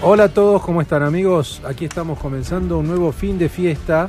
Hola 0.00 0.24
a 0.24 0.28
todos, 0.28 0.62
¿cómo 0.62 0.80
están 0.80 1.02
amigos? 1.02 1.60
Aquí 1.66 1.84
estamos 1.84 2.20
comenzando 2.20 2.78
un 2.78 2.86
nuevo 2.86 3.10
fin 3.10 3.36
de 3.36 3.48
fiesta. 3.48 4.08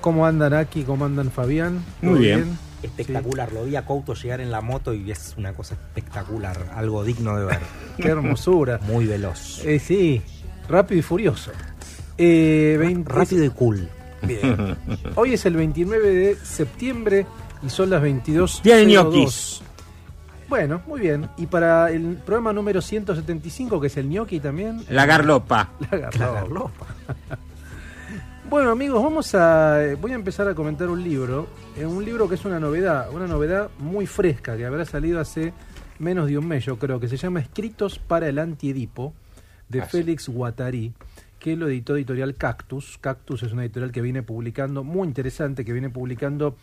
¿Cómo 0.00 0.24
andan 0.24 0.54
aquí? 0.54 0.84
¿Cómo 0.84 1.04
andan 1.04 1.32
Fabián? 1.32 1.84
Muy 2.02 2.12
¿Todo 2.12 2.18
bien. 2.20 2.58
Espectacular, 2.84 3.52
lo 3.52 3.64
vi 3.64 3.74
a 3.74 3.84
Couto 3.84 4.14
llegar 4.14 4.40
en 4.40 4.52
la 4.52 4.60
moto 4.60 4.94
y 4.94 5.10
es 5.10 5.34
una 5.36 5.52
cosa 5.54 5.74
espectacular, 5.74 6.70
algo 6.76 7.02
digno 7.02 7.36
de 7.36 7.46
ver. 7.46 7.58
Qué 7.96 8.08
hermosura. 8.08 8.78
Muy 8.86 9.06
veloz. 9.06 9.64
Eh, 9.64 9.80
sí, 9.80 10.22
rápido 10.68 11.00
y 11.00 11.02
furioso. 11.02 11.50
Eh, 12.16 12.76
20 12.78 13.12
Rápido 13.12 13.44
y 13.44 13.50
cool. 13.50 13.88
Bien. 14.22 14.76
Hoy 15.16 15.34
es 15.34 15.44
el 15.46 15.56
29 15.56 16.10
de 16.10 16.36
septiembre 16.36 17.26
y 17.66 17.70
son 17.70 17.90
las 17.90 18.00
22. 18.00 18.62
Día 18.62 18.76
de 18.76 18.86
ñoquis. 18.86 19.62
Bueno, 20.48 20.80
muy 20.86 21.00
bien. 21.00 21.28
Y 21.36 21.46
para 21.46 21.90
el 21.90 22.16
programa 22.16 22.52
número 22.52 22.80
175, 22.80 23.80
que 23.80 23.88
es 23.88 23.96
el 23.98 24.08
ñoqui 24.08 24.40
también. 24.40 24.82
La 24.88 25.04
garlopa. 25.06 25.70
La 25.90 25.98
garlopa. 25.98 26.86
Bueno 28.50 28.70
amigos, 28.70 29.02
vamos 29.02 29.34
a 29.34 29.84
eh, 29.84 29.94
voy 29.94 30.12
a 30.12 30.14
empezar 30.14 30.48
a 30.48 30.54
comentar 30.54 30.88
un 30.88 31.04
libro, 31.04 31.48
eh, 31.76 31.84
un 31.84 32.02
libro 32.02 32.30
que 32.30 32.36
es 32.36 32.46
una 32.46 32.58
novedad, 32.58 33.12
una 33.12 33.26
novedad 33.26 33.68
muy 33.78 34.06
fresca 34.06 34.56
que 34.56 34.64
habrá 34.64 34.86
salido 34.86 35.20
hace 35.20 35.52
menos 35.98 36.28
de 36.28 36.38
un 36.38 36.48
mes, 36.48 36.64
yo 36.64 36.78
creo, 36.78 36.98
que 36.98 37.08
se 37.08 37.18
llama 37.18 37.40
Escritos 37.40 37.98
para 37.98 38.26
el 38.26 38.38
Antiedipo 38.38 39.12
de 39.68 39.82
Ah. 39.82 39.84
Félix 39.84 40.30
Guattari, 40.30 40.94
que 41.38 41.56
lo 41.56 41.68
editó 41.68 41.94
editorial 41.94 42.36
Cactus. 42.36 42.96
Cactus 43.02 43.42
es 43.42 43.52
una 43.52 43.64
editorial 43.64 43.92
que 43.92 44.00
viene 44.00 44.22
publicando, 44.22 44.82
muy 44.82 45.06
interesante, 45.06 45.62
que 45.62 45.74
viene 45.74 45.90
publicando 45.90 46.56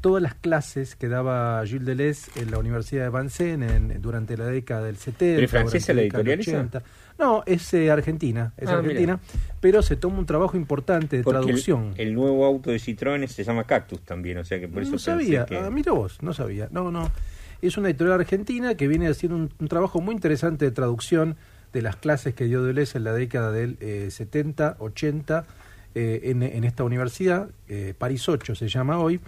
todas 0.00 0.22
las 0.22 0.34
clases 0.34 0.96
que 0.96 1.08
daba 1.08 1.62
Gilles 1.66 1.86
Deleuze 1.86 2.30
en 2.40 2.50
la 2.50 2.58
Universidad 2.58 3.10
de 3.10 3.18
Vincennes 3.18 3.72
en- 3.72 4.02
durante 4.02 4.36
la 4.36 4.46
década 4.46 4.82
del 4.84 4.96
70. 4.96 5.34
¿Pero 5.36 5.44
es 5.44 5.50
francesa 5.50 5.92
la 5.94 6.02
editorial 6.02 6.40
esa? 6.40 6.50
80. 6.52 6.82
No, 7.18 7.42
es 7.46 7.72
eh, 7.74 7.90
argentina, 7.90 8.52
es 8.56 8.68
Ah, 8.68 8.78
argentina, 8.78 9.20
pero 9.60 9.82
se 9.82 9.94
toma 9.96 10.18
un 10.18 10.26
trabajo 10.26 10.56
importante 10.56 11.18
de 11.18 11.22
Porque 11.22 11.38
traducción. 11.40 11.94
el 11.96 12.12
nuevo 12.12 12.44
auto 12.44 12.70
de 12.70 12.76
Citroën 12.78 13.26
se 13.28 13.44
llama 13.44 13.64
Cactus 13.64 14.00
también, 14.00 14.38
o 14.38 14.44
sea 14.44 14.58
que 14.58 14.66
por 14.68 14.82
eso 14.82 14.92
no 14.92 14.98
sabía, 14.98 15.46
que... 15.46 15.56
ah, 15.56 15.70
mira 15.70 15.92
vos, 15.92 16.18
no 16.22 16.32
sabía. 16.34 16.68
No, 16.72 16.90
no. 16.90 17.10
Es 17.62 17.76
una 17.78 17.88
editorial 17.88 18.18
argentina 18.20 18.74
que 18.76 18.88
viene 18.88 19.06
haciendo 19.08 19.36
un, 19.36 19.50
un 19.58 19.68
trabajo 19.68 20.00
muy 20.00 20.14
interesante 20.14 20.64
de 20.64 20.70
traducción 20.72 21.36
de 21.72 21.82
las 21.82 21.96
clases 21.96 22.34
que 22.34 22.44
dio 22.46 22.62
Deleuze 22.64 22.98
en 22.98 23.04
la 23.04 23.12
década 23.12 23.52
del 23.52 23.76
eh, 23.80 24.08
70, 24.10 24.76
80 24.80 25.44
eh, 25.94 26.20
en, 26.24 26.42
en 26.42 26.64
esta 26.64 26.82
universidad, 26.84 27.48
eh, 27.68 27.94
París 27.96 28.28
8 28.28 28.54
se 28.56 28.66
llama 28.68 28.98
hoy, 28.98 29.20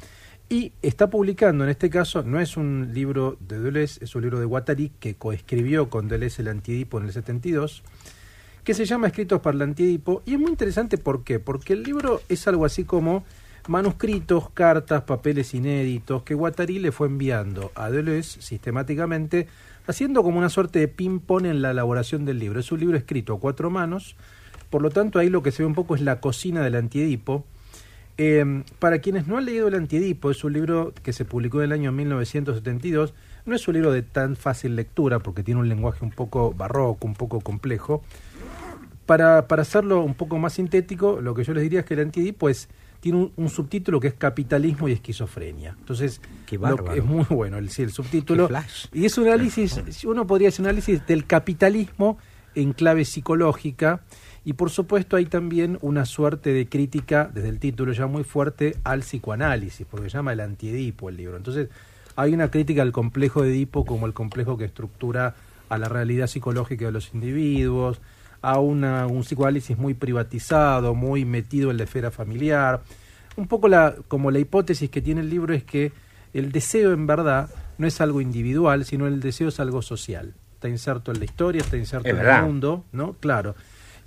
y 0.48 0.72
está 0.82 1.10
publicando, 1.10 1.64
en 1.64 1.70
este 1.70 1.90
caso, 1.90 2.22
no 2.22 2.40
es 2.40 2.56
un 2.56 2.90
libro 2.94 3.36
de 3.40 3.58
Deleuze, 3.58 4.04
es 4.04 4.14
un 4.14 4.22
libro 4.22 4.38
de 4.38 4.46
Guattari 4.46 4.92
que 5.00 5.14
coescribió 5.14 5.90
con 5.90 6.08
Deleuze 6.08 6.42
el 6.42 6.48
Antiedipo 6.48 6.98
en 6.98 7.06
el 7.06 7.12
72, 7.12 7.82
que 8.62 8.74
se 8.74 8.84
llama 8.84 9.08
Escritos 9.08 9.40
para 9.40 9.56
el 9.56 9.62
Antiedipo, 9.62 10.22
y 10.24 10.34
es 10.34 10.38
muy 10.38 10.50
interesante 10.50 10.98
¿por 10.98 11.24
qué? 11.24 11.40
Porque 11.40 11.72
el 11.72 11.82
libro 11.82 12.20
es 12.28 12.46
algo 12.46 12.64
así 12.64 12.84
como 12.84 13.24
manuscritos, 13.68 14.50
cartas, 14.50 15.02
papeles 15.02 15.52
inéditos 15.54 16.22
que 16.22 16.34
Guattari 16.34 16.78
le 16.78 16.92
fue 16.92 17.08
enviando 17.08 17.72
a 17.74 17.90
Deleuze 17.90 18.40
sistemáticamente, 18.40 19.48
haciendo 19.86 20.22
como 20.22 20.38
una 20.38 20.48
suerte 20.48 20.78
de 20.78 20.88
ping-pong 20.88 21.46
en 21.46 21.62
la 21.62 21.72
elaboración 21.72 22.24
del 22.24 22.38
libro. 22.38 22.60
Es 22.60 22.70
un 22.70 22.80
libro 22.80 22.96
escrito 22.96 23.34
a 23.34 23.40
cuatro 23.40 23.70
manos, 23.70 24.14
por 24.70 24.82
lo 24.82 24.90
tanto 24.90 25.18
ahí 25.18 25.28
lo 25.28 25.42
que 25.42 25.52
se 25.52 25.62
ve 25.62 25.66
un 25.66 25.74
poco 25.74 25.96
es 25.96 26.02
la 26.02 26.20
cocina 26.20 26.62
del 26.62 26.76
Antiedipo. 26.76 27.44
Eh, 28.18 28.62
para 28.78 29.00
quienes 29.00 29.26
no 29.26 29.36
han 29.36 29.44
leído 29.44 29.68
el 29.68 29.74
Antiedipo, 29.74 30.30
es 30.30 30.42
un 30.42 30.54
libro 30.54 30.94
que 31.02 31.12
se 31.12 31.24
publicó 31.24 31.58
en 31.58 31.64
el 31.64 31.72
año 31.72 31.92
1972, 31.92 33.12
no 33.44 33.54
es 33.54 33.68
un 33.68 33.74
libro 33.74 33.92
de 33.92 34.02
tan 34.02 34.36
fácil 34.36 34.74
lectura 34.74 35.18
porque 35.18 35.42
tiene 35.42 35.60
un 35.60 35.68
lenguaje 35.68 36.04
un 36.04 36.10
poco 36.10 36.52
barroco, 36.52 37.06
un 37.06 37.14
poco 37.14 37.40
complejo. 37.40 38.02
Para, 39.04 39.46
para 39.46 39.62
hacerlo 39.62 40.02
un 40.02 40.14
poco 40.14 40.38
más 40.38 40.54
sintético, 40.54 41.20
lo 41.20 41.34
que 41.34 41.44
yo 41.44 41.54
les 41.54 41.62
diría 41.62 41.80
es 41.80 41.86
que 41.86 41.94
el 41.94 42.00
Antiedipo 42.00 42.48
es, 42.48 42.68
tiene 43.00 43.18
un, 43.18 43.32
un 43.36 43.48
subtítulo 43.50 44.00
que 44.00 44.08
es 44.08 44.14
Capitalismo 44.14 44.88
y 44.88 44.92
Esquizofrenia. 44.92 45.76
Entonces, 45.78 46.20
Qué 46.44 46.58
lo 46.58 46.92
es 46.92 47.04
muy 47.04 47.24
bueno 47.30 47.58
el, 47.58 47.70
el 47.76 47.92
subtítulo. 47.92 48.48
Qué 48.48 48.48
flash. 48.48 48.86
Y 48.92 49.04
es 49.04 49.16
un 49.16 49.28
análisis, 49.28 50.04
uno 50.04 50.26
podría 50.26 50.48
hacer 50.48 50.62
un 50.62 50.68
análisis 50.68 51.06
del 51.06 51.24
capitalismo 51.26 52.18
en 52.56 52.72
clave 52.72 53.04
psicológica. 53.04 54.00
Y 54.46 54.52
por 54.52 54.70
supuesto 54.70 55.16
hay 55.16 55.26
también 55.26 55.76
una 55.82 56.04
suerte 56.04 56.52
de 56.52 56.68
crítica, 56.68 57.28
desde 57.34 57.48
el 57.48 57.58
título 57.58 57.92
ya 57.92 58.06
muy 58.06 58.22
fuerte, 58.22 58.76
al 58.84 59.00
psicoanálisis, 59.00 59.84
porque 59.90 60.08
se 60.08 60.16
llama 60.16 60.32
el 60.34 60.38
antiedipo 60.38 61.08
el 61.08 61.16
libro. 61.16 61.36
Entonces 61.36 61.68
hay 62.14 62.32
una 62.32 62.48
crítica 62.48 62.82
al 62.82 62.92
complejo 62.92 63.42
de 63.42 63.50
Edipo 63.50 63.84
como 63.84 64.06
el 64.06 64.12
complejo 64.12 64.56
que 64.56 64.64
estructura 64.64 65.34
a 65.68 65.78
la 65.78 65.88
realidad 65.88 66.28
psicológica 66.28 66.84
de 66.84 66.92
los 66.92 67.12
individuos, 67.12 68.00
a 68.40 68.60
una, 68.60 69.08
un 69.08 69.22
psicoanálisis 69.22 69.76
muy 69.78 69.94
privatizado, 69.94 70.94
muy 70.94 71.24
metido 71.24 71.72
en 71.72 71.78
la 71.78 71.82
esfera 71.82 72.12
familiar. 72.12 72.82
Un 73.36 73.48
poco 73.48 73.66
la, 73.66 73.96
como 74.06 74.30
la 74.30 74.38
hipótesis 74.38 74.88
que 74.90 75.02
tiene 75.02 75.22
el 75.22 75.28
libro 75.28 75.54
es 75.54 75.64
que 75.64 75.90
el 76.34 76.52
deseo 76.52 76.92
en 76.92 77.08
verdad 77.08 77.50
no 77.78 77.88
es 77.88 78.00
algo 78.00 78.20
individual, 78.20 78.84
sino 78.84 79.08
el 79.08 79.18
deseo 79.18 79.48
es 79.48 79.58
algo 79.58 79.82
social. 79.82 80.34
Está 80.54 80.68
inserto 80.68 81.10
en 81.10 81.18
la 81.18 81.24
historia, 81.24 81.62
está 81.62 81.76
inserto 81.76 82.06
Es 82.06 82.12
en 82.12 82.18
verdad. 82.20 82.38
el 82.38 82.44
mundo, 82.46 82.84
¿no? 82.92 83.14
Claro. 83.14 83.56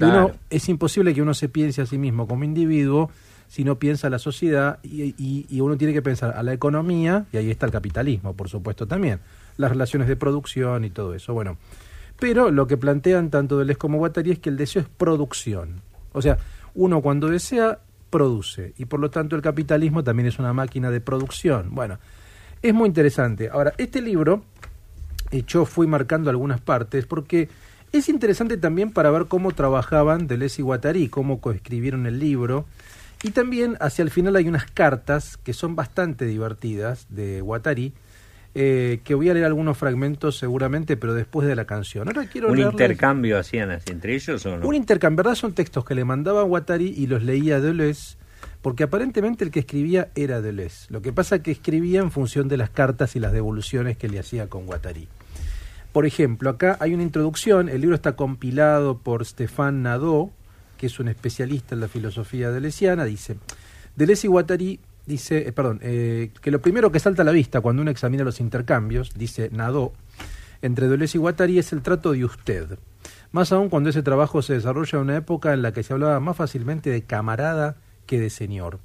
Claro. 0.08 0.26
uno, 0.28 0.36
es 0.50 0.68
imposible 0.70 1.14
que 1.14 1.22
uno 1.22 1.34
se 1.34 1.50
piense 1.50 1.82
a 1.82 1.86
sí 1.86 1.98
mismo 1.98 2.28
como 2.28 2.44
individuo 2.44 3.12
si 3.48 3.64
no 3.64 3.78
piensa 3.80 4.08
a 4.08 4.10
la 4.10 4.20
sociedad 4.20 4.80
y, 4.84 5.14
y- 5.18 5.46
y 5.50 5.60
uno 5.62 5.76
tiene 5.78 5.94
que 5.94 6.02
pensar 6.02 6.36
a 6.38 6.44
la 6.44 6.54
economía, 6.54 7.26
y 7.34 7.38
ahí 7.38 7.50
está 7.52 7.66
el 7.66 7.72
capitalismo, 7.72 8.34
por 8.36 8.48
supuesto, 8.50 8.88
también, 8.88 9.20
las 9.58 9.72
relaciones 9.72 10.08
de 10.08 10.16
producción 10.16 10.86
y 10.86 10.90
todo 10.90 11.14
eso. 11.16 11.34
Bueno, 11.34 11.58
pero 12.20 12.52
lo 12.52 12.68
que 12.68 12.78
plantean 12.78 13.30
tanto 13.30 13.58
Deleuze 13.58 13.78
como 13.80 13.98
Guattari 13.98 14.32
es 14.32 14.40
que 14.40 14.50
el 14.50 14.58
deseo 14.58 14.82
es 14.84 14.88
producción. 14.88 15.82
O 16.14 16.22
sea, 16.22 16.38
uno 16.76 17.02
cuando 17.02 17.28
desea, 17.28 17.80
produce, 18.10 18.74
y 18.78 18.86
por 18.86 19.00
lo 19.00 19.10
tanto 19.10 19.36
el 19.36 19.42
capitalismo 19.42 20.04
también 20.04 20.28
es 20.28 20.40
una 20.40 20.54
máquina 20.54 20.90
de 20.92 21.02
producción. 21.02 21.74
Bueno, 21.76 21.98
es 22.62 22.74
muy 22.74 22.88
interesante. 22.88 23.50
Ahora, 23.50 23.74
este 23.78 24.02
libro, 24.02 24.44
y 25.32 25.44
yo 25.46 25.66
fui 25.66 25.88
marcando 25.88 26.30
algunas 26.30 26.60
partes 26.62 27.06
porque 27.06 27.50
es 27.92 28.10
interesante 28.10 28.58
también 28.58 28.92
para 28.92 29.12
ver 29.12 29.26
cómo 29.26 29.52
trabajaban 29.52 30.28
Deleuze 30.28 30.62
y 30.62 30.64
Guattari, 30.64 31.08
cómo 31.10 31.42
coescribieron 31.42 32.06
el 32.06 32.20
libro. 32.20 32.66
Y 33.24 33.32
también 33.32 33.76
hacia 33.82 34.04
el 34.04 34.12
final 34.12 34.36
hay 34.36 34.48
unas 34.48 34.66
cartas 34.72 35.38
que 35.38 35.54
son 35.54 35.76
bastante 35.76 36.26
divertidas 36.26 37.06
de 37.10 37.42
Guattari, 37.42 37.92
eh, 38.56 39.02
que 39.04 39.14
voy 39.14 39.30
a 39.30 39.34
leer 39.34 39.46
algunos 39.46 39.78
fragmentos 39.78 40.38
seguramente, 40.38 40.96
pero 40.98 41.14
después 41.14 41.48
de 41.48 41.56
la 41.56 41.66
canción. 41.66 42.08
Ahora 42.08 42.26
quiero 42.28 42.50
¿Un 42.50 42.58
leerles- 42.58 42.72
intercambio 42.72 43.38
hacían 43.38 43.72
así 43.72 43.92
entre 43.92 44.16
ellos 44.16 44.46
o 44.46 44.58
no? 44.58 44.68
un 44.68 44.76
intercambio, 44.76 45.18
¿verdad? 45.18 45.36
Son 45.36 45.54
textos 45.54 45.84
que 45.86 45.96
le 45.96 46.06
mandaba 46.06 46.44
Guattari 46.44 46.88
y 46.98 47.08
los 47.08 47.22
leía 47.24 47.60
Deleuze, 47.60 48.16
porque 48.62 48.84
aparentemente 48.84 49.44
el 49.44 49.52
que 49.52 49.60
escribía 49.60 50.10
era 50.16 50.42
Deleuze. 50.42 50.88
Lo 50.90 51.02
que 51.02 51.12
pasa 51.14 51.36
es 51.38 51.42
que 51.42 51.52
escribía 51.52 52.00
en 52.00 52.12
función 52.12 52.48
de 52.48 52.58
las 52.58 52.70
cartas 52.70 53.16
y 53.16 53.20
las 53.20 53.34
devoluciones 53.34 53.98
que 53.98 54.08
le 54.10 54.20
hacía 54.20 54.48
con 54.48 54.66
Guattari. 54.66 55.08
Por 56.00 56.06
ejemplo, 56.06 56.50
acá 56.50 56.78
hay 56.80 56.94
una 56.94 57.04
introducción, 57.04 57.68
el 57.68 57.82
libro 57.82 57.94
está 57.94 58.16
compilado 58.16 59.00
por 59.00 59.26
Stéphane 59.26 59.82
Nadeau, 59.82 60.32
que 60.78 60.86
es 60.86 60.98
un 61.02 61.10
especialista 61.10 61.76
en 61.76 61.82
la 61.82 61.90
filosofía 61.90 62.52
deleuziana, 62.52 63.04
dice, 63.04 63.36
Deleuze 63.98 64.28
y 64.28 64.30
Guattari 64.30 64.80
dice, 65.06 65.50
eh, 65.50 65.52
perdón, 65.52 65.80
eh, 65.82 66.32
que 66.42 66.52
lo 66.52 66.62
primero 66.62 66.90
que 66.90 67.02
salta 67.02 67.24
a 67.24 67.26
la 67.26 67.34
vista 67.34 67.60
cuando 67.60 67.82
uno 67.82 67.92
examina 67.92 68.24
los 68.24 68.40
intercambios, 68.40 69.12
dice 69.14 69.50
Nadeau, 69.52 69.92
entre 70.62 70.88
Deleuze 70.88 71.18
y 71.18 71.20
Guattari 71.20 71.60
es 71.60 71.74
el 71.74 71.82
trato 71.82 72.14
de 72.14 72.24
usted. 72.24 72.80
Más 73.34 73.52
aún 73.52 73.68
cuando 73.68 73.90
ese 73.90 74.02
trabajo 74.02 74.42
se 74.42 74.54
desarrolla 74.54 75.00
en 75.00 75.04
una 75.04 75.18
época 75.18 75.52
en 75.52 75.62
la 75.62 75.74
que 75.74 75.84
se 75.84 75.92
hablaba 75.92 76.22
más 76.22 76.38
fácilmente 76.38 76.90
de 76.92 77.02
camarada 77.02 77.76
que 78.06 78.22
de 78.22 78.30
señor. 78.30 78.80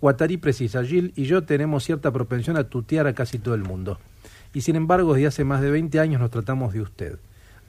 Guattari 0.00 0.36
precisa, 0.36 0.84
Gilles 0.84 1.10
y 1.16 1.24
yo 1.24 1.42
tenemos 1.42 1.82
cierta 1.82 2.12
propensión 2.12 2.56
a 2.56 2.68
tutear 2.68 3.08
a 3.08 3.12
casi 3.12 3.40
todo 3.40 3.56
el 3.56 3.64
mundo. 3.64 3.98
Y 4.54 4.62
sin 4.62 4.76
embargo, 4.76 5.12
desde 5.12 5.26
hace 5.26 5.44
más 5.44 5.60
de 5.60 5.70
20 5.70 6.00
años 6.00 6.20
nos 6.20 6.30
tratamos 6.30 6.72
de 6.72 6.80
usted. 6.80 7.18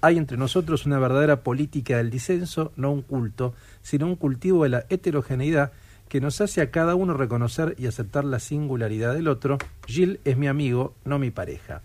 Hay 0.02 0.18
entre 0.18 0.38
nosotros 0.38 0.86
una 0.86 1.00
verdadera 1.00 1.42
política 1.42 1.98
del 1.98 2.12
disenso, 2.12 2.72
no 2.76 2.92
un 2.92 3.02
culto, 3.02 3.56
sino 3.82 4.06
un 4.06 4.16
cultivo 4.16 4.64
de 4.64 4.70
la 4.70 4.86
heterogeneidad 4.90 5.72
que 6.08 6.22
nos 6.22 6.40
hace 6.42 6.62
a 6.62 6.70
cada 6.70 6.94
uno 6.94 7.16
reconocer 7.16 7.76
y 7.80 7.88
aceptar 7.88 8.24
la 8.24 8.40
singularidad 8.40 9.16
del 9.16 9.28
otro. 9.28 9.58
Gilles 9.88 10.20
es 10.24 10.38
mi 10.38 10.48
amigo, 10.48 10.94
no 11.04 11.18
mi 11.18 11.32
pareja. 11.32 11.82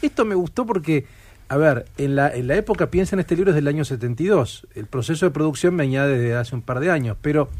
Esto 0.00 0.24
me 0.24 0.34
gustó 0.34 0.64
porque, 0.64 1.04
a 1.50 1.58
ver, 1.58 1.84
en 1.98 2.16
la, 2.16 2.34
en 2.34 2.48
la 2.48 2.56
época, 2.56 2.90
piensa 2.90 3.16
en 3.16 3.20
este 3.20 3.36
libro 3.36 3.50
es 3.50 3.54
del 3.54 3.68
año 3.68 3.84
72. 3.84 4.66
El 4.74 4.86
proceso 4.86 5.26
de 5.26 5.30
producción 5.30 5.76
venía 5.76 6.06
desde 6.06 6.34
hace 6.34 6.54
un 6.54 6.62
par 6.62 6.80
de 6.80 6.90
años, 6.90 7.18
pero 7.20 7.50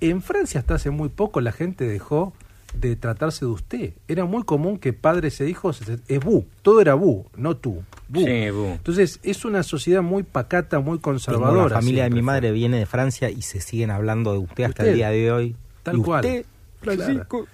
En 0.00 0.22
Francia 0.22 0.60
hasta 0.60 0.74
hace 0.74 0.90
muy 0.90 1.08
poco 1.08 1.40
la 1.40 1.50
gente 1.50 1.86
dejó 1.88 2.32
de 2.74 2.96
tratarse 2.96 3.44
de 3.44 3.50
usted. 3.50 3.92
Era 4.08 4.24
muy 4.24 4.42
común 4.44 4.78
que 4.78 4.92
padres 4.92 5.40
e 5.40 5.48
hijos 5.48 5.80
es 6.06 6.20
bu, 6.20 6.44
todo 6.62 6.80
era 6.80 6.94
bu, 6.94 7.26
no 7.36 7.56
tú. 7.56 7.82
Bu. 8.08 8.24
Sí, 8.24 8.50
bu. 8.50 8.64
Entonces 8.66 9.20
es 9.22 9.44
una 9.44 9.62
sociedad 9.62 10.02
muy 10.02 10.22
pacata, 10.22 10.78
muy 10.80 10.98
conservadora. 10.98 11.64
la 11.68 11.74
familia 11.76 12.04
de 12.04 12.10
mi 12.10 12.22
madre 12.22 12.52
viene 12.52 12.78
de 12.78 12.86
Francia 12.86 13.30
y 13.30 13.42
se 13.42 13.60
siguen 13.60 13.90
hablando 13.90 14.32
de 14.32 14.38
usted 14.38 14.64
hasta 14.64 14.82
Usted. 14.82 14.90
el 14.90 14.96
día 14.96 15.10
de 15.10 15.32
hoy. 15.32 15.56
Tal 15.82 15.98
Y 15.98 16.02
cual. 16.02 16.24
usted. 16.24 16.44
Francisco, 16.80 17.46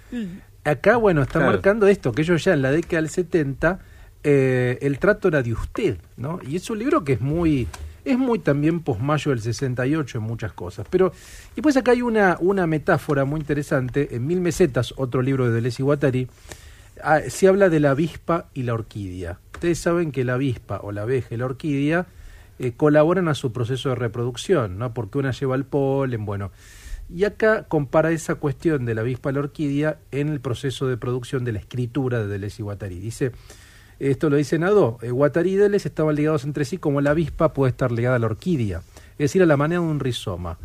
Acá, 0.63 0.97
bueno, 0.97 1.21
está 1.21 1.33
Claro. 1.39 1.51
marcando 1.51 1.87
esto, 1.87 2.11
que 2.11 2.23
ellos 2.23 2.43
ya 2.43 2.53
en 2.53 2.61
la 2.63 2.71
década 2.71 3.01
del 3.01 3.09
70, 3.09 3.79
eh, 4.23 4.79
el 4.81 4.97
trato 4.99 5.27
era 5.27 5.43
de 5.43 5.53
usted, 5.53 5.97
¿no? 6.17 6.39
Y 6.47 6.55
es 6.55 6.67
un 6.71 6.79
libro 6.79 7.03
que 7.03 7.13
es 7.13 7.21
muy, 7.21 7.67
es 8.05 8.17
muy 8.17 8.39
también 8.39 8.79
posmayo 8.81 9.31
del 9.31 9.41
68 9.41 10.19
en 10.19 10.23
muchas 10.23 10.53
cosas. 10.53 10.87
Pero, 10.89 11.11
y 11.55 11.61
pues 11.61 11.75
acá 11.75 11.91
hay 11.91 12.03
una, 12.03 12.37
una 12.39 12.67
metáfora 12.67 13.25
muy 13.25 13.39
interesante, 13.39 14.15
en 14.15 14.25
Mil 14.27 14.39
Mesetas, 14.39 14.93
otro 14.97 15.21
libro 15.21 15.47
de 15.47 15.53
Deleuze 15.53 15.81
y 15.81 15.85
Guattari, 15.85 16.27
ah, 17.03 17.21
se 17.27 17.47
habla 17.47 17.69
de 17.69 17.79
la 17.79 17.91
avispa 17.91 18.49
y 18.53 18.63
la 18.63 18.75
orquídea. 18.75 19.39
Ustedes 19.53 19.79
saben 19.79 20.11
que 20.11 20.23
la 20.23 20.35
avispa 20.35 20.79
o 20.83 20.91
la 20.91 21.01
abeja 21.01 21.33
y 21.33 21.37
la 21.37 21.45
orquídea 21.45 22.05
eh, 22.59 22.73
colaboran 22.73 23.27
a 23.27 23.33
su 23.33 23.51
proceso 23.51 23.89
de 23.89 23.95
reproducción, 23.95 24.77
¿no? 24.77 24.93
Porque 24.93 25.17
una 25.17 25.31
lleva 25.31 25.55
el 25.55 25.65
polen, 25.65 26.25
bueno. 26.25 26.51
Y 27.09 27.23
acá 27.23 27.63
compara 27.63 28.11
esa 28.11 28.35
cuestión 28.35 28.85
de 28.85 28.95
la 28.95 29.01
avispa 29.01 29.29
a 29.29 29.33
la 29.33 29.39
orquídea 29.39 29.99
en 30.11 30.29
el 30.29 30.39
proceso 30.39 30.87
de 30.87 30.97
producción 30.97 31.43
de 31.43 31.51
la 31.53 31.59
escritura 31.59 32.19
de 32.19 32.27
Deleuze 32.27 32.61
y 32.61 32.63
Guattari. 32.63 32.99
Dice, 32.99 33.31
esto 33.99 34.29
lo 34.29 34.35
dice 34.37 34.59
Nado, 34.59 34.97
Guattari 35.01 35.51
y 35.53 35.55
Deleuze 35.55 35.87
estaban 35.87 36.15
ligados 36.15 36.43
entre 36.43 36.65
sí 36.65 36.77
como 36.77 37.01
la 37.01 37.11
avispa 37.11 37.53
puede 37.53 37.71
estar 37.71 37.91
ligada 37.91 38.17
a 38.17 38.19
la 38.19 38.25
orquídea, 38.27 38.81
es 39.13 39.17
decir, 39.17 39.41
a 39.41 39.45
la 39.45 39.57
manera 39.57 39.81
de 39.81 39.87
un 39.87 39.99
rizoma. 39.99 40.57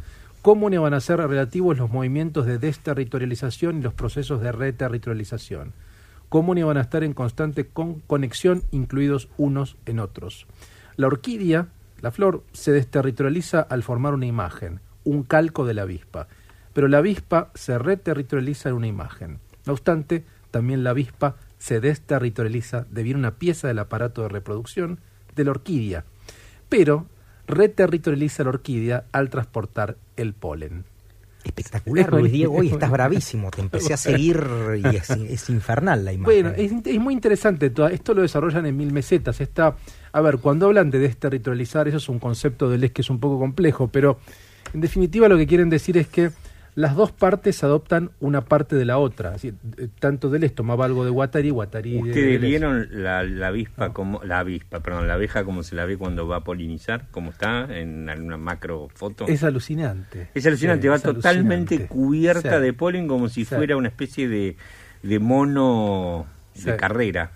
¿Cómo 0.42 0.70
van 0.70 0.94
a 0.94 1.00
ser 1.00 1.18
relativos 1.18 1.76
los 1.76 1.90
movimientos 1.90 2.46
de 2.46 2.58
desterritorialización 2.58 3.78
y 3.78 3.82
los 3.82 3.92
procesos 3.94 4.40
de 4.40 4.52
reterritorialización? 4.52 5.72
¿Cómo 6.30 6.54
van 6.54 6.76
a 6.76 6.80
estar 6.80 7.04
en 7.04 7.12
constante 7.12 7.66
con- 7.66 8.00
conexión, 8.00 8.62
incluidos 8.70 9.28
unos 9.36 9.76
en 9.84 10.00
otros? 10.00 10.46
La 10.96 11.08
orquídea, 11.08 11.68
la 12.00 12.10
flor, 12.10 12.42
se 12.52 12.72
desterritorializa 12.72 13.60
al 13.60 13.82
formar 13.82 14.14
una 14.14 14.26
imagen, 14.26 14.80
un 15.04 15.24
calco 15.24 15.66
de 15.66 15.74
la 15.74 15.82
avispa, 15.82 16.28
pero 16.72 16.88
la 16.88 16.98
avispa 16.98 17.50
se 17.54 17.78
reterritorializa 17.78 18.70
en 18.70 18.76
una 18.76 18.86
imagen. 18.86 19.38
No 19.66 19.72
obstante, 19.72 20.24
también 20.50 20.84
la 20.84 20.90
avispa 20.90 21.36
se 21.60 21.78
desterritorializa 21.78 22.86
debido 22.90 23.16
a 23.16 23.20
una 23.20 23.34
pieza 23.36 23.68
del 23.68 23.78
aparato 23.78 24.22
de 24.22 24.30
reproducción 24.30 24.98
de 25.36 25.44
la 25.44 25.50
orquídea, 25.52 26.04
pero 26.68 27.06
reterritorializa 27.46 28.42
la 28.44 28.50
orquídea 28.50 29.04
al 29.12 29.28
transportar 29.28 29.96
el 30.16 30.32
polen. 30.32 30.84
Espectacular, 31.44 32.06
Es 32.06 32.20
Luis 32.20 32.32
Diego. 32.32 32.54
Hoy 32.54 32.66
es 32.68 32.72
estás 32.72 32.90
bravísimo. 32.90 33.50
Te 33.50 33.60
empecé 33.60 33.94
a 33.94 33.96
seguir 33.98 34.42
y 34.76 34.96
es, 34.96 35.10
es 35.10 35.48
infernal 35.50 36.04
la 36.04 36.12
imagen. 36.12 36.42
Bueno, 36.42 36.56
es, 36.56 36.72
es 36.84 36.98
muy 36.98 37.14
interesante. 37.14 37.72
Esto 37.92 38.14
lo 38.14 38.22
desarrollan 38.22 38.66
en 38.66 38.76
mil 38.76 38.92
mesetas. 38.92 39.40
Está, 39.40 39.76
a 40.12 40.20
ver, 40.20 40.38
cuando 40.38 40.66
hablan 40.66 40.90
de 40.90 40.98
desterritorializar, 40.98 41.88
eso 41.88 41.98
es 41.98 42.08
un 42.08 42.18
concepto 42.18 42.68
de 42.70 42.78
Les 42.78 42.90
que 42.90 43.02
es 43.02 43.10
un 43.10 43.20
poco 43.20 43.38
complejo, 43.38 43.88
pero 43.88 44.18
en 44.72 44.80
definitiva 44.80 45.28
lo 45.28 45.36
que 45.36 45.46
quieren 45.46 45.70
decir 45.70 45.96
es 45.98 46.08
que 46.08 46.30
las 46.80 46.96
dos 46.96 47.12
partes 47.12 47.62
adoptan 47.62 48.10
una 48.20 48.40
parte 48.46 48.74
de 48.76 48.84
la 48.84 48.98
otra. 48.98 49.34
Así, 49.34 49.52
eh, 49.76 49.88
tanto 49.98 50.30
Deleuze 50.30 50.54
tomaba 50.54 50.84
algo 50.86 51.04
de 51.04 51.10
Guattari, 51.10 51.50
Guattari 51.50 51.92
de 51.92 51.98
¿Ustedes 52.10 52.40
vieron 52.40 52.88
la, 52.90 53.22
la 53.22 53.48
avispa 53.48 53.92
como 53.92 54.22
la 54.24 54.40
avispa, 54.40 54.80
perdón, 54.80 55.06
la 55.06 55.14
abeja 55.14 55.44
como 55.44 55.62
se 55.62 55.74
la 55.76 55.84
ve 55.84 55.96
cuando 55.96 56.26
va 56.26 56.36
a 56.36 56.44
polinizar, 56.44 57.06
como 57.10 57.30
está 57.30 57.66
en 57.70 58.08
una 58.22 58.36
macro 58.36 58.88
foto? 58.94 59.26
Es 59.28 59.44
alucinante. 59.44 60.28
Es 60.34 60.46
alucinante, 60.46 60.82
Sí, 60.82 60.88
va 60.88 60.96
es 60.96 61.02
totalmente 61.02 61.74
alucinante. 61.74 61.86
cubierta 61.94 62.56
Sí. 62.56 62.62
de 62.62 62.72
polen 62.72 63.06
como 63.08 63.28
si 63.28 63.44
Sí. 63.44 63.54
fuera 63.54 63.76
una 63.76 63.88
especie 63.88 64.28
de, 64.28 64.56
de 65.02 65.18
mono 65.18 66.26
de 66.64 66.76
carrera. 66.76 67.32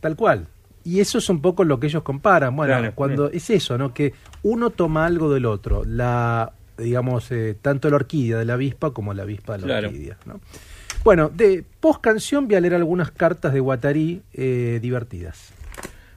Tal 0.00 0.16
cual. 0.16 0.46
Y 0.84 1.00
eso 1.00 1.18
es 1.18 1.28
un 1.28 1.42
poco 1.42 1.64
lo 1.64 1.78
que 1.80 1.88
ellos 1.88 2.02
comparan. 2.02 2.56
Bueno, 2.56 2.78
Claro, 2.78 2.92
cuando 2.94 3.30
es 3.30 3.50
eso, 3.50 3.76
¿no? 3.76 3.92
Que 3.92 4.14
uno 4.42 4.70
toma 4.70 5.04
algo 5.06 5.32
del 5.34 5.44
otro. 5.44 5.84
La, 5.84 6.52
digamos, 6.78 7.30
eh, 7.32 7.56
tanto 7.60 7.90
la 7.90 7.96
orquídea 7.96 8.38
de 8.38 8.44
la 8.44 8.54
avispa 8.54 8.92
como 8.92 9.12
la 9.14 9.24
avispa 9.24 9.54
de 9.54 9.58
la 9.60 9.64
Claro. 9.66 9.88
orquídea. 9.88 10.16
¿no? 10.26 10.40
Bueno, 11.04 11.30
de 11.34 11.64
post 11.80 12.00
canción 12.00 12.46
voy 12.46 12.56
a 12.56 12.60
leer 12.60 12.74
algunas 12.74 13.10
cartas 13.10 13.52
de 13.52 13.60
Guattari 13.60 14.22
eh, 14.32 14.78
divertidas. 14.82 15.52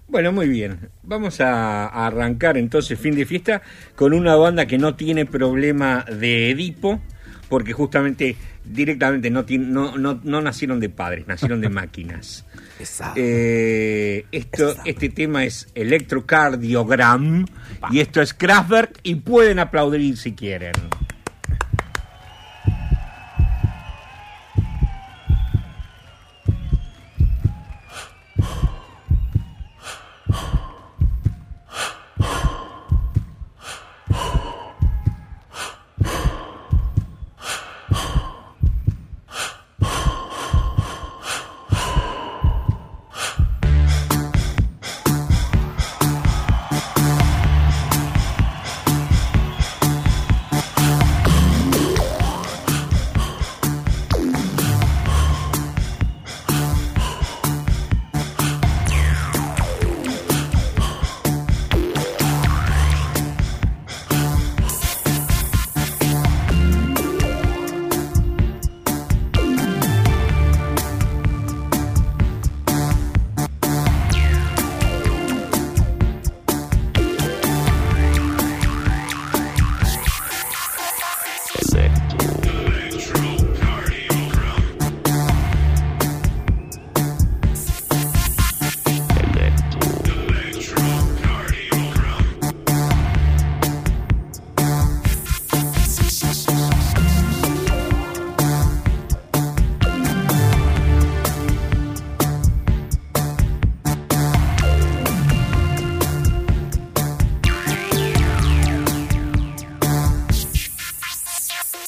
Bueno, 0.08 0.31
muy 0.34 0.50
bien. 0.50 0.90
Vamos 1.04 1.40
a, 1.40 1.86
a 1.88 2.08
arrancar 2.08 2.58
entonces 2.58 3.00
fin 3.00 3.16
de 3.16 3.25
fiesta 3.25 3.62
con 3.96 4.13
una 4.13 4.36
banda 4.36 4.66
que 4.66 4.78
no 4.78 4.96
tiene 4.96 5.25
problema 5.25 6.04
de 6.04 6.50
Edipo, 6.52 7.00
porque 7.48 7.72
justamente 7.74 8.36
directamente 8.66 9.30
no, 9.30 9.46
no, 9.48 9.98
no, 9.98 10.19
no 10.24 10.42
nacieron 10.42 10.80
de 10.80 10.90
padres, 10.90 11.28
nacieron 11.28 11.62
de 11.62 11.69
máquinas. 11.81 12.46
Eh, 13.16 14.25
esto, 14.31 14.75
este 14.86 15.10
tema 15.10 15.45
es 15.45 15.68
Electrocardiogram 15.75 17.45
y 17.92 18.00
esto 18.00 18.22
es 18.22 18.33
Kraftwerk 18.33 19.00
y 19.04 19.16
pueden 19.16 19.60
aplaudir 19.60 20.18
si 20.18 20.33
quieren. 20.33 20.74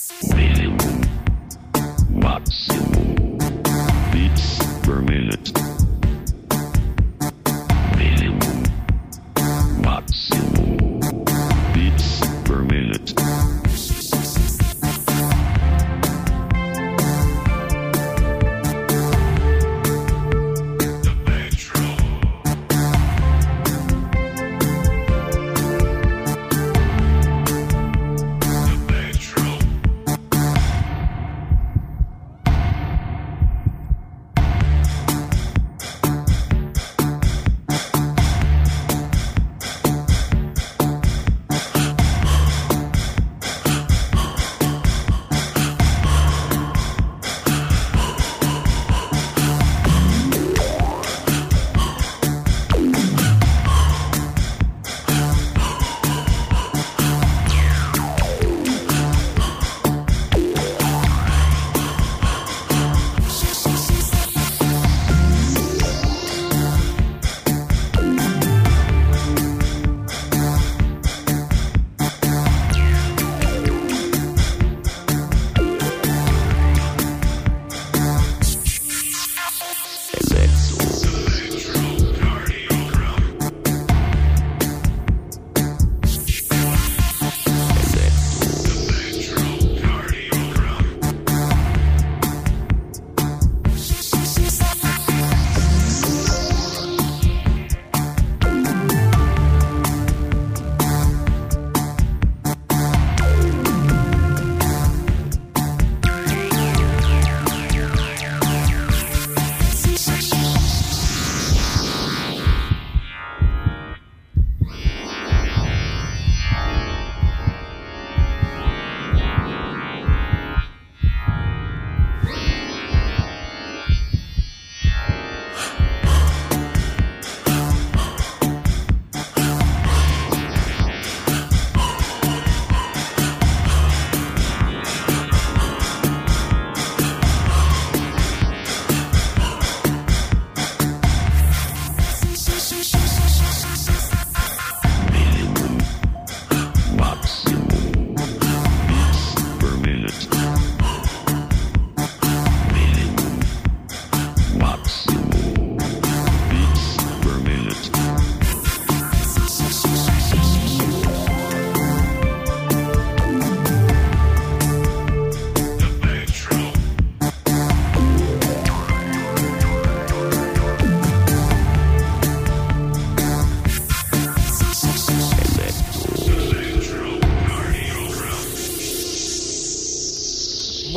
This. 0.10 0.53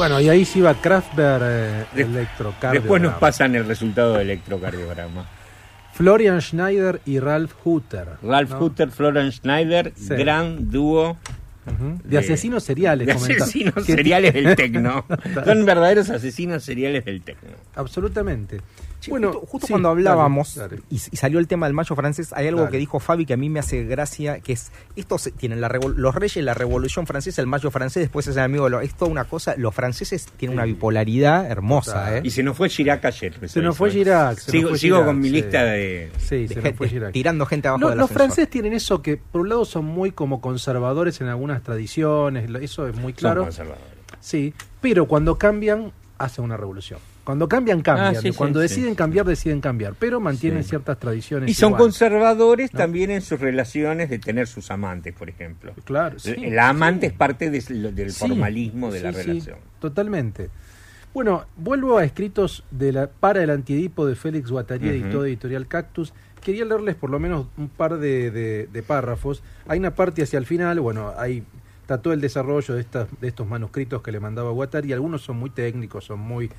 Bueno, 0.06 0.20
y 0.20 0.28
ahí 0.28 0.44
sí 0.44 0.60
va 0.60 0.72
Kraftwerk 0.74 1.42
eh, 1.44 1.84
De- 1.92 2.02
electrocardiograma. 2.02 2.72
Después 2.80 3.02
nos 3.02 3.14
pasan 3.14 3.56
el 3.56 3.66
resultado 3.66 4.12
del 4.14 4.30
electrocardiograma. 4.30 5.26
Florian 5.94 6.40
Schneider 6.40 7.00
y 7.06 7.18
Ralph 7.18 7.52
Hutter. 7.64 8.10
Ralph 8.22 8.50
¿no? 8.52 8.58
Hutter, 8.60 8.90
Florence 8.92 9.38
Schneider, 9.38 9.92
Sí. 9.96 10.14
gran 10.14 10.70
dúo. 10.70 11.16
De 12.04 12.10
de- 12.10 12.18
asesinos 12.18 12.62
seriales. 12.62 13.08
de 13.08 13.12
asesinos 13.14 13.84
seriales 13.84 14.32
del 14.32 14.54
tecno. 14.54 15.04
Son 15.44 15.64
verdaderos 15.66 16.08
asesinos 16.10 16.62
seriales 16.62 17.04
del 17.04 17.22
tecno. 17.22 17.50
Absolutamente. 17.74 18.60
Che, 18.98 19.10
bueno, 19.10 19.30
justo, 19.32 19.46
justo 19.46 19.66
sí, 19.66 19.72
cuando 19.74 19.90
hablábamos 19.90 20.54
dale. 20.54 20.80
Y, 20.90 20.94
y 20.96 21.16
salió 21.16 21.38
el 21.38 21.46
tema 21.46 21.66
del 21.66 21.74
mayo 21.74 21.94
francés, 21.94 22.32
hay 22.32 22.48
algo 22.48 22.60
Dale. 22.62 22.72
que 22.72 22.78
dijo 22.78 22.98
Fabi 22.98 23.26
que 23.26 23.34
a 23.34 23.36
mí 23.36 23.50
me 23.50 23.60
hace 23.60 23.84
gracia, 23.84 24.40
que 24.40 24.54
es, 24.54 24.72
estos 24.96 25.22
se- 25.22 25.32
tienen 25.32 25.60
la 25.60 25.68
los 25.68 26.14
reyes, 26.14 26.42
la 26.44 26.54
revolución 26.54 27.06
francesa, 27.06 27.40
el 27.42 27.46
mayo 27.46 27.70
francés, 27.70 28.02
después 28.04 28.26
es 28.26 28.36
el 28.36 28.42
amigo, 28.42 28.68
lo- 28.70 28.80
es 28.80 28.94
toda 28.94 29.10
una 29.10 29.24
cosa, 29.24 29.54
los 29.58 29.74
franceses 29.74 30.26
tienen 30.36 30.56
una 30.56 30.64
bipolaridad 30.64 31.44
hermosa. 31.50 32.16
¿eh? 32.16 32.20
Y 32.24 32.30
se 32.30 32.42
nos 32.42 32.56
fue 32.56 32.68
Chirac 32.70 33.04
ayer. 33.04 33.48
Se 33.48 33.60
nos 33.60 33.76
fue 33.76 33.90
Girac. 33.90 34.38
se 34.38 34.50
Sigo, 34.50 34.70
fue 34.70 34.78
sigo 34.78 34.96
Girac, 34.96 35.06
con 35.06 35.20
mi 35.20 35.28
sí. 35.28 35.34
lista 35.34 35.62
de... 35.64 36.10
Sí, 36.18 36.46
De 36.46 36.54
gente- 36.54 36.72
fue 36.74 36.88
Girac. 36.88 37.12
tirando 37.12 37.44
gente 37.46 37.68
abajo 37.68 37.88
del 37.90 37.98
los 37.98 38.04
ascensor. 38.06 38.16
franceses 38.26 38.50
tienen 38.50 38.72
eso 38.72 39.02
que, 39.02 39.18
por 39.18 39.42
un 39.42 39.50
lado, 39.50 39.64
son 39.66 39.84
muy 39.84 40.10
como 40.12 40.40
conservadores 40.40 41.20
en 41.20 41.28
algunas 41.28 41.62
tradiciones, 41.62 42.48
eso 42.62 42.88
es 42.88 42.94
muy 42.96 43.12
Son 43.12 43.18
claro. 43.18 43.42
conservadores. 43.42 43.84
Sí, 44.20 44.54
pero 44.80 45.06
cuando 45.06 45.36
cambian, 45.36 45.92
hacen 46.18 46.44
una 46.44 46.56
revolución. 46.56 46.98
Cuando 47.26 47.48
cambian, 47.48 47.82
cambian. 47.82 48.14
Ah, 48.16 48.20
sí, 48.22 48.30
cuando 48.30 48.60
sí, 48.60 48.68
deciden 48.68 48.90
sí. 48.90 48.96
cambiar, 48.96 49.26
deciden 49.26 49.60
cambiar. 49.60 49.94
Pero 49.98 50.20
mantienen 50.20 50.62
ciertas 50.62 50.96
tradiciones. 51.00 51.50
Y 51.50 51.54
son 51.54 51.70
igual. 51.70 51.82
conservadores 51.82 52.72
¿No? 52.72 52.78
también 52.78 53.10
en 53.10 53.20
sus 53.20 53.40
relaciones 53.40 54.08
de 54.08 54.20
tener 54.20 54.46
sus 54.46 54.70
amantes, 54.70 55.12
por 55.12 55.28
ejemplo. 55.28 55.74
Claro, 55.84 56.20
sí, 56.20 56.36
la 56.36 56.68
amante 56.68 57.06
es 57.06 57.12
parte 57.12 57.50
de- 57.50 57.60
del 57.92 58.12
formalismo 58.12 58.92
de 58.92 59.00
la 59.00 59.10
relación. 59.10 59.58
totalmente. 59.80 60.50
Bueno, 61.12 61.46
vuelvo 61.56 61.98
a 61.98 62.04
escritos 62.04 62.62
de 62.70 62.92
la, 62.92 63.06
para 63.08 63.42
el 63.42 63.50
antiedipo 63.50 64.06
de 64.06 64.14
Félix 64.14 64.50
Guattari, 64.50 64.86
Ujú. 64.86 64.94
editó 65.04 65.22
de 65.22 65.30
Editorial 65.30 65.66
Cactus. 65.66 66.12
Quería 66.44 66.64
leerles 66.64 66.94
por 66.94 67.10
lo 67.10 67.18
menos 67.18 67.48
un 67.56 67.68
par 67.68 67.98
de, 67.98 68.30
de- 68.30 68.68
de 68.72 68.82
párrafos. 68.84 69.42
Hay 69.66 69.80
una 69.80 69.96
parte 69.96 70.22
hacia 70.22 70.38
el 70.38 70.46
final, 70.46 70.78
bueno, 70.78 71.12
hay 71.18 71.42
está 71.80 72.02
todo 72.02 72.12
el 72.12 72.20
desarrollo 72.20 72.74
de, 72.74 72.80
estas, 72.80 73.08
de 73.20 73.28
estos 73.28 73.46
manuscritos 73.48 74.02
que 74.02 74.12
le 74.12 74.20
mandaba 74.20 74.50
Guattari. 74.50 74.92
Algunos 74.92 75.22
son 75.22 75.38
muy 75.38 75.50
técnicos, 75.50 76.04
son 76.04 76.18
muy 76.20 76.50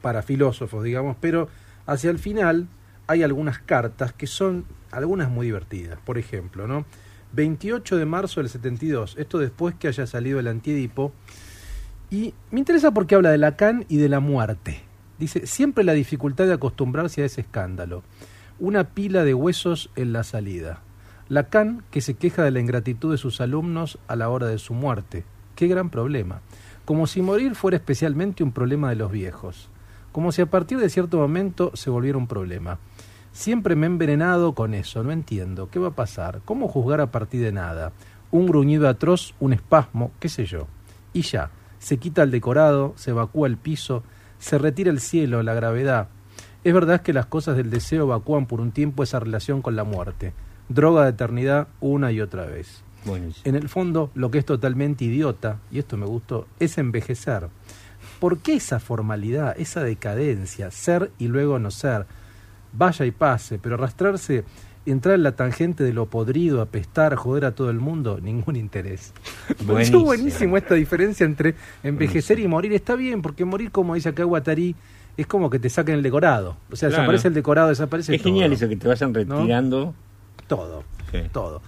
para 0.00 0.22
filósofos, 0.22 0.84
digamos, 0.84 1.16
pero 1.20 1.48
hacia 1.86 2.10
el 2.10 2.18
final 2.18 2.68
hay 3.06 3.22
algunas 3.22 3.58
cartas 3.58 4.12
que 4.12 4.26
son 4.26 4.64
algunas 4.90 5.30
muy 5.30 5.46
divertidas. 5.46 5.98
Por 6.04 6.18
ejemplo, 6.18 6.66
¿no? 6.66 6.84
28 7.32 7.96
de 7.96 8.04
marzo 8.06 8.40
del 8.40 8.48
72, 8.48 9.16
esto 9.18 9.38
después 9.38 9.74
que 9.74 9.88
haya 9.88 10.06
salido 10.06 10.38
el 10.38 10.48
antiedipo. 10.48 11.12
Y 12.10 12.34
me 12.50 12.60
interesa 12.60 12.92
porque 12.92 13.14
habla 13.14 13.30
de 13.30 13.38
Lacan 13.38 13.84
y 13.88 13.98
de 13.98 14.08
la 14.08 14.20
muerte. 14.20 14.80
Dice, 15.18 15.46
siempre 15.46 15.84
la 15.84 15.92
dificultad 15.92 16.46
de 16.46 16.54
acostumbrarse 16.54 17.22
a 17.22 17.26
ese 17.26 17.42
escándalo. 17.42 18.02
Una 18.58 18.84
pila 18.84 19.24
de 19.24 19.34
huesos 19.34 19.90
en 19.96 20.12
la 20.12 20.24
salida. 20.24 20.80
Lacan 21.28 21.82
que 21.90 22.00
se 22.00 22.14
queja 22.14 22.42
de 22.42 22.50
la 22.50 22.60
ingratitud 22.60 23.12
de 23.12 23.18
sus 23.18 23.40
alumnos 23.40 23.98
a 24.08 24.16
la 24.16 24.30
hora 24.30 24.46
de 24.46 24.58
su 24.58 24.72
muerte. 24.72 25.24
Qué 25.54 25.66
gran 25.66 25.90
problema. 25.90 26.40
Como 26.84 27.06
si 27.06 27.20
morir 27.20 27.54
fuera 27.54 27.76
especialmente 27.76 28.42
un 28.42 28.52
problema 28.52 28.88
de 28.88 28.96
los 28.96 29.12
viejos. 29.12 29.68
Como 30.12 30.32
si 30.32 30.42
a 30.42 30.46
partir 30.46 30.78
de 30.78 30.90
cierto 30.90 31.18
momento 31.18 31.72
se 31.74 31.90
volviera 31.90 32.18
un 32.18 32.26
problema. 32.26 32.78
Siempre 33.32 33.76
me 33.76 33.86
he 33.86 33.90
envenenado 33.90 34.54
con 34.54 34.74
eso, 34.74 35.04
no 35.04 35.12
entiendo. 35.12 35.68
¿Qué 35.70 35.78
va 35.78 35.88
a 35.88 35.94
pasar? 35.94 36.40
¿Cómo 36.44 36.68
juzgar 36.68 37.00
a 37.00 37.10
partir 37.10 37.40
de 37.42 37.52
nada? 37.52 37.92
Un 38.30 38.46
gruñido 38.46 38.88
atroz, 38.88 39.34
un 39.38 39.52
espasmo, 39.52 40.10
qué 40.18 40.28
sé 40.28 40.44
yo. 40.44 40.66
Y 41.12 41.22
ya, 41.22 41.50
se 41.78 41.98
quita 41.98 42.22
el 42.22 42.30
decorado, 42.30 42.94
se 42.96 43.10
evacúa 43.10 43.46
el 43.46 43.56
piso, 43.56 44.02
se 44.38 44.58
retira 44.58 44.90
el 44.90 45.00
cielo, 45.00 45.42
la 45.42 45.54
gravedad. 45.54 46.08
Es 46.64 46.74
verdad 46.74 47.02
que 47.02 47.12
las 47.12 47.26
cosas 47.26 47.56
del 47.56 47.70
deseo 47.70 48.04
evacúan 48.04 48.46
por 48.46 48.60
un 48.60 48.72
tiempo 48.72 49.02
esa 49.02 49.20
relación 49.20 49.62
con 49.62 49.76
la 49.76 49.84
muerte. 49.84 50.32
Droga 50.68 51.04
de 51.04 51.10
eternidad 51.10 51.68
una 51.80 52.12
y 52.12 52.20
otra 52.20 52.46
vez. 52.46 52.82
Buenísimo. 53.04 53.42
En 53.44 53.54
el 53.54 53.68
fondo, 53.68 54.10
lo 54.14 54.30
que 54.30 54.38
es 54.38 54.44
totalmente 54.44 55.04
idiota, 55.04 55.60
y 55.70 55.78
esto 55.78 55.96
me 55.96 56.06
gustó, 56.06 56.46
es 56.58 56.76
envejecer. 56.78 57.48
¿Por 58.20 58.38
qué 58.38 58.54
esa 58.54 58.80
formalidad, 58.80 59.54
esa 59.58 59.82
decadencia, 59.82 60.70
ser 60.70 61.10
y 61.18 61.28
luego 61.28 61.58
no 61.58 61.70
ser? 61.70 62.06
Vaya 62.72 63.06
y 63.06 63.10
pase, 63.10 63.58
pero 63.58 63.76
arrastrarse, 63.76 64.44
entrar 64.86 65.14
en 65.14 65.22
la 65.22 65.32
tangente 65.32 65.84
de 65.84 65.92
lo 65.92 66.06
podrido, 66.06 66.60
apestar, 66.60 67.14
joder 67.14 67.44
a 67.44 67.52
todo 67.52 67.70
el 67.70 67.78
mundo, 67.78 68.18
ningún 68.22 68.56
interés. 68.56 69.12
Buenísimo. 69.66 70.04
buenísimo 70.04 70.56
esta 70.56 70.74
diferencia 70.74 71.24
entre 71.26 71.54
envejecer 71.82 72.38
y 72.40 72.48
morir. 72.48 72.72
Está 72.72 72.94
bien, 72.96 73.22
porque 73.22 73.44
morir, 73.44 73.70
como 73.70 73.94
dice 73.94 74.08
acá 74.10 74.24
Guattari, 74.24 74.74
es 75.16 75.26
como 75.26 75.50
que 75.50 75.58
te 75.58 75.68
saquen 75.68 75.96
el 75.96 76.02
decorado. 76.02 76.56
O 76.70 76.76
sea, 76.76 76.88
Claro. 76.88 77.02
desaparece 77.02 77.28
el 77.28 77.34
decorado, 77.34 77.68
desaparece 77.68 78.14
Es 78.14 78.22
genial 78.22 78.52
eso 78.52 78.68
que 78.68 78.76
te 78.76 78.86
vayan 78.88 79.12
retirando. 79.14 79.94
Todo 80.46 80.84
Sí. 81.10 81.18
todo. 81.32 81.60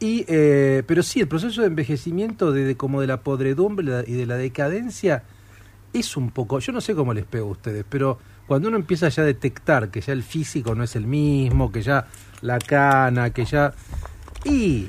Y, 0.00 0.24
eh, 0.28 0.82
pero 0.86 1.02
sí, 1.02 1.20
el 1.20 1.28
proceso 1.28 1.60
de 1.62 1.68
envejecimiento, 1.68 2.52
de, 2.52 2.64
de 2.64 2.76
como 2.76 3.00
de 3.00 3.06
la 3.06 3.20
podredumbre 3.22 4.04
y 4.06 4.12
de 4.12 4.26
la 4.26 4.36
decadencia, 4.36 5.22
es 5.94 6.16
un 6.16 6.30
poco, 6.30 6.58
yo 6.58 6.72
no 6.72 6.80
sé 6.80 6.94
cómo 6.94 7.14
les 7.14 7.24
pego 7.24 7.48
a 7.48 7.52
ustedes, 7.52 7.84
pero 7.88 8.18
cuando 8.46 8.68
uno 8.68 8.76
empieza 8.76 9.08
ya 9.08 9.22
a 9.22 9.26
detectar 9.26 9.90
que 9.90 10.00
ya 10.00 10.12
el 10.12 10.22
físico 10.22 10.74
no 10.74 10.84
es 10.84 10.96
el 10.96 11.06
mismo, 11.06 11.72
que 11.72 11.82
ya 11.82 12.06
la 12.42 12.58
cana, 12.58 13.30
que 13.30 13.44
ya... 13.44 13.72
Y 14.44 14.88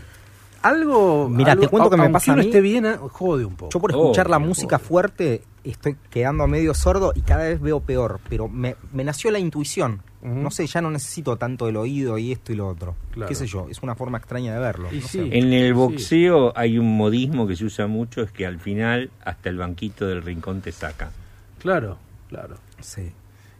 algo... 0.61 1.29
Mirá, 1.29 1.53
algo- 1.53 1.61
te 1.63 1.67
cuento 1.69 1.89
que 1.89 1.97
me 1.97 2.09
pasa 2.09 2.31
a 2.31 2.33
uno 2.33 2.43
mí- 2.43 2.49
esté 2.49 2.61
bien, 2.61 2.85
ah, 2.85 2.97
jode 3.09 3.45
un 3.45 3.55
poco. 3.55 3.71
Yo 3.71 3.79
por 3.79 3.91
escuchar 3.91 4.29
la 4.29 4.39
música 4.39 4.79
fuerte 4.79 5.43
estoy 5.71 5.95
quedando 6.09 6.47
medio 6.47 6.73
sordo 6.73 7.13
y 7.15 7.21
cada 7.21 7.43
vez 7.47 7.59
veo 7.61 7.79
peor, 7.79 8.19
pero 8.29 8.47
me, 8.47 8.75
me 8.93 9.03
nació 9.03 9.31
la 9.31 9.39
intuición. 9.39 10.01
No 10.21 10.49
sé, 10.49 10.65
ya 10.65 10.81
no 10.81 10.89
necesito 10.89 11.37
tanto 11.37 11.67
el 11.69 11.77
oído 11.77 12.17
y 12.17 12.31
esto 12.31 12.51
y 12.51 12.55
lo 12.55 12.67
otro. 12.67 12.95
Claro. 13.11 13.29
¿Qué 13.29 13.35
sé 13.35 13.45
yo? 13.45 13.67
Es 13.69 13.83
una 13.83 13.93
forma 13.93 14.17
extraña 14.17 14.55
de 14.55 14.59
verlo. 14.59 14.89
Y 14.91 14.97
no 15.01 15.07
sí. 15.07 15.19
En 15.31 15.53
el 15.53 15.67
Sí. 15.67 15.71
boxeo 15.73 16.51
hay 16.57 16.79
un 16.79 16.97
modismo 16.97 17.45
que 17.45 17.55
se 17.55 17.63
usa 17.65 17.85
mucho, 17.85 18.23
es 18.23 18.31
que 18.31 18.47
al 18.47 18.59
final 18.59 19.11
hasta 19.23 19.49
el 19.49 19.57
banquito 19.57 20.07
del 20.07 20.23
rincón 20.23 20.61
te 20.61 20.71
saca. 20.71 21.11
Claro, 21.59 21.99
claro. 22.29 22.55
Sí. 22.81 23.11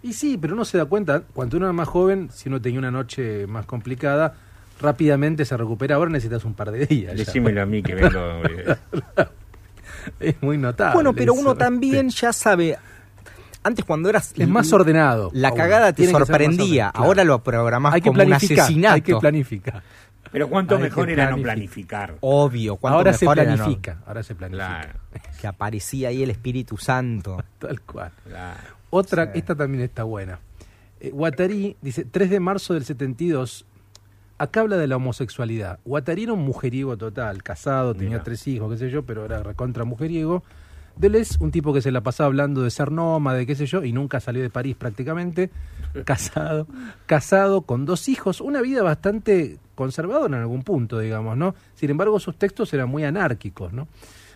Y 0.02 0.14
sí, 0.14 0.40
pero 0.42 0.56
uno 0.56 0.66
se 0.66 0.80
da 0.80 0.86
cuenta, 0.86 1.22
cuando 1.34 1.58
uno 1.58 1.68
era 1.68 1.74
más 1.74 1.88
joven, 1.88 2.30
si 2.34 2.50
uno 2.50 2.60
tenía 2.60 2.80
una 2.80 2.90
noche 2.92 3.46
más 3.46 3.68
complicada, 3.68 4.36
rápidamente 4.82 5.46
se 5.46 5.56
recupera. 5.58 5.98
Ahora 5.98 6.10
necesitas 6.10 6.46
un 6.46 6.56
par 6.56 6.72
de 6.72 6.88
días. 6.88 7.14
ya. 7.14 7.26
Decímelo 7.26 7.62
a 7.62 7.66
mí 7.68 7.84
que 7.84 7.94
vengo. 7.94 8.42
Es 10.20 10.42
muy 10.42 10.58
notable. 10.58 10.94
Bueno, 10.96 11.14
pero 11.14 11.34
eso. 11.34 11.42
uno 11.42 11.56
también 11.56 12.10
ya 12.10 12.32
sabe. 12.34 12.78
Antes 13.64 13.84
cuando 13.84 14.10
eras 14.10 14.34
Es 14.38 14.48
más 14.48 14.72
ordenado. 14.74 15.32
La 15.34 15.52
cagada 15.52 15.92
te 15.92 16.04
Tiene 16.04 16.12
sorprendía. 16.12 16.92
claro. 16.92 17.06
Ahora 17.08 17.24
lo 17.24 17.42
programás 17.44 17.94
hay 17.96 18.02
que 18.02 18.10
como 18.10 18.22
un 18.22 18.28
planificar. 18.28 18.60
asesinato. 18.66 18.94
Hay 18.96 19.02
que 19.02 19.16
planificar. 19.16 19.82
Pero 20.32 20.50
cuánto 20.50 20.76
Hay 20.76 20.84
mejor 20.84 21.10
era 21.10 21.32
no 21.32 21.38
planificar. 21.42 22.16
Obvio. 22.20 22.76
cuánto 22.76 22.98
Ahora 22.98 23.14
se 23.14 23.26
mejor 23.26 23.40
era, 23.40 23.52
¿no? 23.52 23.58
planifica. 23.58 23.98
Ahora 24.06 24.22
se 24.24 24.36
planifica. 24.36 24.68
Claro, 24.82 25.00
Que 25.42 25.48
aparecía 25.48 26.10
ahí 26.10 26.22
el 26.24 26.30
Espíritu 26.30 26.78
Santo. 26.78 27.44
Tal 27.60 27.82
cual. 27.82 28.12
claro. 28.28 28.60
Otra, 28.92 29.26
Sí. 29.26 29.40
esta 29.40 29.56
también 29.56 29.84
está 29.84 30.04
buena. 30.04 30.40
Eh, 31.00 31.10
Guattari 31.12 31.76
dice, 31.82 32.06
3 32.06 32.30
de 32.30 32.40
marzo 32.40 32.74
del 32.74 32.86
72, 32.86 33.66
acá 34.38 34.62
habla 34.62 34.78
de 34.78 34.88
la 34.88 34.98
homosexualidad. 34.98 35.80
Guattari 35.86 36.24
era 36.24 36.34
un 36.34 36.44
mujeriego 36.44 36.98
total, 36.98 37.44
casado, 37.44 37.94
tenía 37.94 38.10
Mira. 38.10 38.24
tres 38.24 38.48
hijos, 38.48 38.72
qué 38.72 38.78
sé 38.78 38.90
yo, 38.90 39.04
pero 39.04 39.26
era 39.26 39.44
recontra 39.44 39.86
mujeriego. 39.86 40.44
Deleuze, 40.98 41.38
un 41.42 41.52
tipo 41.52 41.74
que 41.74 41.82
se 41.82 41.92
la 41.92 42.02
pasaba 42.02 42.28
hablando 42.28 42.62
de 42.62 42.72
ser 42.72 42.92
nómade, 42.92 43.46
qué 43.46 43.56
sé 43.56 43.66
yo, 43.66 43.84
y 43.84 43.92
nunca 43.92 44.22
salió 44.22 44.42
de 44.42 44.50
París 44.50 44.76
prácticamente. 44.78 45.50
Casado, 46.06 46.68
casado 47.06 47.62
con 47.62 47.86
dos 47.86 48.10
hijos, 48.10 48.42
una 48.42 48.62
vida 48.62 48.84
bastante 48.84 49.60
conservadora 49.76 50.36
en 50.36 50.42
algún 50.42 50.64
punto, 50.64 51.00
digamos, 51.00 51.38
¿no? 51.38 51.56
Sin 51.74 51.90
embargo, 51.90 52.20
sus 52.20 52.38
textos 52.38 52.74
eran 52.74 52.90
muy 52.90 53.06
anárquicos, 53.06 53.72
¿no? 53.72 53.88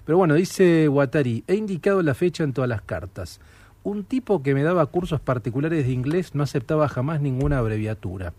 Pero 0.06 0.18
bueno, 0.18 0.36
dice 0.36 0.88
Guattari, 0.88 1.44
he 1.48 1.56
indicado 1.56 2.02
la 2.02 2.14
fecha 2.14 2.44
en 2.44 2.54
todas 2.54 2.70
las 2.70 2.82
cartas. 2.82 3.42
Un 3.84 4.06
tipo 4.06 4.42
que 4.42 4.54
me 4.54 4.64
daba 4.64 4.86
cursos 4.86 5.20
particulares 5.20 5.86
de 5.86 5.92
inglés 5.92 6.34
no 6.34 6.44
aceptaba 6.44 6.88
jamás 6.88 7.20
ninguna 7.22 7.58
abreviatura. 7.58 8.34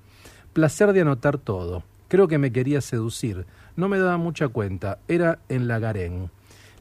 Placer 0.52 0.92
de 0.92 1.02
anotar 1.02 1.38
todo. 1.38 1.84
Creo 2.08 2.26
que 2.26 2.38
me 2.38 2.52
quería 2.52 2.80
seducir. 2.80 3.46
No 3.76 3.88
me 3.88 3.98
daba 3.98 4.16
mucha 4.16 4.48
cuenta. 4.48 4.98
Era 5.06 5.38
en 5.48 5.68
la 5.68 5.78
Garén. 5.78 6.30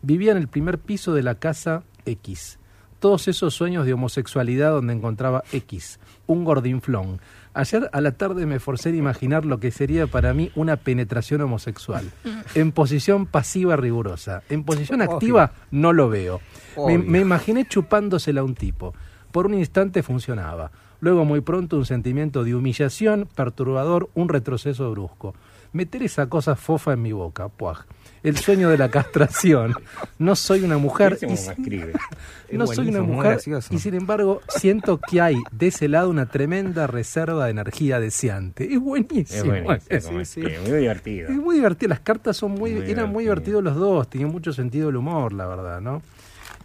Vivía 0.02 0.32
en 0.32 0.38
el 0.38 0.48
primer 0.48 0.80
piso 0.80 1.14
de 1.14 1.24
la 1.24 1.36
casa 1.36 1.84
X. 2.06 2.58
Todos 3.00 3.28
esos 3.28 3.54
sueños 3.54 3.86
de 3.86 3.94
homosexualidad 3.94 4.72
donde 4.72 4.94
encontraba 4.94 5.44
X, 5.54 6.00
un 6.28 6.44
gordinflón. 6.44 7.22
Ayer 7.54 7.90
a 7.94 8.02
la 8.02 8.12
tarde 8.12 8.46
me 8.46 8.60
forcé 8.60 8.90
a 8.90 8.96
imaginar 8.96 9.46
lo 9.46 9.60
que 9.60 9.72
sería 9.72 10.08
para 10.08 10.34
mí 10.34 10.52
una 10.56 10.76
penetración 10.76 11.42
homosexual. 11.42 12.12
En 12.56 12.74
posición 12.74 13.26
pasiva 13.26 13.78
rigurosa. 13.78 14.44
En 14.50 14.66
posición 14.66 15.02
activa 15.02 15.54
no 15.72 15.94
lo 15.94 16.10
veo. 16.10 16.42
Me, 16.88 16.98
me 16.98 17.20
imaginé 17.20 17.66
chupándosela 17.66 18.42
a 18.42 18.44
un 18.44 18.56
tipo. 18.56 18.94
Por 19.32 19.46
un 19.46 19.54
instante 19.54 20.04
funcionaba. 20.04 20.72
Luego 21.02 21.24
muy 21.26 21.42
pronto 21.42 21.78
un 21.78 21.86
sentimiento 21.86 22.44
de 22.44 22.56
humillación 22.56 23.28
perturbador, 23.36 24.10
un 24.16 24.30
retroceso 24.30 24.92
brusco. 24.92 25.34
meter 25.72 26.02
esa 26.04 26.28
cosa 26.28 26.56
fofa 26.56 26.94
en 26.94 27.02
mi 27.04 27.12
boca. 27.12 27.48
Puaj. 27.48 27.86
El 28.24 28.36
sueño 28.38 28.70
de 28.70 28.78
la 28.78 28.90
castración. 28.92 29.76
No 30.18 30.36
soy 30.36 30.64
una 30.64 30.78
mujer. 30.78 31.18
Y 31.22 31.28
no 32.58 32.68
soy 32.68 32.90
una 32.90 33.02
mujer 33.02 33.40
y 33.70 33.78
sin 33.80 33.94
embargo 33.94 34.42
siento 34.50 35.00
que 35.00 35.22
hay 35.22 35.36
de 35.52 35.68
ese 35.68 35.88
lado 35.88 36.10
una 36.10 36.26
tremenda 36.26 36.88
reserva 36.88 37.46
de 37.46 37.52
energía 37.52 38.00
deseante. 38.00 38.74
Es 38.74 38.80
buenísimo. 38.80 39.54
Es 39.54 39.64
buenísimo, 39.64 39.78
es- 39.90 40.06
cómo 40.06 40.26
sí, 40.26 40.42
escribe, 40.42 40.60
muy 40.68 40.80
divertido. 40.80 41.30
es 41.30 41.36
muy 41.38 41.56
divertido, 41.56 41.90
las 41.90 42.00
cartas 42.02 42.36
son 42.38 42.52
muy, 42.52 42.74
Muy 42.74 42.90
eran 42.92 43.10
muy 43.12 43.24
divertido. 43.26 43.60
divertidos 43.62 43.64
los 43.64 43.76
dos, 43.76 44.10
tenían 44.10 44.32
mucho 44.32 44.52
sentido 44.54 44.88
del 44.88 44.96
humor, 44.98 45.34
la 45.34 45.46
verdad, 45.48 45.80
¿no? 45.82 46.02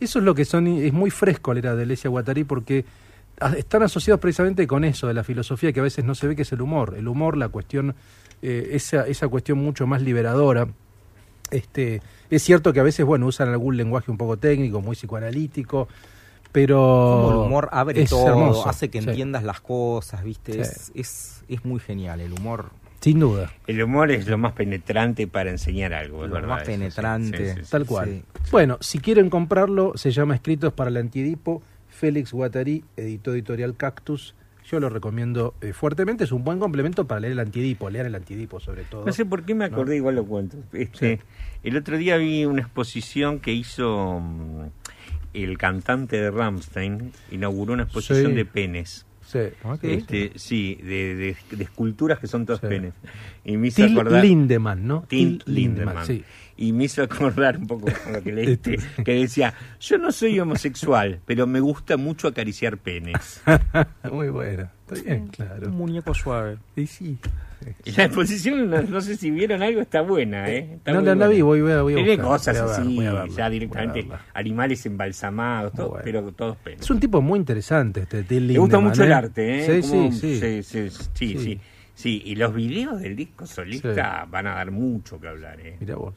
Eso 0.01 0.19
es 0.19 0.25
lo 0.25 0.35
que 0.35 0.45
son, 0.45 0.67
es 0.67 0.93
muy 0.93 1.11
fresco 1.11 1.53
la 1.53 1.61
era 1.61 1.77
de 1.77 1.87
Lesia 1.87 2.11
Guattari 2.11 2.43
porque 2.45 2.85
están 3.57 3.83
asociados 3.83 4.21
precisamente 4.21 4.67
con 4.67 4.85
eso 4.85 5.07
de 5.07 5.15
la 5.15 5.25
filosofía 5.25 5.73
que 5.73 5.81
a 5.81 5.83
veces 5.83 6.05
no 6.05 6.15
se 6.15 6.27
ve 6.29 6.37
que 6.37 6.43
es 6.43 6.53
el 6.53 6.61
humor, 6.63 6.95
el 6.97 7.09
humor, 7.09 7.37
la 7.37 7.49
cuestión, 7.49 7.95
eh, 8.43 8.71
esa, 8.73 9.07
esa 9.07 9.29
cuestión 9.29 9.59
mucho 9.59 9.87
más 9.87 10.03
liberadora. 10.03 10.69
Este, 11.51 12.01
es 12.31 12.43
cierto 12.43 12.73
que 12.73 12.81
a 12.81 12.83
veces, 12.83 13.05
bueno, 13.05 13.27
usan 13.27 13.49
algún 13.49 13.77
lenguaje 13.77 14.11
un 14.11 14.17
poco 14.17 14.37
técnico, 14.39 14.81
muy 14.81 14.97
psicoanalítico, 14.97 15.89
pero 16.53 16.77
Como 16.77 17.31
el 17.31 17.47
humor 17.49 17.69
abre 17.73 18.03
es 18.03 18.11
todo, 18.11 18.29
hermoso, 18.29 18.69
hace 18.69 18.89
que 18.89 19.03
sí, 19.03 19.09
entiendas 19.09 19.43
las 19.43 19.61
cosas, 19.61 20.23
¿viste? 20.23 20.53
Sí. 20.53 20.61
Es, 20.61 20.93
es, 20.95 21.45
es 21.49 21.65
muy 21.65 21.81
genial 21.81 22.21
el 22.21 22.33
humor. 22.33 22.71
sin 23.01 23.19
duda. 23.21 23.53
El 23.67 23.83
humor 23.83 24.11
es 24.13 24.27
lo 24.29 24.39
más 24.39 24.53
penetrante 24.53 25.27
para 25.27 25.51
enseñar 25.51 25.93
algo, 25.93 26.23
es 26.25 26.29
Lo 26.31 26.37
verdad. 26.37 26.49
más 26.49 26.63
eso, 26.63 26.71
sí, 26.73 26.79
penetrante. 26.79 27.39
sí, 27.39 27.55
sí, 27.59 27.65
sí. 27.65 27.71
Tal 27.71 27.85
cual. 27.87 28.09
Sí. 28.09 28.23
Bueno, 28.53 28.79
si 28.81 28.99
quieren 29.01 29.29
comprarlo, 29.31 29.93
se 29.97 30.11
llama 30.13 30.37
Escritos 30.37 30.73
para 30.73 30.91
el 30.91 30.97
Antiedipo, 30.97 31.61
Félix 31.95 32.33
Guattari, 32.33 32.85
editó 32.97 33.33
editorial 33.33 33.77
Cactus. 33.77 34.35
Yo 34.71 34.81
lo 34.81 34.89
recomiendo 34.89 35.55
eh, 35.61 35.73
fuertemente, 35.75 36.25
es 36.25 36.33
un 36.33 36.43
buen 36.43 36.59
complemento 36.59 37.07
para 37.07 37.21
leer 37.21 37.33
el 37.35 37.39
Antiedipo, 37.41 37.91
leer 37.91 38.07
el 38.07 38.15
Antiedipo 38.15 38.61
sobre 38.61 38.83
todo. 38.85 39.05
No 39.05 39.13
sé 39.13 39.27
por 39.27 39.45
qué 39.45 39.55
me 39.55 39.67
acordé, 39.67 39.97
igual 39.97 40.15
lo 40.17 40.25
cuento. 40.25 40.57
Este, 40.73 41.17
Sí. 41.19 41.23
El 41.63 41.77
otro 41.77 41.97
día 41.99 42.17
vi 42.17 42.45
una 42.47 42.63
exposición 42.63 43.41
que 43.41 43.53
hizo 43.53 44.21
mm, 44.21 44.63
el 45.35 45.59
cantante 45.59 46.17
de 46.21 46.31
Rammstein, 46.31 47.13
inauguró 47.31 47.75
una 47.75 47.83
exposición 47.85 48.31
Sí. 48.33 48.37
de 48.37 48.45
penes. 48.47 49.07
Sí. 49.27 49.39
Ok. 49.65 49.85
Este, 49.85 50.33
sí, 50.37 50.79
de, 50.83 51.15
de- 51.15 51.37
de 51.57 51.65
esculturas 51.65 52.19
que 52.19 52.27
son 52.27 52.45
todos 52.47 52.61
Sí. 52.61 52.67
penes. 52.67 52.95
Y 53.45 53.57
me 53.57 53.69
hizo 53.69 53.83
Till 53.85 53.93
acordar. 53.93 54.23
Lindemann, 54.25 54.87
¿no? 54.87 55.03
Till 55.09 55.43
Till 55.45 55.55
Lindemann. 55.55 56.07
sí. 56.07 56.25
Y 56.57 56.73
me 56.73 56.85
hizo 56.85 57.03
acordar 57.03 57.57
un 57.59 57.67
poco 57.67 57.87
con 58.05 58.13
lo 58.13 58.23
que 58.23 58.33
leíste, 58.33 58.75
Este. 58.75 59.03
que 59.05 59.15
decía, 59.15 59.55
yo 59.81 59.99
no 59.99 60.13
soy 60.13 60.39
homosexual, 60.39 61.21
pero 61.27 61.47
me 61.47 61.59
gusta 61.61 61.97
mucho 61.97 62.29
acariciar 62.29 62.79
penes. 62.79 63.43
Muy 64.13 64.29
bueno. 64.29 64.69
Está 64.89 65.03
bien, 65.05 65.29
claro. 65.29 65.69
Un 65.69 65.77
muñeco 65.77 66.15
suave. 66.15 66.59
Y 66.77 66.87
sí. 66.87 67.19
Y 67.85 67.93
la 67.93 68.05
exposición, 68.05 68.69
no, 68.69 68.83
no 68.83 69.01
sé 69.01 69.17
si 69.17 69.31
vieron 69.31 69.63
algo, 69.63 69.81
está 69.81 70.03
buena, 70.03 70.49
¿eh? 70.51 70.75
Está 70.75 70.93
No 70.93 71.01
muy 71.01 71.15
la- 71.15 71.29
vi, 71.29 71.41
voy- 71.41 71.63
voy 71.63 71.73
a- 71.73 71.81
voy 71.83 71.95
a 71.95 71.97
Tiene 71.97 72.19
cosas 72.19 72.55
voy 72.61 72.63
a 72.63 72.67
ver, 72.77 72.81
así, 72.81 72.95
voy 72.97 73.07
a 73.07 73.13
verla, 73.15 73.27
ya 73.29 73.35
voy 73.35 73.43
a 73.43 73.51
directamente, 73.51 74.09
animales 74.35 74.85
embalsamados, 74.87 75.73
todo, 75.73 75.89
Bueno. 75.89 76.03
pero 76.05 76.33
todos 76.33 76.57
penes. 76.59 76.83
Es 76.83 76.91
un 76.91 77.01
tipo 77.01 77.23
muy 77.23 77.39
interesante 77.39 78.03
este 78.03 78.23
Till 78.25 78.47
Le 78.49 78.59
gusta 78.59 78.77
Lindemann, 78.77 78.91
mucho 78.91 79.03
el 79.05 79.11
¿eh? 79.11 79.15
arte, 79.15 79.59
¿eh? 79.79 79.83
Sí, 79.83 79.89
Como- 79.89 80.13
sí, 80.13 80.19
sí. 80.21 80.41
sí, 80.41 80.63
sí, 80.63 80.91
sí, 80.91 81.07
Sí. 81.15 81.39
sí. 81.39 81.61
Sí, 81.95 82.23
y 82.27 82.35
los 82.35 82.53
videos 82.53 83.01
del 83.01 83.15
disco 83.17 83.47
solista 83.47 84.27
van 84.29 84.49
a 84.49 84.57
dar 84.57 84.71
mucho 84.73 85.19
que 85.21 85.29
hablar, 85.29 85.59
¿eh? 85.61 85.77
Mira 85.81 85.95
vos. 85.97 86.13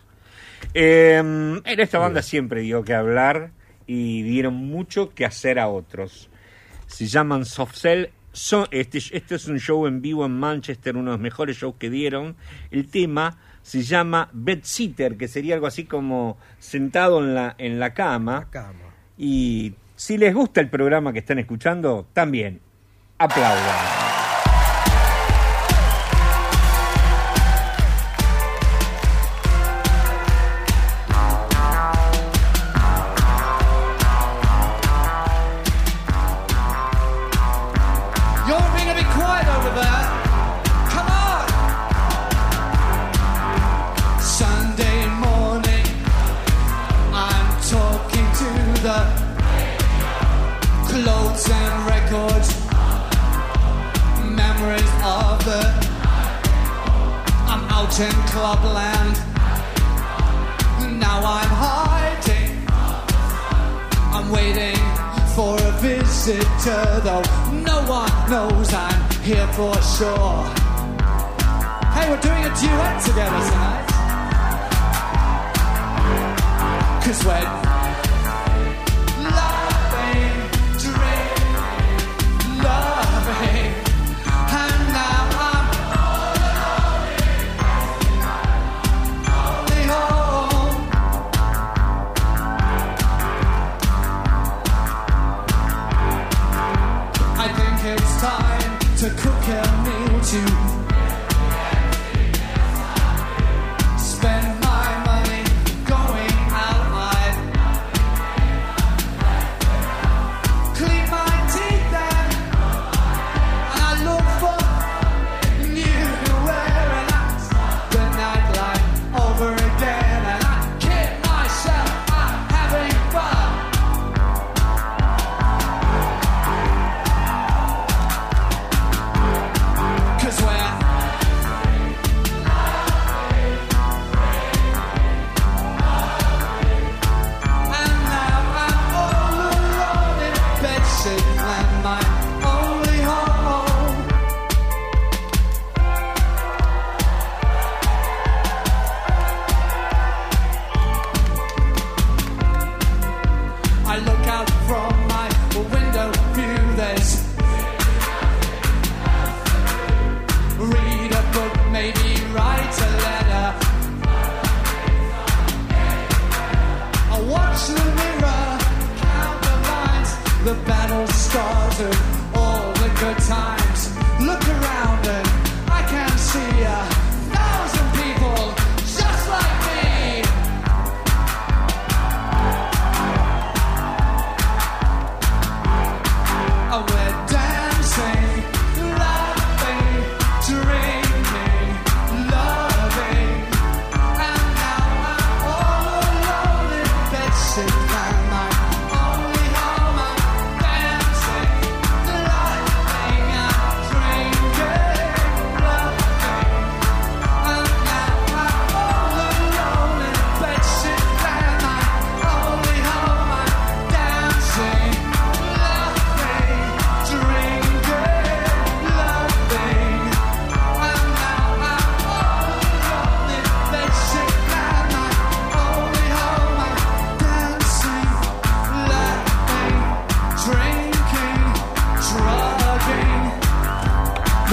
Eh, 0.73 1.17
en 1.17 1.79
esta 1.79 1.99
banda 1.99 2.21
siempre 2.21 2.61
dio 2.61 2.83
que 2.83 2.93
hablar 2.93 3.51
y 3.85 4.21
dieron 4.23 4.55
mucho 4.55 5.13
que 5.13 5.25
hacer 5.25 5.59
a 5.59 5.67
otros. 5.67 6.29
Se 6.87 7.07
llaman 7.07 7.45
Soft 7.45 7.75
Cell. 7.75 8.07
Son, 8.31 8.67
este, 8.69 8.99
este 8.99 9.35
es 9.35 9.47
un 9.47 9.59
show 9.59 9.87
en 9.87 10.01
vivo 10.01 10.25
en 10.25 10.37
Manchester, 10.37 10.95
uno 10.95 11.11
de 11.11 11.17
los 11.17 11.21
mejores 11.21 11.57
shows 11.57 11.75
que 11.79 11.89
dieron. 11.89 12.35
El 12.69 12.87
tema 12.87 13.39
se 13.63 13.81
llama 13.81 14.29
Bed 14.31 14.59
Sitter, 14.61 15.17
que 15.17 15.27
sería 15.27 15.55
algo 15.55 15.67
así 15.67 15.85
como 15.85 16.37
sentado 16.59 17.19
en 17.23 17.33
la, 17.33 17.55
en 17.57 17.79
la 17.79 17.93
cama. 17.93 18.47
Cama. 18.51 18.93
Y 19.17 19.73
si 19.95 20.17
les 20.17 20.33
gusta 20.35 20.61
el 20.61 20.69
programa 20.69 21.11
que 21.11 21.19
están 21.19 21.39
escuchando, 21.39 22.07
también 22.13 22.61
aplaudan. 23.17 24.06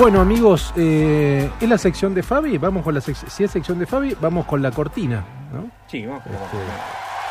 Bueno, 0.05 0.21
amigos, 0.21 0.71
eh, 0.77 1.51
¿es 1.59 1.67
la 1.67 1.79
sección 1.79 2.13
de 2.13 2.23
Fabi? 2.23 2.59
Vamos 2.59 2.85
con 2.85 2.93
la 2.93 3.01
sec- 3.01 3.27
si 3.27 3.43
es 3.43 3.51
sección 3.51 3.79
de 3.79 3.87
Fabi, 3.87 4.15
vamos 4.21 4.45
con 4.45 4.61
la 4.61 4.71
cortina, 4.71 5.25
¿no? 5.51 5.71
Sí, 5.87 6.05
vamos. 6.05 6.23
Este, 6.27 6.37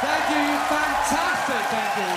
Thank 0.02 0.30
you, 0.32 0.58
fantastic, 0.68 1.70
thank 1.70 1.98
you. 1.98 2.14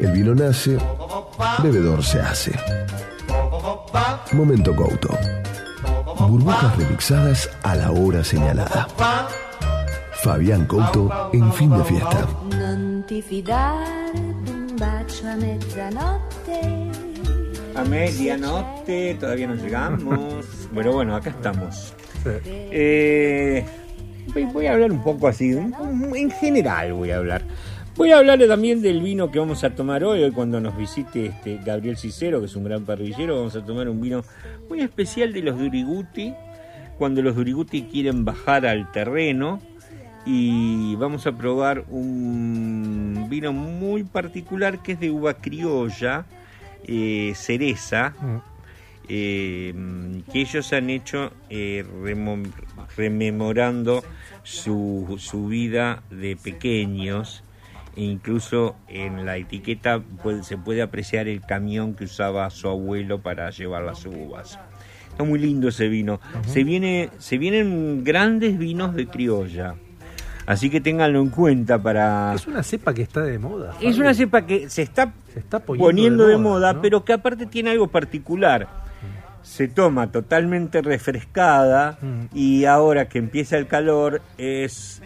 El 0.00 0.12
vino 0.12 0.34
nace, 0.34 0.78
bebedor 1.62 2.02
se 2.02 2.20
hace. 2.20 2.52
Momento 4.32 4.74
Couto. 4.74 5.08
Burbujas 6.28 6.76
remixadas 6.76 7.50
a 7.62 7.76
la 7.76 7.90
hora 7.92 8.24
señalada. 8.24 8.88
Fabián 10.22 10.66
Couto 10.66 11.30
en 11.32 11.52
fin 11.52 11.68
de 11.70 11.82
fiesta. 11.82 12.28
Non 12.54 13.02
ti 13.08 13.20
fidare 13.20 14.22
d'un 14.46 14.70
bacio 14.78 15.26
a 15.26 15.34
mezzanotte. 15.34 16.62
A 17.74 17.82
medianoche, 17.82 19.16
todavía 19.18 19.48
no 19.48 19.56
llegamos. 19.56 20.46
Pero 20.74 20.92
bueno, 20.92 21.16
acá 21.16 21.30
estamos. 21.30 21.92
Eh, 22.24 23.66
voy, 24.52 24.66
a 24.66 24.74
hablar 24.74 24.92
un 24.92 25.02
poco 25.02 25.26
así, 25.26 25.50
en 25.50 26.30
general 26.30 26.92
voy 26.92 27.10
a 27.10 27.16
hablar. 27.16 27.42
Voy 27.96 28.12
a 28.12 28.18
hablarle 28.18 28.46
también 28.46 28.80
del 28.80 29.02
vino 29.02 29.28
que 29.32 29.40
vamos 29.40 29.64
a 29.64 29.74
tomar 29.74 30.04
hoy, 30.04 30.22
hoy 30.22 30.30
cuando 30.30 30.60
nos 30.60 30.76
visite 30.76 31.26
este 31.26 31.58
Gabriel 31.64 31.96
Cicero, 31.96 32.38
que 32.38 32.46
es 32.46 32.54
un 32.54 32.62
gran 32.62 32.84
parrillero, 32.84 33.38
vamos 33.38 33.56
a 33.56 33.64
tomar 33.64 33.88
un 33.88 34.00
vino 34.00 34.22
muy 34.68 34.82
especial 34.82 35.32
de 35.32 35.42
los 35.42 35.58
Duriguti, 35.58 36.32
cuando 36.96 37.22
los 37.22 37.34
Duriguti 37.34 37.82
quieren 37.82 38.24
bajar 38.24 38.66
al 38.66 38.92
terreno 38.92 39.58
y 40.24 40.94
vamos 40.96 41.26
a 41.26 41.32
probar 41.32 41.84
un 41.88 43.26
vino 43.28 43.52
muy 43.52 44.04
particular 44.04 44.82
que 44.82 44.92
es 44.92 45.00
de 45.00 45.10
uva 45.10 45.34
criolla, 45.34 46.26
eh, 46.84 47.32
cereza, 47.34 48.14
Mm. 48.20 48.36
eh, 49.08 49.74
que 50.32 50.40
ellos 50.40 50.72
han 50.72 50.90
hecho 50.90 51.32
eh, 51.50 51.84
rememorando 52.96 54.02
su, 54.42 55.16
su 55.18 55.46
vida 55.48 56.02
de 56.10 56.36
pequeños 56.36 57.42
e 57.96 58.02
incluso 58.04 58.74
en 58.88 59.26
la 59.26 59.36
etiqueta 59.36 60.00
puede- 60.22 60.42
se 60.44 60.56
puede 60.56 60.82
apreciar 60.82 61.28
el 61.28 61.40
camión 61.42 61.94
que 61.94 62.04
usaba 62.04 62.48
su 62.50 62.68
abuelo 62.68 63.20
para 63.20 63.50
llevar 63.50 63.82
las 63.82 64.06
uvas. 64.06 64.58
Está 65.10 65.24
muy 65.24 65.38
lindo 65.38 65.68
ese 65.68 65.88
vino. 65.88 66.20
se, 66.46 66.64
viene, 66.64 67.10
se 67.18 67.36
vienen 67.38 68.02
grandes 68.02 68.56
vinos 68.58 68.94
de 68.94 69.06
criolla. 69.08 69.74
Así 70.46 70.70
que 70.70 70.80
ténganlo 70.80 71.20
en 71.20 71.28
cuenta 71.30 71.80
para... 71.80 72.34
Es 72.34 72.46
una 72.46 72.62
cepa 72.62 72.92
que 72.92 73.02
está 73.02 73.20
de 73.22 73.38
moda. 73.38 73.74
Es 73.80 73.98
una 73.98 74.12
cepa 74.14 74.44
que 74.46 74.68
se 74.68 74.82
está 74.82 75.12
Se 75.32 75.38
está 75.38 75.60
poniendo, 75.60 75.86
poniendo 75.88 76.26
de 76.26 76.36
moda, 76.36 76.72
¿no? 76.72 76.82
pero 76.82 77.04
que 77.04 77.12
aparte 77.12 77.46
tiene 77.46 77.70
algo 77.70 77.86
particular. 77.88 78.68
Se 79.42 79.68
toma 79.68 80.10
totalmente 80.12 80.82
refrescada 80.82 81.98
Mm. 82.00 82.24
y 82.34 82.64
ahora 82.64 83.08
que 83.08 83.18
empieza 83.18 83.56
el 83.58 83.66
calor 83.66 84.20
es, 84.38 85.02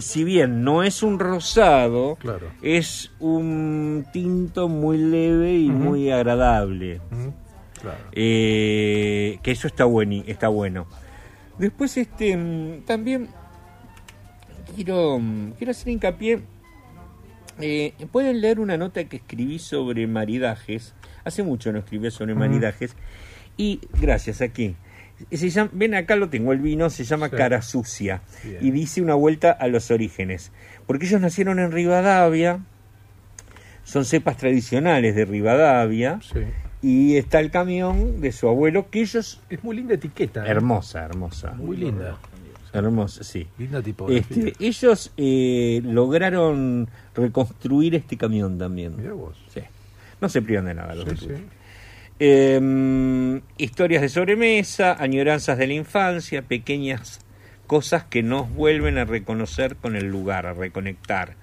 si 0.00 0.24
bien 0.24 0.62
no 0.64 0.82
es 0.82 1.02
un 1.02 1.18
rosado, 1.18 2.16
Claro. 2.16 2.46
es 2.62 3.10
un 3.20 4.04
tinto 4.12 4.68
muy 4.68 4.98
leve 4.98 5.54
y 5.54 5.68
muy 5.68 6.10
agradable. 6.10 7.00
Claro. 7.80 7.98
Eh, 8.12 9.38
que 9.42 9.50
eso 9.50 9.66
está, 9.66 9.84
bueni- 9.86 10.24
está 10.26 10.46
bueno. 10.48 10.86
Después, 11.58 11.96
este, 11.96 12.36
mm, 12.36 12.82
también 12.86 13.28
quiero, 14.74 15.20
quiero 15.58 15.70
hacer 15.70 15.88
hincapié. 15.88 16.40
eh, 17.60 17.94
Pueden 18.10 18.40
leer 18.40 18.60
una 18.60 18.76
nota 18.76 19.04
que 19.04 19.16
escribí 19.16 19.58
sobre 19.58 20.06
maridajes. 20.06 20.94
Hace 21.24 21.42
mucho 21.42 21.72
no 21.72 21.78
escribí 21.80 22.10
sobre 22.10 22.34
maridajes. 22.34 22.96
Y 23.56 23.80
gracias 24.00 24.40
aquí. 24.40 24.74
Se 25.30 25.50
llama- 25.50 25.70
ven 25.72 25.94
acá 25.94 26.16
lo 26.16 26.28
tengo 26.30 26.52
el 26.52 26.58
vino, 26.58 26.90
se 26.90 27.04
llama 27.04 27.28
Sí. 27.28 27.36
Cara 27.36 27.62
Sucia. 27.62 28.22
Bien. 28.42 28.58
Y 28.60 28.70
dice 28.72 29.02
una 29.02 29.14
vuelta 29.14 29.52
a 29.52 29.68
los 29.68 29.90
orígenes. 29.90 30.50
Porque 30.86 31.06
ellos 31.06 31.20
nacieron 31.20 31.58
en 31.60 31.70
Rivadavia. 31.70 32.60
Son 33.84 34.04
cepas 34.04 34.36
tradicionales 34.36 35.14
de 35.14 35.24
Rivadavia. 35.24 36.18
Sí. 36.22 36.40
Y 36.84 37.16
está 37.16 37.38
el 37.38 37.52
camión 37.52 38.20
de 38.20 38.32
su 38.32 38.48
abuelo, 38.48 38.90
que 38.90 39.02
ellos... 39.02 39.40
Es 39.48 39.62
muy 39.62 39.76
linda 39.76 39.94
etiqueta. 39.94 40.44
¿eh? 40.44 40.50
Hermosa, 40.50 41.04
hermosa. 41.04 41.52
Muy 41.52 41.76
linda. 41.76 42.16
Hermosa, 42.72 43.22
sí. 43.22 43.46
Tipografía. 43.84 44.46
Este, 44.48 44.64
ellos 44.64 45.12
eh, 45.16 45.80
lograron 45.84 46.88
reconstruir 47.14 47.94
este 47.94 48.16
camión 48.16 48.58
también. 48.58 48.96
Mirá 48.96 49.12
vos. 49.12 49.36
Sí. 49.52 49.60
No 50.20 50.28
se 50.28 50.40
privan 50.40 50.66
de 50.66 50.74
nada 50.74 50.94
los 50.94 51.08
Sí, 51.08 51.26
sí. 51.26 51.34
Eh, 52.18 53.40
historias 53.58 54.02
de 54.02 54.08
sobremesa, 54.08 54.96
añoranzas 55.02 55.58
de 55.58 55.66
la 55.66 55.74
infancia, 55.74 56.42
pequeñas 56.42 57.20
cosas 57.66 58.04
que 58.04 58.22
nos 58.22 58.52
vuelven 58.54 58.98
a 58.98 59.04
reconocer 59.04 59.76
con 59.76 59.96
el 59.96 60.06
lugar, 60.06 60.46
a 60.46 60.52
reconectar. 60.52 61.36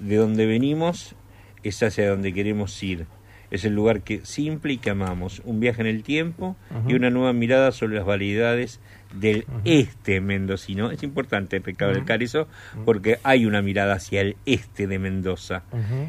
De 0.00 0.16
donde 0.16 0.46
venimos 0.46 1.14
es 1.62 1.82
hacia 1.82 2.10
donde 2.10 2.32
queremos 2.32 2.82
ir. 2.82 3.06
Es 3.50 3.64
el 3.64 3.74
lugar 3.74 4.02
que 4.02 4.20
simple 4.24 4.74
y 4.74 4.78
que 4.78 4.90
amamos. 4.90 5.42
Un 5.44 5.58
viaje 5.60 5.80
en 5.80 5.88
el 5.88 6.02
tiempo 6.02 6.56
y 6.86 6.94
una 6.94 7.10
nueva 7.10 7.32
mirada 7.32 7.72
sobre 7.72 7.96
las 7.96 8.04
variedades 8.06 8.80
del 9.12 9.44
este 9.64 10.20
mendocino. 10.20 10.90
Es 10.92 11.02
importante 11.02 11.58
recalcar 11.58 12.22
eso 12.22 12.46
porque 12.84 13.18
hay 13.24 13.44
una 13.46 13.60
mirada 13.60 13.94
hacia 13.94 14.20
el 14.20 14.36
este 14.46 14.86
de 14.86 14.98
Mendoza, 15.00 15.64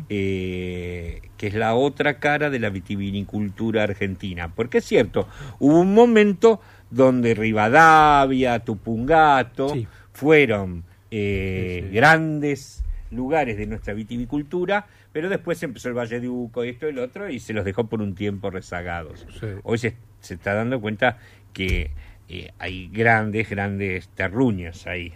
eh, 0.10 1.22
que 1.38 1.48
es 1.48 1.54
la 1.56 1.74
otra 1.74 2.20
cara 2.20 2.50
de 2.50 2.60
la 2.60 2.70
vitivinicultura 2.70 3.84
argentina. 3.84 4.50
Porque 4.54 4.80
es 4.80 4.86
cierto, 4.86 5.28
hubo 5.60 5.80
un 5.80 5.94
momento 5.96 6.62
donde 6.92 7.34
Rivadavia, 7.34 8.60
Tupungato 8.60 9.70
Sí. 9.70 9.88
fueron 10.12 10.84
eh, 11.10 11.80
Sí, 11.82 11.88
sí. 11.90 11.96
grandes 11.96 12.84
lugares 13.10 13.58
de 13.58 13.66
nuestra 13.68 13.94
vitivicultura, 13.94 14.86
pero 15.12 15.30
después 15.30 15.62
empezó 15.64 15.90
el 15.90 15.96
Valle 15.96 16.20
de 16.20 16.30
Uco, 16.30 16.64
esto 16.64 16.88
y 16.88 16.90
el 16.90 17.00
otro, 17.00 17.30
y 17.30 17.40
se 17.40 17.54
los 17.54 17.66
dejó 17.66 17.88
por 17.88 18.02
un 18.02 18.16
tiempo 18.16 18.50
rezagados. 18.50 19.26
Sí. 19.40 19.48
Hoy 19.64 19.78
se, 19.78 19.96
se 20.20 20.36
está 20.36 20.54
dando 20.54 20.80
cuenta 20.80 21.18
que 21.54 21.92
eh, 22.30 22.52
hay 22.60 22.88
grandes, 22.88 23.50
grandes 23.50 24.10
terruños 24.10 24.88
ahí 24.88 25.14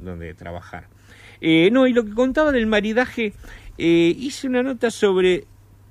donde, 0.00 0.34
trabajar. 0.34 0.88
Eh, 1.40 1.70
no, 1.72 1.86
y 1.86 1.92
lo 1.92 2.04
que 2.04 2.12
contaba 2.12 2.52
del 2.52 2.66
maridaje, 2.66 3.32
eh, 3.78 4.14
hice 4.16 4.48
una 4.48 4.62
nota 4.62 4.90
sobre 4.90 5.44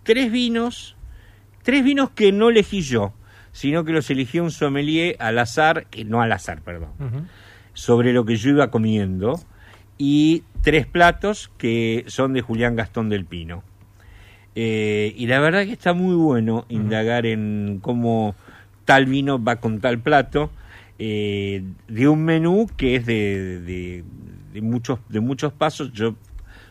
tres 0.04 0.32
vinos, 0.32 0.95
tres 1.63 1.84
vinos 1.84 2.12
que 2.12 2.32
no 2.32 2.49
elegí 2.49 2.82
yo, 2.82 3.13
sino 3.51 3.84
que 3.84 3.91
los 3.91 4.10
eligió 4.10 4.43
un 4.43 4.51
sommelier 4.51 5.15
al 5.19 5.39
azar, 5.39 5.88
que 5.88 6.06
no 6.06 6.21
al 6.21 6.32
azar, 6.32 6.62
perdón 6.62 7.27
sobre 7.73 8.13
lo 8.13 8.25
que 8.25 8.36
yo 8.36 8.49
iba 8.51 8.69
comiendo 8.69 9.39
y 9.97 10.43
tres 10.62 10.86
platos 10.86 11.52
que 11.58 12.04
son 12.08 12.34
de 12.34 12.41
Julián 12.41 12.76
Gastón 12.76 13.10
del 13.10 13.26
Pino. 13.26 13.63
Eh, 14.56 15.13
y 15.17 15.28
la 15.28 15.39
verdad 15.39 15.65
que 15.65 15.71
está 15.71 15.93
muy 15.93 16.15
bueno 16.15 16.65
indagar 16.69 17.26
en 17.26 17.80
cómo 17.82 18.36
tal 18.86 19.06
vino 19.06 19.41
va 19.41 19.58
con 19.58 19.80
tal 19.80 20.00
plato 20.00 20.52
eh, 21.00 21.63
de 21.88 22.08
un 22.10 22.24
menú 22.26 22.69
que 22.76 22.95
es 22.95 23.06
de, 23.06 23.62
de- 23.62 24.04
de 24.54 24.62
muchos 24.62 25.00
de 25.08 25.21
muchos 25.21 25.54
pasos. 25.54 25.93
Yo 25.93 26.15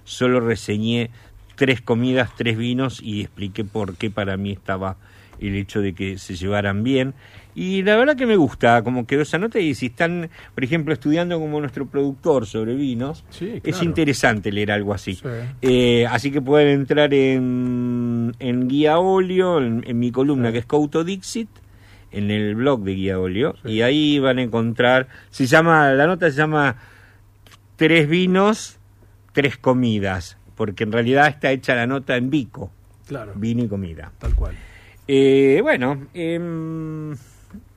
solo 0.05 0.41
reseñé 0.41 1.11
tres 1.57 1.81
comidas, 1.81 2.31
tres 2.37 2.59
vinos 2.59 3.01
y 3.03 3.23
expliqué 3.23 3.65
por 3.65 3.97
qué 3.97 4.11
para 4.11 4.37
mí 4.37 4.53
estaba 4.53 4.97
el 5.41 5.57
hecho 5.57 5.81
de 5.81 5.95
que 5.95 6.19
se 6.19 6.35
llevaran 6.37 6.85
bien. 6.85 7.15
Y 7.55 7.83
la 7.83 7.97
verdad 7.97 8.17
que 8.17 8.27
me 8.27 8.37
gusta 8.37 8.83
cómo 8.83 9.07
quedó 9.07 9.23
esa 9.23 9.37
nota 9.39 9.59
y 9.59 9.75
si 9.75 9.87
están, 9.87 10.31
por 10.55 10.63
ejemplo, 10.65 10.95
estudiando 10.95 11.39
como 11.41 11.59
nuestro 11.61 11.87
productor 11.87 12.47
sobre 12.47 12.75
vinos, 12.75 13.25
Sí, 13.31 13.61
es 13.65 13.83
interesante 13.83 14.53
leer 14.53 14.71
algo 14.73 14.95
así. 14.95 15.15
Sí. 15.15 15.27
Eh, 15.63 16.07
así 16.09 16.31
que 16.31 16.41
pueden 16.41 16.69
entrar 16.81 17.13
en, 17.13 18.35
en 18.39 18.69
Guía 18.69 18.99
Olio, 18.99 19.59
en, 19.59 19.83
en 19.87 19.99
mi 19.99 20.13
columna 20.13 20.49
Sí. 20.49 20.53
que 20.53 20.59
es 20.61 20.67
Couto 20.67 21.03
Dixit, 21.05 21.49
en 22.13 22.31
el 22.31 22.55
blog 22.55 22.83
de 22.85 22.95
Guía 22.95 23.19
Olio, 23.19 23.55
y 23.65 23.83
ahí 23.83 24.19
van 24.19 24.39
a 24.39 24.43
encontrar, 24.43 25.09
se 25.31 25.47
llama, 25.47 25.91
la 25.93 26.07
nota 26.07 26.31
se 26.31 26.37
llama 26.37 26.77
Tres 27.77 28.09
vinos, 28.09 28.79
tres 29.33 29.57
comidas, 29.57 30.37
porque 30.55 30.85
en 30.85 30.93
realidad 30.93 31.29
está 31.29 31.51
hecha 31.51 31.75
la 31.75 31.87
nota 31.87 32.17
en 32.17 32.29
bico, 32.31 32.71
Claro. 33.09 33.33
vino 33.37 33.65
y 33.65 33.69
comida. 33.69 34.13
Tal 34.19 34.35
cual. 34.35 34.55
Eh, 35.09 35.61
bueno, 35.63 36.07
em, 36.15 37.17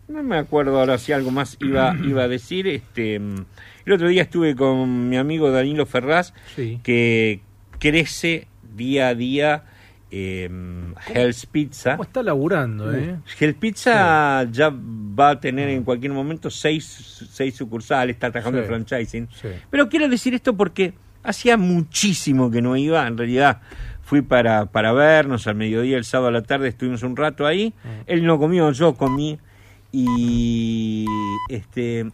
no 0.08 0.24
me 0.24 0.38
acuerdo 0.38 0.80
ahora 0.80 0.98
si 0.98 1.12
algo 1.14 1.32
más 1.32 1.58
iba, 1.60 1.96
iba 2.04 2.24
a 2.24 2.28
decir. 2.28 2.68
Este, 2.68 3.16
el 3.16 3.92
otro 3.92 4.08
día 4.08 4.24
estuve 4.24 4.56
con 4.56 5.10
mi 5.10 5.18
amigo 5.18 5.52
Danilo 5.52 5.86
Ferraz, 5.86 6.34
Sí. 6.56 6.80
que 6.84 7.42
crece 7.80 8.48
día 8.76 9.10
a 9.10 9.16
día 9.16 9.64
em, 10.12 10.94
Hell's 11.14 11.46
Pizza. 11.48 11.92
¿Cómo 11.92 12.04
está 12.04 12.22
laburando, 12.24 12.94
eh? 12.96 13.16
Hell's 13.40 13.56
Pizza 13.56 14.44
ya 14.52 14.72
va 14.72 15.32
a 15.32 15.40
tener 15.40 15.70
en 15.70 15.84
cualquier 15.84 16.12
momento 16.12 16.50
seis, 16.52 17.26
seis 17.32 17.56
sucursales, 17.56 18.16
está 18.16 18.30
trabajando 18.32 18.60
Sí. 18.60 18.64
en 18.64 18.68
franchising. 18.86 19.28
Pero 19.72 19.90
quiero 19.90 20.08
decir 20.10 20.34
esto 20.34 20.56
porque 20.56 20.94
Hacía 21.26 21.56
muchísimo 21.56 22.52
que 22.52 22.62
no 22.62 22.76
iba, 22.76 23.08
en 23.08 23.18
realidad 23.18 23.62
fui 24.02 24.22
para, 24.22 24.66
para 24.66 24.92
vernos 24.92 25.48
al 25.48 25.56
mediodía, 25.56 25.96
el 25.96 26.04
sábado 26.04 26.28
a 26.28 26.32
la 26.34 26.42
tarde 26.42 26.68
estuvimos 26.68 27.02
un 27.02 27.16
rato 27.16 27.48
ahí. 27.48 27.74
Él 28.08 28.26
no 28.26 28.38
comió, 28.38 28.70
yo 28.74 28.94
comí. 28.96 29.40
Y 29.96 31.06
este 31.50 32.08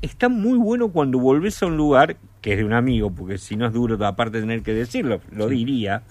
está 0.00 0.28
muy 0.28 0.58
bueno 0.58 0.92
cuando 0.92 1.18
volvés 1.18 1.60
a 1.62 1.66
un 1.66 1.76
lugar 1.76 2.16
que 2.40 2.52
es 2.52 2.58
de 2.58 2.64
un 2.64 2.72
amigo, 2.72 3.10
porque 3.10 3.36
si 3.36 3.56
no 3.56 3.66
es 3.66 3.72
duro 3.72 4.04
aparte 4.06 4.36
de 4.38 4.42
tener 4.44 4.62
que 4.62 4.72
decirlo, 4.72 5.20
lo 5.32 5.48
diría. 5.48 6.04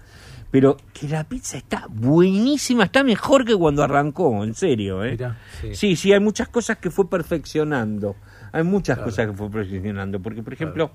Pero 0.52 0.76
que 0.94 1.08
la 1.08 1.24
pizza 1.24 1.56
está 1.56 1.88
buenísima, 1.90 2.84
está 2.84 3.02
mejor 3.04 3.46
que 3.46 3.56
cuando 3.56 3.82
arrancó, 3.82 4.44
en 4.44 4.54
serio. 4.54 5.06
¿eh? 5.06 5.12
Mirá, 5.12 5.38
sí. 5.62 5.74
Sí, 5.74 5.96
sí, 5.96 6.12
hay 6.12 6.20
muchas 6.20 6.50
cosas 6.50 6.78
que 6.80 6.92
fue 6.92 7.10
perfeccionando. 7.10 8.18
Hay 8.54 8.64
muchas 8.64 8.98
cosas 9.00 9.28
que 9.28 9.34
fue 9.34 9.50
perfeccionando. 9.50 10.20
Porque, 10.20 10.44
por 10.44 10.54
ejemplo, 10.54 10.92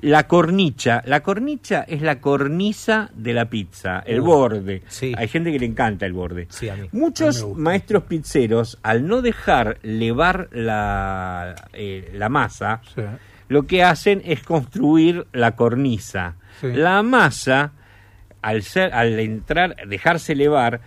la 0.00 0.26
cornicha. 0.26 1.02
La 1.06 1.20
cornicha 1.20 1.82
es 1.86 2.02
la 2.02 2.20
cornisa 2.20 3.10
de 3.14 3.34
la 3.34 3.48
pizza, 3.48 4.00
el 4.06 4.20
Uh, 4.20 4.24
borde. 4.24 4.82
sí. 4.88 5.12
Hay 5.16 5.28
gente 5.28 5.52
que 5.52 5.58
le 5.58 5.66
encanta 5.66 6.06
el 6.06 6.12
borde. 6.12 6.46
Sí, 6.50 6.68
a 6.68 6.76
mí. 6.76 6.88
Muchos 6.92 7.42
A 7.42 7.46
mí 7.46 7.54
maestros 7.56 8.02
pizzeros, 8.04 8.78
al 8.82 9.06
no 9.06 9.22
dejar 9.22 9.78
levar 9.82 10.48
la, 10.52 11.54
eh, 11.72 12.10
la 12.14 12.28
masa, 12.28 12.80
Sí. 12.94 13.02
lo 13.48 13.62
que 13.66 13.82
hacen 13.82 14.20
es 14.24 14.42
construir 14.42 15.26
la 15.32 15.52
cornisa. 15.56 16.34
Sí. 16.60 16.68
La 16.72 17.02
masa, 17.02 17.72
al, 18.42 18.62
ser, 18.62 18.92
al 18.92 19.18
entrar, 19.20 19.76
dejarse 19.86 20.32
elevar, 20.32 20.80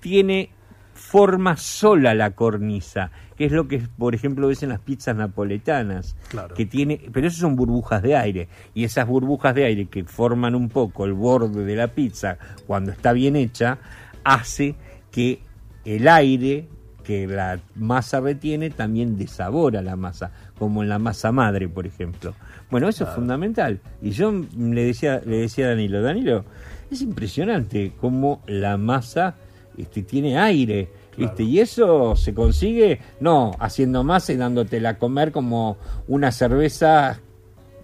tiene 0.00 0.50
forma 0.94 1.56
sola 1.56 2.14
la 2.14 2.32
cornisa, 2.32 3.10
que 3.38 3.44
es 3.44 3.52
lo 3.52 3.68
que, 3.68 3.78
por 3.96 4.16
ejemplo, 4.16 4.48
ves 4.48 4.64
en 4.64 4.70
las 4.70 4.80
pizzas 4.80 5.14
napoletanas, 5.16 6.16
Claro. 6.28 6.54
que 6.56 6.66
tiene, 6.66 7.00
pero 7.12 7.28
eso 7.28 7.38
son 7.38 7.54
burbujas 7.54 8.02
de 8.02 8.16
aire, 8.16 8.48
y 8.74 8.82
esas 8.84 9.06
burbujas 9.06 9.54
de 9.54 9.64
aire 9.64 9.86
que 9.86 10.04
forman 10.04 10.56
un 10.56 10.68
poco 10.68 11.04
el 11.04 11.12
borde 11.12 11.64
de 11.64 11.76
la 11.76 11.88
pizza 11.88 12.36
cuando 12.66 12.90
está 12.90 13.12
bien 13.12 13.36
hecha, 13.36 13.78
hace 14.24 14.74
que 15.12 15.40
el 15.84 16.08
aire 16.08 16.66
que 17.04 17.26
la 17.26 17.60
masa 17.74 18.20
retiene 18.20 18.68
también 18.68 19.16
desabora 19.16 19.80
la 19.80 19.96
masa, 19.96 20.32
como 20.58 20.82
en 20.82 20.90
la 20.90 20.98
masa 20.98 21.32
madre, 21.32 21.68
por 21.68 21.86
ejemplo. 21.86 22.34
Bueno, 22.70 22.88
eso 22.88 23.04
es 23.04 23.10
fundamental. 23.10 23.80
Y 24.02 24.10
yo 24.10 24.30
le 24.58 24.84
decía, 24.84 25.22
le 25.24 25.38
decía 25.38 25.66
a 25.66 25.68
Danilo, 25.70 26.02
Danilo, 26.02 26.44
es 26.90 27.00
impresionante 27.00 27.92
cómo 27.98 28.42
la 28.46 28.76
masa 28.76 29.36
este, 29.78 30.02
tiene 30.02 30.38
aire. 30.38 30.90
¿Viste? 31.18 31.42
Y 31.42 31.60
eso 31.60 32.16
se 32.16 32.32
consigue, 32.34 33.00
no 33.20 33.50
haciendo 33.58 34.04
masa 34.04 34.32
y 34.32 34.36
dándotela 34.36 34.90
a 34.90 34.98
comer 34.98 35.32
como 35.32 35.76
una 36.06 36.32
cerveza 36.32 37.20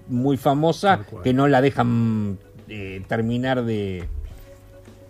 muy 0.08 0.36
famosa 0.36 1.00
que 1.22 1.32
no 1.32 1.48
la 1.48 1.60
dejan 1.60 2.38
eh, 2.68 3.02
terminar 3.08 3.64
de, 3.64 4.04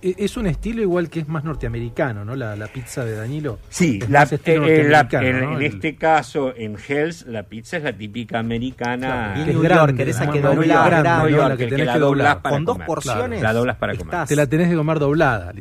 E- 0.03 0.15
Es 0.19 0.37
un 0.37 0.47
estilo 0.47 0.83
igual 0.83 1.09
que 1.09 1.21
es 1.21 1.29
más 1.29 1.45
norteamericano, 1.45 2.25
¿no? 2.27 2.37
La, 2.37 2.55
la 2.57 2.67
pizza 2.67 3.05
de 3.07 3.17
Danilo. 3.17 3.59
Sí, 3.71 4.01
Es 4.03 4.11
la- 4.11 4.21
más 4.21 4.33
estilo 4.33 4.67
eh, 4.67 4.85
la- 4.89 5.03
norteamericano, 5.05 5.27
en, 5.27 5.45
¿no? 5.53 5.57
en 5.59 5.65
El- 5.65 5.75
este 5.75 5.97
caso, 5.97 6.53
en 6.55 6.77
Hells, 6.87 7.27
la 7.27 7.45
pizza 7.45 7.79
es 7.79 7.85
la 7.85 7.93
típica 7.95 8.39
americana. 8.39 9.33
Claro, 9.35 9.41
es 9.41 9.47
New 9.47 9.63
grande, 9.63 9.93
Yorker, 9.93 10.09
esa 10.11 10.25
la 10.27 10.33
que 10.33 10.41
más- 10.43 10.55
dobla, 10.57 10.75
grande, 10.75 10.89
grande, 11.09 11.23
¿no? 11.23 11.29
Yorker, 11.37 11.49
la 11.51 11.57
que 11.57 11.65
que 11.65 11.71
tenés 11.71 11.87
la 11.87 11.93
que 11.95 11.99
doblás 12.01 12.27
doblar. 12.29 12.43
para 12.43 12.55
Con 12.55 12.65
dos 12.67 12.75
comer. 12.75 12.87
porciones. 12.87 13.43
La 13.43 13.53
doblas 13.55 13.77
para 13.79 13.97
comer. 13.97 14.27
Te 14.29 14.37
la 14.37 14.47
tenés 14.47 14.69
que 14.69 14.77
comer 14.77 14.99
doblada. 14.99 15.53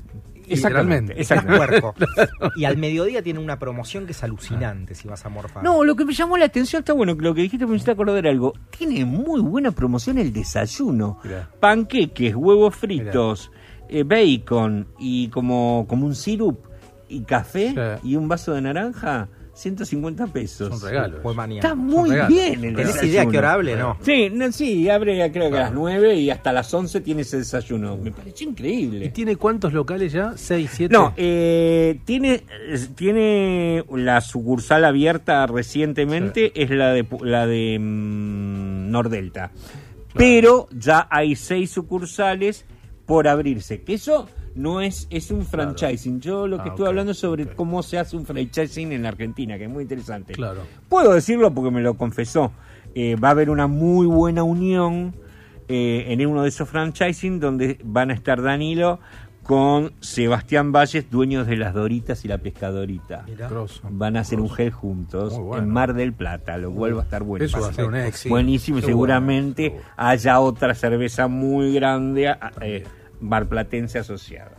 Exactamente, 0.47 1.19
estás 1.19 1.43
puerco. 1.45 1.93
Y 2.55 2.65
al 2.65 2.77
mediodía 2.77 3.21
tiene 3.21 3.39
una 3.39 3.57
promoción 3.59 4.05
que 4.05 4.11
es 4.11 4.23
alucinante 4.23 4.95
si 4.95 5.07
vas 5.07 5.25
a 5.25 5.29
morfar. 5.29 5.63
No, 5.63 5.83
lo 5.83 5.95
que 5.95 6.05
me 6.05 6.13
llamó 6.13 6.37
la 6.37 6.45
atención 6.45 6.81
está 6.81 6.93
bueno, 6.93 7.15
que 7.17 7.23
lo 7.23 7.33
que 7.33 7.41
dijiste 7.41 7.65
me 7.65 7.75
hiciste 7.75 7.91
acordar 7.91 8.25
algo. 8.27 8.53
Tiene 8.77 9.05
muy 9.05 9.41
buena 9.41 9.71
promoción 9.71 10.17
el 10.17 10.31
desayuno. 10.33 11.19
Mirá. 11.23 11.49
Panqueques, 11.59 12.35
huevos 12.35 12.75
fritos, 12.75 13.51
eh, 13.89 14.03
bacon 14.03 14.87
y 14.99 15.29
como, 15.29 15.85
como 15.87 16.05
un 16.05 16.15
sirup 16.15 16.65
y 17.09 17.21
café 17.23 17.69
Sí. 18.01 18.09
y 18.09 18.15
un 18.15 18.27
vaso 18.27 18.53
de 18.53 18.61
naranja, 18.61 19.29
150 19.63 20.27
pesos. 20.27 20.69
Son 20.79 20.89
regalos. 20.89 21.19
Fue 21.23 21.33
manía. 21.33 21.59
Está 21.61 21.73
muy 21.75 22.09
regalos. 22.11 22.29
bien 22.29 22.53
el 22.63 22.75
¿Tenés 22.75 22.87
desayuno. 22.93 23.07
idea 23.11 23.25
qué 23.27 23.37
hora 23.37 23.53
hable? 23.53 23.75
No. 23.75 23.97
Sí, 24.01 24.29
no, 24.31 24.51
sí, 24.51 24.89
abre 24.89 25.31
creo 25.31 25.49
que 25.49 25.57
a 25.57 25.61
las 25.61 25.69
Claro. 25.71 25.81
9 25.81 26.15
y 26.15 26.29
hasta 26.29 26.53
las 26.53 26.73
11 26.73 27.01
tiene 27.01 27.21
ese 27.23 27.37
desayuno. 27.37 27.97
Me 27.97 28.11
pareció 28.11 28.45
¿Y 28.47 28.49
increíble. 28.51 29.09
tiene 29.09 29.35
cuántos 29.35 29.73
locales 29.73 30.11
ya? 30.13 30.33
¿Seis, 30.35 30.69
siete? 30.73 30.93
No, 30.93 31.13
eh, 31.17 31.99
tiene, 32.05 32.43
tiene 32.95 33.83
la 33.91 34.21
sucursal 34.21 34.85
abierta 34.85 35.45
recientemente, 35.47 36.51
es 36.61 36.69
la 36.69 36.91
de, 36.93 37.05
la 37.21 37.47
de 37.47 37.77
mm, 37.79 38.91
Nordelta. 38.91 39.51
Pero 40.15 40.67
ya 40.71 41.07
hay 41.09 41.35
seis 41.35 41.71
sucursales 41.71 42.65
por 43.05 43.27
abrirse. 43.27 43.81
Que 43.81 43.95
eso 43.95 44.27
no 44.55 44.81
es, 44.81 45.07
es 45.09 45.31
un 45.31 45.45
franchising. 45.45 46.19
Yo 46.21 46.47
lo 46.47 46.57
que 46.57 46.69
Ah, 46.69 46.73
estoy 46.73 46.87
hablando 46.87 47.11
es 47.13 47.17
sobre 47.17 47.47
cómo 47.47 47.81
se 47.83 47.97
hace 47.97 48.15
un 48.17 48.25
franchising 48.25 48.91
en 48.91 49.03
la 49.03 49.09
Argentina, 49.09 49.57
que 49.57 49.63
es 49.65 49.69
muy 49.69 49.83
interesante. 49.83 50.33
Claro. 50.33 50.61
Puedo 50.89 51.13
decirlo 51.13 51.53
porque 51.53 51.71
me 51.71 51.81
lo 51.81 51.95
confesó. 51.95 52.51
Eh, 52.95 53.15
va 53.15 53.29
a 53.29 53.31
haber 53.31 53.49
una 53.49 53.67
muy 53.67 54.05
buena 54.05 54.43
unión 54.43 55.15
eh, 55.67 56.05
en 56.09 56.25
uno 56.27 56.43
de 56.43 56.49
esos 56.49 56.69
franchising 56.69 57.39
donde 57.39 57.79
van 57.83 58.11
a 58.11 58.13
estar 58.13 58.41
Danilo 58.41 58.99
con 59.41 59.91
Sebastián 59.99 60.71
Valles, 60.71 61.09
dueños 61.11 61.47
de 61.47 61.57
las 61.57 61.73
Doritas 61.73 62.23
y 62.23 62.29
la 62.29 62.37
Pescadorita. 62.37 63.23
Mirá. 63.27 63.49
Grosso. 63.49 63.81
Van 63.89 64.15
a 64.15 64.21
hacer 64.21 64.39
un 64.39 64.49
gel 64.49 64.71
juntos 64.71 65.37
bueno. 65.37 65.61
en 65.63 65.69
Mar 65.69 65.93
del 65.95 66.13
Plata, 66.13 66.57
lo 66.57 66.71
cual 66.71 66.95
va 66.95 67.01
a 67.01 67.03
estar 67.03 67.23
bueno. 67.23 67.43
Eso 67.43 67.59
va 67.59 67.67
a 67.67 67.73
ser 67.73 67.83
un 67.85 67.95
éxito. 67.95 68.29
Buenísimo, 68.33 68.79
seguramente 68.79 69.75
haya 69.97 70.39
otra 70.39 70.73
cerveza 70.75 71.27
muy 71.27 71.73
grande 71.73 72.29
a- 72.29 72.51
eh, 72.61 72.83
barplatense 73.19 73.99
asociada. 73.99 74.57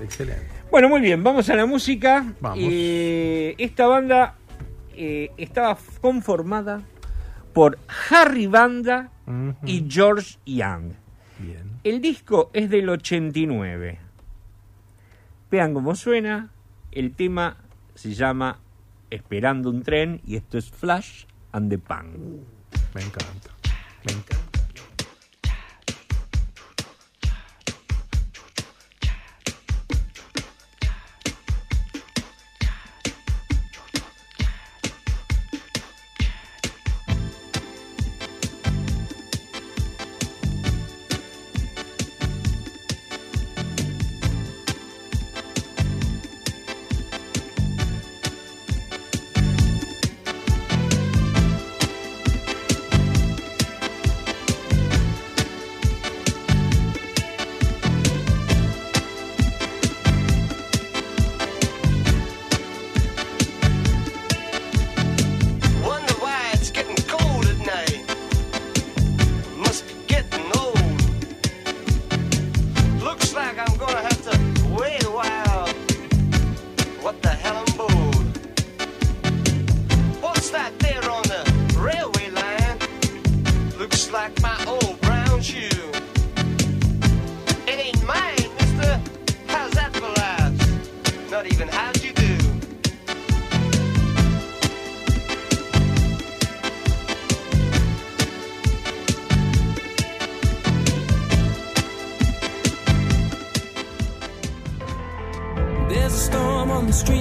Excelente. 0.00 0.46
Bueno, 0.70 0.88
muy 0.88 1.00
bien, 1.00 1.22
vamos 1.22 1.48
a 1.50 1.56
la 1.56 1.66
música. 1.66 2.34
Vamos. 2.40 2.58
Eh, 2.60 3.54
esta 3.58 3.86
banda 3.86 4.34
eh, 4.96 5.30
estaba 5.36 5.76
conformada 6.00 6.82
por 7.52 7.78
Harry 8.10 8.46
Banda 8.46 9.10
y 9.64 9.86
George 9.88 10.38
Young. 10.46 10.92
Bien. 11.38 11.78
El 11.84 12.00
disco 12.00 12.50
es 12.52 12.70
del 12.70 12.88
89. 12.88 13.98
Vean 15.50 15.74
cómo 15.74 15.94
suena. 15.94 16.50
El 16.90 17.14
tema 17.14 17.56
se 17.94 18.14
llama 18.14 18.58
Esperando 19.10 19.70
un 19.70 19.82
tren 19.82 20.20
y 20.26 20.36
esto 20.36 20.58
es 20.58 20.70
Flash 20.70 21.24
and 21.52 21.70
the 21.70 21.78
Pan. 21.78 22.40
Me 22.94 23.02
encanta. 23.02 23.50
Me 24.06 24.12
encanta. 24.12 24.51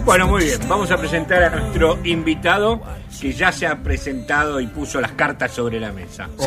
Bueno, 0.05 0.27
muy 0.27 0.43
bien, 0.43 0.59
vamos 0.67 0.89
a 0.91 0.97
presentar 0.97 1.43
a 1.43 1.49
nuestro 1.51 1.99
invitado 2.03 2.81
que 3.19 3.31
ya 3.33 3.51
se 3.51 3.67
ha 3.67 3.81
presentado 3.83 4.59
y 4.59 4.67
puso 4.67 4.99
las 4.99 5.11
cartas 5.11 5.51
sobre 5.51 5.79
la 5.79 5.91
mesa. 5.91 6.29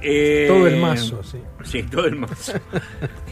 Eh, 0.00 0.46
Todo 0.48 0.66
el 0.66 0.80
mazo, 0.80 1.22
sí. 1.24 1.38
Sí, 1.64 1.82
todo 1.82 2.06
el 2.06 2.14
mazo. 2.14 2.52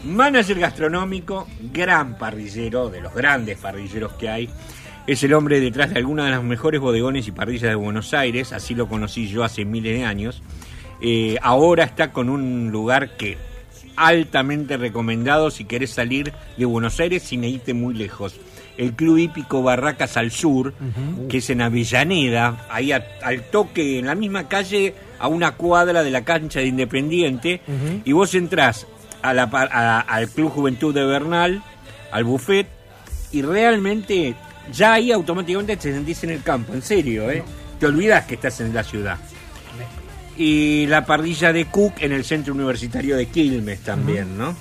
Manager 0.05 0.59
gastronómico, 0.59 1.47
gran 1.73 2.19
parrillero, 2.19 2.91
de 2.91 3.01
los 3.01 3.15
grandes 3.15 3.57
parrilleros 3.57 4.12
que 4.15 4.29
hay. 4.29 4.51
Es 5.07 5.23
el 5.23 5.33
hombre 5.33 5.61
detrás 5.61 5.91
de 5.91 5.99
algunas 5.99 6.27
de 6.27 6.33
las 6.33 6.43
mejores 6.43 6.81
bodegones 6.81 7.27
y 7.29 7.31
parrillas 7.33 7.71
de 7.71 7.77
Buenos 7.77 8.12
Aires, 8.12 8.53
así 8.53 8.75
lo 8.75 8.89
conocí 8.89 9.29
yo 9.29 9.45
hace 9.45 9.65
miles 9.65 9.97
de 9.97 10.05
años. 10.05 10.43
Eh, 11.01 11.39
ahora 11.41 11.85
está 11.85 12.12
con 12.12 12.29
un 12.29 12.71
lugar 12.71 13.17
que 13.17 13.39
altamente 13.95 14.77
recomendado 14.77 15.51
si 15.51 15.65
querés 15.65 15.93
salir 15.93 16.33
de 16.59 16.65
Buenos 16.67 16.99
Aires 17.01 17.23
sin 17.23 17.45
irte 17.45 17.73
muy 17.73 17.95
lejos. 17.95 18.35
El 18.79 18.93
Club 18.95 19.19
Hípico 19.19 19.62
Barracas 19.62 20.17
al 20.17 20.31
Sur, 20.31 20.75
que 21.29 21.39
es 21.39 21.51
en 21.51 21.61
Avellaneda, 21.62 22.67
ahí 22.71 22.93
a- 22.93 23.07
al 23.23 23.43
toque, 23.43 23.99
en 23.99 24.07
la 24.07 24.15
misma 24.15 24.49
calle, 24.49 24.95
a 25.19 25.29
una 25.29 25.53
cuadra 25.53 26.03
de 26.03 26.11
la 26.11 26.25
cancha 26.25 26.61
de 26.61 26.67
Independiente, 26.67 27.61
y 28.05 28.12
vos 28.12 28.35
entrás 28.35 28.87
a 29.23 29.33
la 29.33 29.49
par- 29.51 29.71
a- 29.73 30.01
al 30.01 30.29
Club 30.29 30.51
Juventud 30.51 30.95
de 30.95 31.05
Bernal, 31.05 31.62
al 32.12 32.25
buffet, 32.25 32.67
y 33.33 33.43
realmente 33.43 34.35
ya 34.73 34.95
ahí 34.95 35.11
automáticamente 35.12 35.77
te 35.77 35.93
sentís 35.93 36.23
en 36.25 36.31
el 36.31 36.43
campo, 36.43 36.73
en 36.75 36.83
serio, 36.83 37.31
¿eh? 37.31 37.43
Te 37.81 37.87
olvidás 37.87 38.25
que 38.27 38.35
estás 38.35 38.61
en 38.61 38.75
la 38.75 38.83
ciudad. 38.85 39.19
Y 40.39 40.87
la 40.89 41.07
parrilla 41.07 41.53
de 41.53 41.65
Cook 41.67 41.95
en 42.01 42.12
el 42.12 42.25
Centro 42.25 42.53
Universitario 42.55 43.17
de 43.17 43.27
Quilmes 43.27 43.81
también, 43.81 44.37
¿no? 44.37 44.55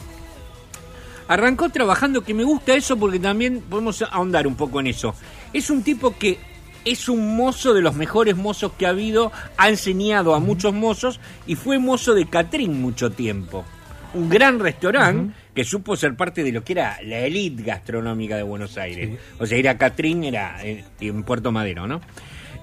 Arrancó 1.28 1.70
trabajando, 1.70 2.22
que 2.22 2.34
me 2.34 2.44
gusta 2.44 2.76
eso 2.76 2.98
porque 2.98 3.20
también 3.20 3.62
podemos 3.62 4.02
ahondar 4.02 4.48
un 4.48 4.56
poco 4.56 4.80
en 4.80 4.88
eso. 4.88 5.16
Es 5.54 5.70
un 5.70 5.84
tipo 5.84 6.16
que 6.18 6.38
es 6.86 7.10
un 7.10 7.36
mozo 7.36 7.74
de 7.74 7.82
los 7.82 7.96
mejores 7.96 8.36
mozos 8.36 8.74
que 8.78 8.86
ha 8.86 8.90
habido, 8.90 9.32
ha 9.58 9.70
enseñado 9.70 10.36
a 10.36 10.40
muchos 10.40 10.74
mozos 10.74 11.20
y 11.48 11.56
fue 11.56 11.80
mozo 11.80 12.14
de 12.14 12.28
Catrín 12.28 12.80
mucho 12.80 13.12
tiempo. 13.12 13.66
Un 14.14 14.30
gran 14.30 14.60
restaurante 14.60 15.34
que 15.54 15.64
supo 15.64 15.96
ser 15.96 16.16
parte 16.16 16.44
de 16.44 16.52
lo 16.52 16.64
que 16.64 16.74
era 16.74 17.00
la 17.04 17.20
élite 17.20 17.64
gastronómica 17.64 18.38
de 18.38 18.44
Buenos 18.44 18.78
Aires. 18.78 19.20
O 19.40 19.46
sea, 19.46 19.58
ir 19.58 19.68
a 19.68 19.78
Catrín 19.78 20.24
era 20.24 20.64
en, 20.64 20.86
en 21.00 21.24
Puerto 21.24 21.52
Madero, 21.52 21.88
¿no? 21.88 22.02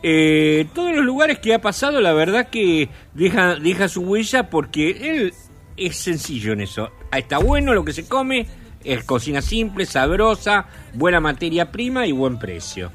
Eh, 0.03 0.67
todos 0.75 0.95
los 0.95 1.05
lugares 1.05 1.39
que 1.39 1.55
ha 1.55 1.61
pasado, 1.61 2.01
la 2.01 2.13
verdad 2.13 2.49
que 2.49 2.89
deja, 3.15 3.57
deja 3.57 3.89
su 3.89 4.03
huella 4.03 4.51
porque 4.51 4.91
él 4.91 5.35
es 5.77 5.97
sencillo 5.97 6.53
en 6.53 6.63
eso. 6.63 6.91
Está 7.13 7.39
bueno 7.39 7.75
lo 7.75 7.85
que 7.85 7.93
se 7.93 8.09
come, 8.09 8.47
es 8.83 9.05
cocina 9.05 9.43
simple, 9.43 9.85
sabrosa, 9.85 10.67
buena 10.95 11.21
materia 11.21 11.71
prima 11.71 12.07
y 12.07 12.13
buen 12.13 12.39
precio. 12.39 12.91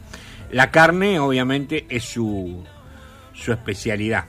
La 0.51 0.72
carne, 0.72 1.20
obviamente, 1.20 1.86
es 1.89 2.03
su, 2.03 2.63
su 3.34 3.51
especialidad. 3.51 4.26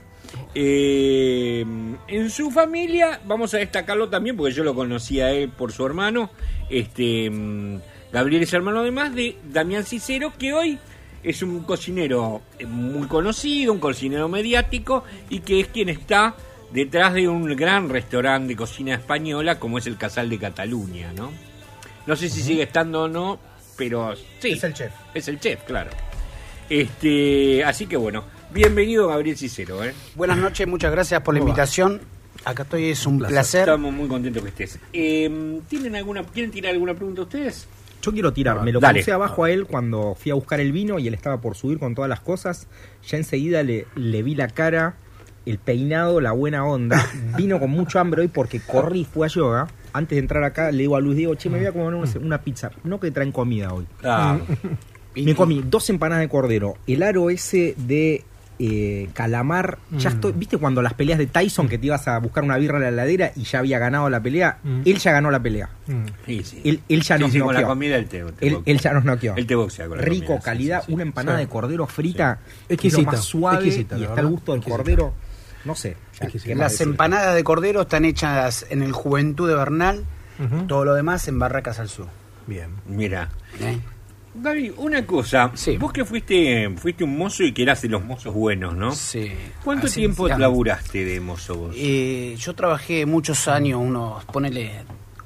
Eh, 0.53 1.65
en 2.07 2.29
su 2.29 2.51
familia, 2.51 3.19
vamos 3.25 3.53
a 3.53 3.57
destacarlo 3.57 4.09
también, 4.09 4.37
porque 4.37 4.53
yo 4.53 4.63
lo 4.63 4.75
conocí 4.75 5.21
a 5.21 5.31
él 5.31 5.49
por 5.49 5.71
su 5.71 5.85
hermano. 5.85 6.29
Este, 6.69 7.29
mm, 7.29 7.79
Gabriel 8.11 8.43
es 8.43 8.53
hermano 8.53 8.81
además 8.81 9.15
de 9.15 9.37
Damián 9.51 9.85
Cicero, 9.85 10.33
que 10.37 10.53
hoy 10.53 10.77
es 11.23 11.41
un 11.41 11.63
cocinero 11.63 12.41
eh, 12.59 12.65
muy 12.65 13.07
conocido, 13.07 13.73
un 13.73 13.79
cocinero 13.79 14.29
mediático, 14.29 15.03
y 15.29 15.39
que 15.39 15.61
es 15.61 15.67
quien 15.67 15.89
está 15.89 16.35
detrás 16.71 17.13
de 17.13 17.27
un 17.27 17.55
gran 17.55 17.89
restaurante 17.89 18.49
de 18.49 18.55
cocina 18.55 18.93
española 18.95 19.59
como 19.59 19.77
es 19.77 19.87
el 19.87 19.97
Casal 19.97 20.29
de 20.29 20.37
Cataluña, 20.37 21.11
¿no? 21.13 21.31
No 22.05 22.15
sé 22.15 22.29
si 22.29 22.41
sigue 22.41 22.63
estando 22.63 23.03
o 23.03 23.07
no, 23.07 23.39
pero 23.77 24.15
sí. 24.39 24.51
Es 24.51 24.63
el 24.63 24.73
chef. 24.73 24.91
Es 25.13 25.27
el 25.27 25.39
chef, 25.39 25.63
claro. 25.63 25.91
Este, 26.69 27.63
así 27.63 27.87
que 27.87 27.97
bueno, 27.97 28.23
bienvenido 28.53 29.07
Gabriel 29.07 29.37
Cicero, 29.37 29.83
¿eh? 29.83 29.93
Buenas 30.15 30.37
noches, 30.37 30.67
muchas 30.67 30.91
gracias 30.91 31.21
por 31.21 31.33
la 31.33 31.39
invitación. 31.39 32.01
Acá 32.45 32.63
estoy, 32.63 32.85
es 32.85 33.05
un 33.05 33.17
placer. 33.17 33.33
placer. 33.33 33.61
Estamos 33.61 33.91
muy 33.91 34.07
contentos 34.07 34.41
que 34.43 34.49
estés. 34.49 34.79
Eh, 34.93 35.59
¿Tienen 35.67 35.95
alguna, 35.95 36.23
quieren 36.23 36.51
tirar 36.51 36.73
alguna 36.73 36.93
pregunta 36.93 37.23
ustedes? 37.23 37.67
Yo 38.01 38.13
quiero 38.13 38.31
tirar, 38.31 38.61
me 38.63 38.71
lo 38.71 38.79
Dale. 38.79 38.99
crucé 38.99 39.11
abajo 39.11 39.43
a 39.43 39.51
él 39.51 39.65
cuando 39.65 40.15
fui 40.15 40.31
a 40.31 40.35
buscar 40.35 40.61
el 40.61 40.71
vino 40.71 40.99
y 40.99 41.07
él 41.09 41.13
estaba 41.13 41.41
por 41.41 41.57
subir 41.57 41.79
con 41.79 41.95
todas 41.95 42.07
las 42.07 42.21
cosas. 42.21 42.67
Ya 43.05 43.17
enseguida 43.17 43.61
le, 43.61 43.87
le 43.95 44.23
vi 44.23 44.35
la 44.35 44.47
cara, 44.47 44.95
el 45.45 45.57
peinado, 45.57 46.21
la 46.21 46.31
buena 46.31 46.65
onda. 46.65 47.05
Vino 47.37 47.59
con 47.59 47.69
mucho 47.71 47.99
hambre 47.99 48.21
hoy 48.21 48.27
porque 48.27 48.59
corrí, 48.59 49.05
fui 49.05 49.25
a 49.25 49.27
yoga. 49.27 49.67
Antes 49.93 50.15
de 50.17 50.19
entrar 50.19 50.43
acá 50.43 50.71
le 50.71 50.79
digo 50.79 50.95
a 50.95 50.99
Luis 51.01 51.17
Diego, 51.17 51.35
che, 51.35 51.49
me 51.49 51.57
voy 51.57 51.67
a 51.67 51.71
comer 51.71 51.93
una, 51.95 52.09
una 52.21 52.41
pizza. 52.41 52.71
No 52.83 52.99
que 52.99 53.09
traen 53.11 53.31
comida 53.31 53.73
hoy. 53.73 53.85
Ah, 54.03 54.37
Me 55.15 55.35
comí 55.35 55.63
dos 55.67 55.89
empanadas 55.89 56.21
de 56.21 56.29
cordero, 56.29 56.75
el 56.87 57.01
aro 57.03 57.29
ese 57.31 57.73
de 57.77 58.23
eh, 58.59 59.09
calamar. 59.13 59.79
Ya 59.97 60.09
estoy, 60.09 60.31
¿viste 60.33 60.57
cuando 60.57 60.81
las 60.83 60.93
peleas 60.93 61.17
de 61.17 61.25
Tyson 61.25 61.67
que 61.67 61.77
te 61.77 61.87
ibas 61.87 62.07
a 62.07 62.19
buscar 62.19 62.43
una 62.43 62.57
birra 62.57 62.77
a 62.77 62.79
la 62.81 62.89
heladera 62.89 63.31
y 63.35 63.43
ya 63.43 63.59
había 63.59 63.79
ganado 63.79 64.09
la 64.09 64.21
pelea? 64.21 64.59
Mm. 64.63 64.81
Él 64.85 64.97
ya 64.99 65.11
ganó 65.11 65.31
la 65.31 65.41
pelea. 65.41 65.69
Mm. 65.87 66.05
sí, 66.25 66.43
sí. 66.43 66.61
Él, 66.63 66.79
él 66.87 67.01
ya 67.01 67.17
Sí, 67.17 67.23
nos 67.23 67.31
sí, 67.33 67.39
con 67.39 67.53
la 67.55 67.63
comida 67.63 67.97
él 67.97 68.05
te, 68.07 68.23
te 68.23 68.47
Él, 68.47 68.53
boxea. 68.55 68.73
él 68.73 68.79
ya 68.79 68.93
nos 68.93 69.03
noqueó. 69.05 69.33
Él 69.35 69.47
te 69.47 69.55
boxea 69.55 69.87
con 69.87 69.97
la 69.97 70.03
Rico, 70.05 70.27
comida, 70.27 70.41
calidad, 70.41 70.79
sí, 70.81 70.85
sí. 70.87 70.93
una 70.93 71.03
empanada 71.03 71.37
Sí. 71.39 71.45
de 71.45 71.49
cordero 71.49 71.87
frita, 71.87 72.39
Sí. 72.45 72.47
que 72.77 72.87
es 72.87 72.93
lo 72.93 72.99
Exquisita, 72.99 73.11
más 73.11 73.23
suave 73.25 73.55
exquisita, 73.57 73.97
y 73.97 74.01
está 74.03 74.13
el 74.13 74.15
verdad, 74.17 74.29
gusto 74.31 74.51
del 74.53 74.59
exquisita. 74.59 74.77
cordero. 74.83 75.13
No 75.65 75.75
sé. 75.75 75.97
ya, 76.19 76.25
Exquisita. 76.25 76.47
¿qué 76.49 76.55
más 76.55 76.59
Las 76.63 76.71
decir? 76.73 76.87
empanadas 76.87 77.35
de 77.35 77.43
cordero 77.43 77.81
están 77.81 78.05
hechas 78.05 78.65
en 78.69 78.81
el 78.81 78.91
Juventud 78.91 79.47
de 79.47 79.55
Bernal, 79.55 80.05
todo 80.67 80.85
lo 80.85 80.93
demás 80.93 81.27
en 81.27 81.37
Barracas 81.39 81.79
al 81.79 81.89
Sur. 81.89 82.07
Bien. 82.47 82.69
Mira, 82.87 83.29
¿eh? 83.59 83.77
Gaby, 84.35 84.73
una 84.77 85.05
cosa. 85.05 85.51
Sí. 85.55 85.77
Vos 85.77 85.91
que 85.91 86.05
fuiste, 86.05 86.69
fuiste 86.77 87.03
un 87.03 87.17
mozo 87.17 87.43
y 87.43 87.51
que 87.51 87.63
eras 87.63 87.81
de 87.81 87.89
los 87.89 88.03
mozos 88.05 88.33
buenos, 88.33 88.73
¿no? 88.75 88.91
Sí. 88.93 89.31
¿Cuánto 89.63 89.87
Así 89.87 90.01
tiempo 90.01 90.27
laburaste 90.29 91.03
de 91.03 91.19
mozo 91.19 91.55
vos? 91.55 91.75
Eh, 91.77 92.35
yo 92.37 92.53
trabajé 92.55 93.05
muchos 93.05 93.47
años, 93.47 93.81
unos, 93.83 94.23
ponele 94.25 94.71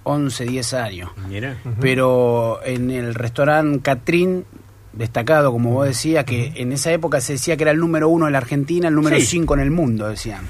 11, 0.03 0.45
10 0.45 0.73
años. 0.73 1.11
Mira. 1.29 1.57
Pero 1.79 2.59
en 2.65 2.89
el 2.91 3.13
restaurante 3.13 3.81
Catrín, 3.81 4.45
destacado, 4.93 5.51
como 5.51 5.71
vos 5.71 5.87
decías, 5.87 6.23
que 6.25 6.53
en 6.55 6.71
esa 6.71 6.91
época 6.91 7.19
se 7.21 7.33
decía 7.33 7.57
que 7.57 7.63
era 7.63 7.71
el 7.71 7.79
número 7.79 8.09
uno 8.09 8.27
en 8.27 8.31
la 8.33 8.37
Argentina, 8.39 8.87
el 8.87 8.95
número 8.95 9.17
Sí. 9.19 9.25
5 9.25 9.53
en 9.55 9.59
el 9.59 9.71
mundo, 9.71 10.07
decían. 10.07 10.47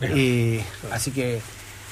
Eh, 0.00 0.62
así 0.92 1.10
que 1.10 1.40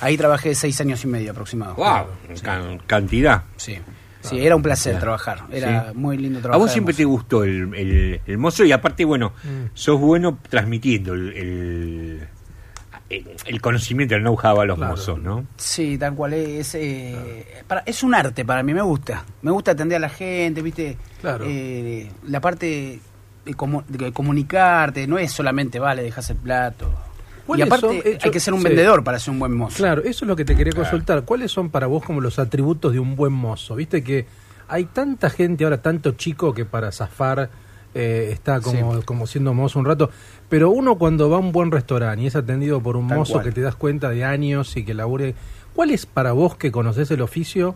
ahí 0.00 0.16
trabajé 0.16 0.54
seis 0.54 0.80
años 0.80 1.02
y 1.04 1.06
medio 1.06 1.30
aproximado. 1.32 1.74
Wow, 1.74 2.06
can- 2.42 2.78
cantidad. 2.86 3.42
Sí. 3.56 3.78
Sí, 4.20 4.38
era 4.38 4.54
un 4.54 4.62
placer 4.62 5.00
trabajar. 5.00 5.40
Era 5.50 5.90
Sí. 5.90 5.98
muy 5.98 6.16
lindo 6.16 6.38
A 6.38 6.42
trabajar. 6.42 6.60
vos 6.60 6.70
siempre 6.72 6.94
te 6.94 7.04
gustó 7.04 7.42
el, 7.42 7.74
el, 7.74 8.20
el 8.24 8.38
mozo 8.38 8.64
y 8.64 8.70
aparte, 8.70 9.04
bueno, 9.04 9.32
Mm. 9.42 9.70
sos 9.74 9.98
bueno 9.98 10.38
transmitiendo 10.48 11.14
el, 11.14 11.32
el, 11.32 12.28
el- 13.16 13.26
el 13.46 13.60
conocimiento, 13.60 14.14
el 14.14 14.22
know-how 14.22 14.60
a 14.60 14.64
los 14.64 14.76
Claro. 14.78 14.92
mozos, 14.92 15.20
¿no? 15.20 15.44
Sí, 15.56 15.98
tal 15.98 16.14
cual 16.14 16.32
es. 16.34 16.74
eh, 16.74 17.46
para- 17.66 17.82
es 17.86 18.02
un 18.02 18.14
arte 18.14 18.44
para 18.44 18.62
mí, 18.62 18.72
me 18.74 18.82
gusta. 18.82 19.24
Me 19.42 19.50
gusta 19.50 19.72
atender 19.72 19.96
a 19.96 20.00
la 20.00 20.08
gente, 20.08 20.62
¿viste? 20.62 20.96
Claro. 21.20 21.44
Eh, 21.48 22.10
la 22.26 22.40
parte 22.40 23.00
de, 23.44 23.52
comu- 23.54 23.84
de 23.86 24.12
comunicarte, 24.12 25.06
no 25.06 25.18
es 25.18 25.32
solamente, 25.32 25.78
vale, 25.78 26.02
dejas 26.02 26.30
el 26.30 26.36
plato. 26.36 26.92
Y 27.42 27.44
¿Cuáles 27.46 27.66
aparte, 27.66 27.86
son? 27.86 27.96
Eh, 27.96 28.18
hay 28.22 28.30
que 28.30 28.40
ser 28.40 28.54
un 28.54 28.60
sí. 28.60 28.68
vendedor 28.68 29.02
para 29.02 29.18
ser 29.18 29.32
un 29.32 29.40
buen 29.40 29.52
mozo. 29.52 29.76
Claro, 29.76 30.02
eso 30.02 30.24
es 30.24 30.28
lo 30.28 30.36
que 30.36 30.44
te 30.44 30.54
quería 30.56 30.72
consultar. 30.72 31.24
¿Cuáles 31.24 31.50
son 31.50 31.70
para 31.70 31.86
vos 31.88 32.04
como 32.04 32.20
los 32.20 32.38
atributos 32.38 32.92
de 32.92 33.00
un 33.00 33.16
buen 33.16 33.32
mozo? 33.32 33.74
Viste 33.74 34.02
que 34.04 34.26
hay 34.68 34.84
tanta 34.86 35.28
gente 35.28 35.64
ahora, 35.64 35.82
tanto 35.82 36.12
chico 36.12 36.54
que 36.54 36.64
para 36.64 36.92
zafar 36.92 37.50
eh, 37.94 38.30
está 38.32 38.60
como, 38.60 39.02
como 39.02 39.26
siendo 39.26 39.52
mozo 39.54 39.78
un 39.78 39.84
rato, 39.84 40.10
pero 40.48 40.70
uno 40.70 40.96
cuando 40.98 41.28
va 41.30 41.36
a 41.36 41.40
un 41.40 41.52
buen 41.52 41.70
restaurante 41.70 42.22
y 42.22 42.26
es 42.26 42.36
atendido 42.36 42.80
por 42.82 42.96
un 42.96 43.08
Tal 43.08 43.18
mozo 43.18 43.34
cual. 43.34 43.44
que 43.44 43.52
te 43.52 43.60
das 43.60 43.74
cuenta 43.76 44.08
de 44.10 44.24
años 44.24 44.76
y 44.76 44.84
que 44.84 44.94
labure, 44.94 45.34
¿cuál 45.74 45.90
es 45.90 46.06
para 46.06 46.32
vos 46.32 46.56
que 46.56 46.70
conoces 46.72 47.10
el 47.10 47.20
oficio 47.22 47.74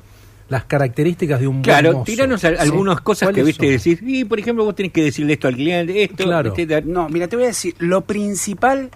las 0.48 0.64
características 0.64 1.40
de 1.40 1.48
un 1.48 1.56
buen 1.56 1.64
Claro, 1.64 1.92
mozo? 1.92 2.04
tiranos 2.04 2.40
Sí. 2.40 2.46
algunas 2.46 3.00
cosas 3.00 3.28
que 3.30 3.34
¿Cuáles 3.42 3.46
viste 3.46 3.66
son? 3.66 3.72
decir. 3.72 3.98
Y, 4.06 4.24
por 4.24 4.38
ejemplo, 4.38 4.64
vos 4.64 4.74
tenés 4.76 4.92
que 4.92 5.02
decirle 5.02 5.32
esto 5.34 5.48
al 5.48 5.54
cliente, 5.54 6.02
esto, 6.04 6.24
Claro. 6.24 6.54
No, 6.84 7.08
mira, 7.08 7.26
te 7.28 7.36
voy 7.36 7.44
a 7.46 7.48
decir, 7.48 7.74
lo 7.80 8.02
principal, 8.02 8.90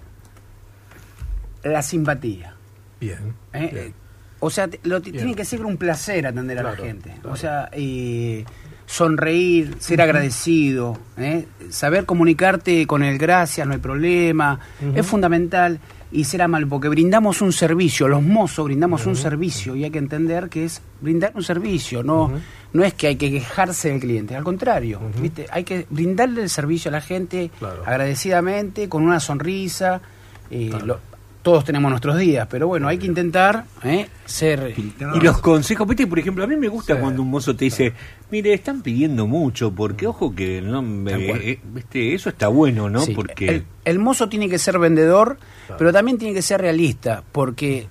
la 1.63 1.81
simpatía. 1.81 2.55
Bien. 2.99 3.35
¿eh? 3.53 3.59
bien. 3.71 3.77
Eh, 3.87 3.93
O 4.39 4.49
sea, 4.49 4.67
lo, 4.83 5.01
Bien. 5.01 5.15
tiene 5.17 5.35
que 5.35 5.45
ser 5.45 5.63
un 5.63 5.77
placer 5.77 6.25
atender 6.25 6.57
a 6.59 6.63
la 6.63 6.75
gente. 6.75 7.11
claro. 7.21 7.31
O 7.31 7.35
sea, 7.35 7.69
eh, 7.73 8.43
sonreír, 8.91 9.75
ser 9.79 10.01
agradecido, 10.01 10.97
¿eh? 11.17 11.45
saber 11.69 12.05
comunicarte 12.05 12.85
con 12.85 13.03
el 13.03 13.17
gracias, 13.17 13.65
no 13.65 13.73
hay 13.73 13.79
problema, 13.79 14.59
es 14.93 15.05
fundamental 15.05 15.79
y 16.11 16.25
ser 16.25 16.41
amable, 16.41 16.67
porque 16.67 16.89
brindamos 16.89 17.41
un 17.41 17.53
servicio, 17.53 18.09
los 18.09 18.21
mozos 18.21 18.65
brindamos 18.65 19.05
un 19.05 19.15
servicio 19.15 19.77
y 19.77 19.85
hay 19.85 19.91
que 19.91 19.97
entender 19.99 20.49
que 20.49 20.65
es 20.65 20.81
brindar 20.99 21.31
un 21.35 21.41
servicio, 21.43 22.03
no, 22.03 22.33
no 22.73 22.83
es 22.83 22.93
que 22.93 23.07
hay 23.07 23.15
que 23.15 23.31
quejarse 23.31 23.91
del 23.91 24.01
cliente, 24.01 24.35
al 24.35 24.43
contrario. 24.43 24.99
¿viste? 25.21 25.47
hay 25.51 25.63
que 25.63 25.85
brindarle 25.89 26.43
el 26.43 26.49
servicio 26.49 26.89
a 26.89 26.91
la 26.91 27.01
gente 27.01 27.49
Claro. 27.59 27.83
agradecidamente, 27.85 28.89
con 28.89 29.03
una 29.03 29.21
sonrisa. 29.21 30.01
eh, 30.49 30.67
Claro. 30.69 30.85
lo- 30.85 31.10
todos 31.41 31.63
tenemos 31.63 31.89
nuestros 31.89 32.17
días, 32.17 32.47
pero 32.49 32.67
bueno, 32.67 32.87
hay 32.87 32.97
que 32.99 33.07
intentar 33.07 33.65
¿eh? 33.83 34.07
ser... 34.25 34.73
Y 34.77 35.19
los 35.21 35.39
consejos, 35.39 35.87
viste, 35.87 36.05
por 36.07 36.19
ejemplo, 36.19 36.43
a 36.43 36.47
mí 36.47 36.55
me 36.55 36.67
gusta 36.67 36.99
cuando 36.99 37.21
un 37.23 37.29
mozo 37.31 37.55
te 37.55 37.65
dice, 37.65 37.93
mire, 38.29 38.53
están 38.53 38.81
pidiendo 38.81 39.25
mucho, 39.27 39.71
porque 39.71 40.05
ojo 40.07 40.35
que 40.35 40.61
no, 40.61 40.81
me- 40.81 41.11
Tal 41.11 41.25
cual. 41.27 41.41
eh, 41.43 41.59
viste, 41.73 42.13
eso 42.13 42.29
está 42.29 42.47
bueno, 42.47 42.89
¿no? 42.89 43.01
Sí, 43.01 43.13
Porque 43.15 43.47
el, 43.47 43.65
el 43.85 43.99
mozo 43.99 44.29
tiene 44.29 44.49
que 44.49 44.59
ser 44.59 44.77
vendedor, 44.77 45.37
pero 45.77 45.91
también 45.91 46.17
tiene 46.17 46.33
que 46.33 46.41
ser 46.43 46.61
realista, 46.61 47.23
porque 47.31 47.87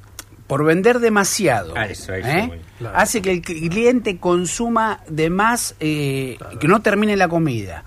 por 0.46 0.64
vender 0.64 0.98
demasiado 1.01 1.74
Ah, 1.76 1.86
eso, 1.86 2.12
eso, 2.14 2.28
¿eh? 2.28 2.61
Claro. 2.78 2.96
hace 2.98 3.20
que 3.22 3.30
el 3.32 3.40
cliente 3.42 4.16
consuma 4.18 5.01
de 5.09 5.30
más, 5.30 5.74
eh, 5.80 6.38
que 6.61 6.66
no 6.68 6.82
termine 6.82 7.16
la 7.16 7.28
comida. 7.28 7.84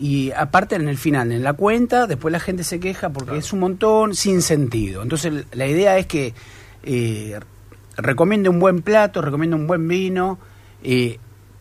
Y 0.00 0.30
aparte 0.32 0.76
en 0.76 0.88
el 0.88 0.96
final, 0.96 1.32
en 1.32 1.42
la 1.42 1.54
cuenta, 1.54 2.06
después 2.06 2.30
la 2.32 2.38
gente 2.40 2.62
se 2.64 2.78
queja 2.78 3.08
porque 3.10 3.36
es 3.38 3.52
un 3.52 3.60
montón 3.60 4.14
sin 4.14 4.42
sentido. 4.42 5.02
Entonces 5.02 5.46
la 5.52 5.66
idea 5.66 5.98
es 5.98 6.06
que 6.06 6.34
eh, 6.84 7.38
recomiende 7.96 8.48
un 8.48 8.60
buen 8.60 8.82
plato, 8.82 9.20
recomiende 9.22 9.56
un 9.56 9.66
buen 9.66 9.88
vino, 9.88 10.38
eh, 10.84 11.18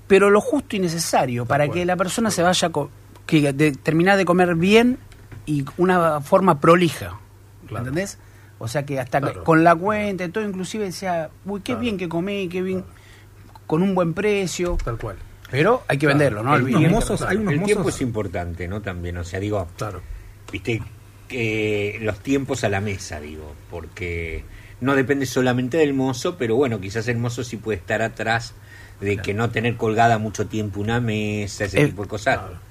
pero 0.08 0.30
lo 0.30 0.40
justo 0.40 0.76
y 0.76 0.80
necesario 0.80 1.46
para 1.46 1.68
que 1.70 1.84
la 1.86 1.96
persona 1.96 2.30
se 2.30 2.44
vaya, 2.44 2.70
co- 2.70 2.92
que 3.26 3.52
de, 3.54 3.72
terminar 3.72 4.18
de 4.18 4.26
comer 4.26 4.54
bien 4.56 5.00
y 5.48 5.66
una 5.78 6.22
forma 6.22 6.60
prolija. 6.60 7.20
Claro. 7.68 7.88
¿Entendés? 7.88 8.20
O 8.60 8.68
sea 8.68 8.86
que 8.86 9.00
hasta 9.00 9.20
Claro. 9.20 9.44
con 9.44 9.64
la 9.64 9.76
cuenta 9.76 10.24
y 10.26 10.30
todo, 10.30 10.44
inclusive 10.48 10.86
decía, 10.86 11.30
uy, 11.46 11.62
qué 11.62 11.76
bien 11.76 11.98
que 11.98 12.08
comí, 12.08 12.48
qué 12.50 12.62
bien, 12.62 12.84
con 13.66 13.82
un 13.82 13.96
buen 13.96 14.14
precio. 14.14 14.78
Tal 14.84 14.98
cual. 14.98 15.16
Pero 15.50 15.84
hay 15.88 15.98
que 15.98 16.08
venderlo, 16.08 16.44
¿no? 16.44 16.56
el, 16.56 16.62
El 16.62 16.68
unos 16.70 16.80
vino. 16.82 16.92
mozos, 16.94 17.22
hay 17.22 17.38
unos 17.38 17.54
el 17.54 17.64
tiempo 17.64 17.84
mozos- 17.86 17.96
es 17.96 18.02
importante, 18.02 18.68
¿no? 18.68 18.82
También, 18.82 19.18
o 19.18 19.24
sea, 19.24 19.40
digo, 19.40 19.68
Claro. 19.78 20.02
viste, 20.52 20.82
que 21.28 22.00
los 22.02 22.20
tiempos 22.20 22.64
a 22.64 22.70
la 22.70 22.82
mesa, 22.82 23.20
digo, 23.20 23.54
porque 23.70 24.44
no 24.82 24.96
depende 24.96 25.26
solamente 25.26 25.78
del 25.78 25.94
mozo, 25.94 26.38
pero 26.38 26.56
bueno, 26.56 26.80
quizás 26.80 27.08
el 27.08 27.18
mozo 27.18 27.44
sí 27.44 27.58
puede 27.58 27.78
estar 27.80 28.02
atrás 28.02 28.54
de 29.02 29.18
que 29.18 29.34
no 29.34 29.50
tener 29.50 29.76
colgada 29.78 30.18
mucho 30.18 30.48
tiempo 30.48 30.80
una 30.80 31.00
mesa, 31.00 31.66
ese 31.66 31.82
Eh, 31.82 31.86
tipo 31.88 32.04
de 32.04 32.10
cosas. 32.10 32.38
Claro. 32.40 32.68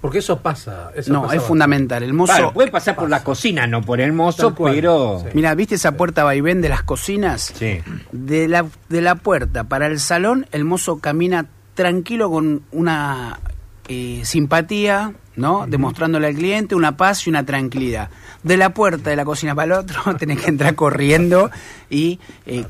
Porque 0.00 0.18
eso 0.18 0.38
pasa. 0.40 0.92
Eso 0.94 1.12
No, 1.12 1.22
pasa 1.22 1.34
es 1.34 1.38
bastante. 1.38 1.48
fundamental. 1.48 2.02
El 2.04 2.12
mozo. 2.14 2.32
Claro, 2.32 2.52
puede 2.52 2.70
pasar 2.70 2.94
por 2.94 3.10
la 3.10 3.24
cocina, 3.24 3.66
no 3.66 3.82
por 3.82 4.00
el 4.00 4.12
mozo, 4.12 4.54
pero... 4.54 5.20
sí. 5.24 5.30
Mira, 5.34 5.54
¿viste 5.56 5.74
esa 5.74 5.92
puerta 5.96 6.22
vaivén 6.24 6.60
de 6.60 6.68
las 6.68 6.82
cocinas? 6.84 7.52
Sí. 7.56 7.80
De 8.12 8.46
la, 8.48 8.64
de 8.88 9.00
la 9.00 9.16
puerta 9.16 9.64
para 9.64 9.86
el 9.88 9.98
salón, 9.98 10.46
el 10.52 10.64
mozo 10.64 10.98
camina 11.00 11.46
tranquilo 11.78 12.28
con 12.28 12.62
una 12.72 13.38
eh, 13.86 14.22
simpatía, 14.24 15.12
¿no? 15.36 15.64
Demostrándole 15.68 16.26
al 16.26 16.34
cliente 16.34 16.74
una 16.74 16.96
paz 16.96 17.24
y 17.24 17.30
una 17.30 17.46
tranquilidad. 17.46 18.10
De 18.42 18.56
la 18.56 18.74
puerta 18.74 19.10
de 19.10 19.14
la 19.14 19.24
cocina 19.24 19.54
para 19.54 19.66
el 19.66 19.72
otro, 19.80 20.16
tenés 20.18 20.40
que 20.42 20.48
entrar 20.48 20.74
corriendo 20.74 21.50
y... 21.88 22.18
eh, 22.46 22.66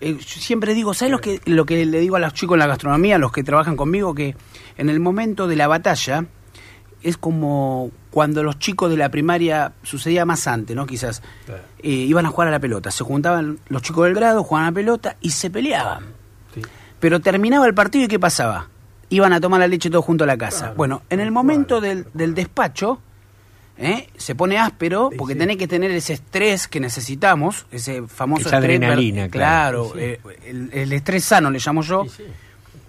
eh, 0.00 0.16
yo 0.16 0.40
siempre 0.40 0.74
digo, 0.74 0.94
¿sabes 0.94 1.10
lo 1.10 1.20
que, 1.20 1.40
lo 1.46 1.66
que 1.66 1.84
le 1.84 1.98
digo 1.98 2.14
a 2.14 2.20
los 2.20 2.32
chicos 2.32 2.54
en 2.54 2.60
la 2.60 2.68
gastronomía, 2.68 3.16
a 3.16 3.18
los 3.18 3.32
que 3.32 3.42
trabajan 3.42 3.74
conmigo? 3.74 4.14
Que 4.14 4.36
en 4.76 4.88
el 4.88 5.00
momento 5.00 5.48
de 5.48 5.56
la 5.56 5.66
batalla 5.66 6.24
es 7.02 7.16
como 7.16 7.90
cuando 8.12 8.44
los 8.44 8.60
chicos 8.60 8.88
de 8.88 8.96
la 8.96 9.08
primaria, 9.08 9.72
sucedía 9.82 10.24
más 10.24 10.46
antes, 10.46 10.76
¿no? 10.76 10.86
Quizás, 10.86 11.20
iban 11.82 12.26
a 12.26 12.28
jugar 12.28 12.46
a 12.46 12.52
la 12.52 12.60
pelota. 12.60 12.92
Se 12.92 13.02
juntaban 13.02 13.58
los 13.68 13.82
chicos 13.82 14.04
del 14.04 14.14
grado, 14.14 14.44
jugaban 14.44 14.68
a 14.68 14.70
la 14.70 14.74
pelota 14.76 15.16
y 15.20 15.30
se 15.30 15.50
peleaban. 15.50 16.04
Sí. 16.54 16.62
Pero 17.00 17.20
terminaba 17.20 17.66
el 17.66 17.74
partido 17.74 18.04
y 18.04 18.08
¿qué 18.08 18.18
pasaba? 18.18 18.68
Iban 19.10 19.32
a 19.32 19.40
tomar 19.40 19.60
la 19.60 19.68
leche 19.68 19.88
todos 19.90 20.04
junto 20.04 20.24
a 20.24 20.26
la 20.26 20.36
casa. 20.36 20.58
Claro, 20.66 20.74
bueno, 20.76 21.02
en 21.10 21.20
el 21.20 21.30
momento 21.30 21.80
del, 21.80 22.06
del 22.12 22.34
despacho, 22.34 23.00
¿eh? 23.78 24.08
se 24.16 24.34
pone 24.34 24.58
áspero 24.58 25.08
Sí, 25.12 25.16
porque 25.16 25.34
sí. 25.34 25.38
tenés 25.40 25.56
que 25.56 25.68
tener 25.68 25.90
ese 25.92 26.14
estrés 26.14 26.68
que 26.68 26.80
necesitamos, 26.80 27.66
ese 27.70 28.02
famoso 28.06 28.48
Esa 28.48 28.58
estrés. 28.58 28.76
adrenalina, 28.78 29.28
claro. 29.28 29.92
Claro, 29.92 29.98
eh, 30.04 30.20
el, 30.46 30.70
el 30.72 30.92
estrés 30.92 31.24
sano 31.24 31.50
le 31.50 31.58
llamo 31.58 31.82
yo 31.82 32.04
Sí, 32.04 32.10
sí. 32.18 32.22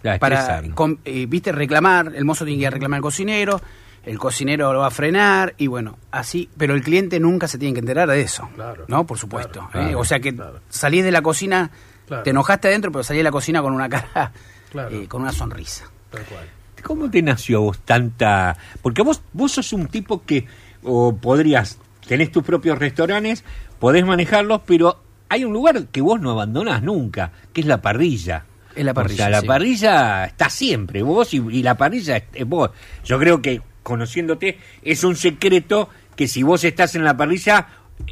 La 0.02 0.18
para 0.18 0.62
eh, 1.06 1.26
viste 1.28 1.52
reclamar 1.52 2.14
el 2.16 2.24
mozo 2.24 2.46
tiene 2.46 2.58
que 2.58 2.62
ir 2.62 2.68
a 2.68 2.72
reclamar 2.72 2.98
al 3.00 3.02
cocinero 3.02 3.60
el 4.06 4.18
cocinero 4.18 4.72
lo 4.72 4.80
va 4.80 4.88
a 4.88 4.92
frenar 4.92 5.56
y 5.58 5.68
bueno 5.68 5.98
así 6.12 6.48
pero 6.58 6.74
el 6.74 6.82
cliente 6.82 7.20
nunca 7.20 7.50
se 7.50 7.58
tiene 7.58 7.74
que 7.74 7.82
enterar 7.82 8.08
de 8.08 8.22
eso 8.22 8.48
Claro. 8.56 8.86
no 8.88 9.06
por 9.06 9.18
supuesto 9.18 9.60
Claro, 9.60 9.68
¿eh? 9.68 9.72
claro, 9.90 10.00
o 10.00 10.06
sea 10.06 10.22
que 10.22 10.34
claro. 10.34 10.62
salís 10.70 11.04
de 11.04 11.12
la 11.12 11.22
cocina 11.22 11.70
Claro. 12.10 12.24
te 12.24 12.32
enojaste 12.32 12.68
adentro 12.68 12.92
pero 12.92 13.04
salís 13.04 13.20
de 13.20 13.24
la 13.24 13.32
cocina 13.32 13.62
con 13.62 13.72
una 13.74 13.88
cara 13.88 14.32
Claro. 14.72 14.94
eh, 14.96 15.08
con 15.08 15.22
una 15.22 15.32
sonrisa 15.32 15.86
Tal 16.12 16.24
cual. 16.26 16.46
¿Cómo 16.84 17.10
te 17.10 17.22
nació 17.22 17.58
a 17.58 17.62
vos 17.62 17.80
tanta...? 17.80 18.58
Porque 18.82 19.02
vos, 19.04 19.22
vos 19.34 19.52
sos 19.54 19.74
un 19.74 19.88
tipo 19.88 20.24
que 20.26 20.46
o 20.84 21.16
podrías, 21.16 21.78
tenés 22.08 22.32
tus 22.32 22.44
propios 22.44 22.78
restaurantes, 22.80 23.44
podés 23.80 24.06
manejarlos, 24.06 24.62
pero 24.66 25.00
hay 25.28 25.44
un 25.44 25.54
lugar 25.54 25.88
que 25.88 26.02
vos 26.02 26.20
no 26.22 26.32
abandonás 26.32 26.82
nunca, 26.82 27.32
que 27.54 27.62
es 27.62 27.68
la 27.68 27.82
parrilla. 27.82 28.46
Es 28.76 28.86
la 28.86 28.94
parrilla, 28.94 29.14
O 29.26 29.28
sea, 29.28 29.30
la 29.30 29.42
sí. 29.42 29.48
parrilla 29.48 30.26
está 30.26 30.50
siempre, 30.50 31.04
vos 31.04 31.34
y, 31.34 31.38
y 31.52 31.62
la 31.64 31.76
parrilla 31.76 32.16
es, 32.18 32.24
es 32.34 32.48
vos. 32.48 32.72
Yo 33.04 33.20
creo 33.20 33.42
que, 33.42 33.62
conociéndote, 33.84 34.58
es 34.82 35.04
un 35.04 35.16
secreto 35.18 35.90
que 36.16 36.28
si 36.30 36.44
vos 36.44 36.64
estás 36.64 36.96
en 36.96 37.04
la 37.04 37.16
parrilla, 37.18 37.68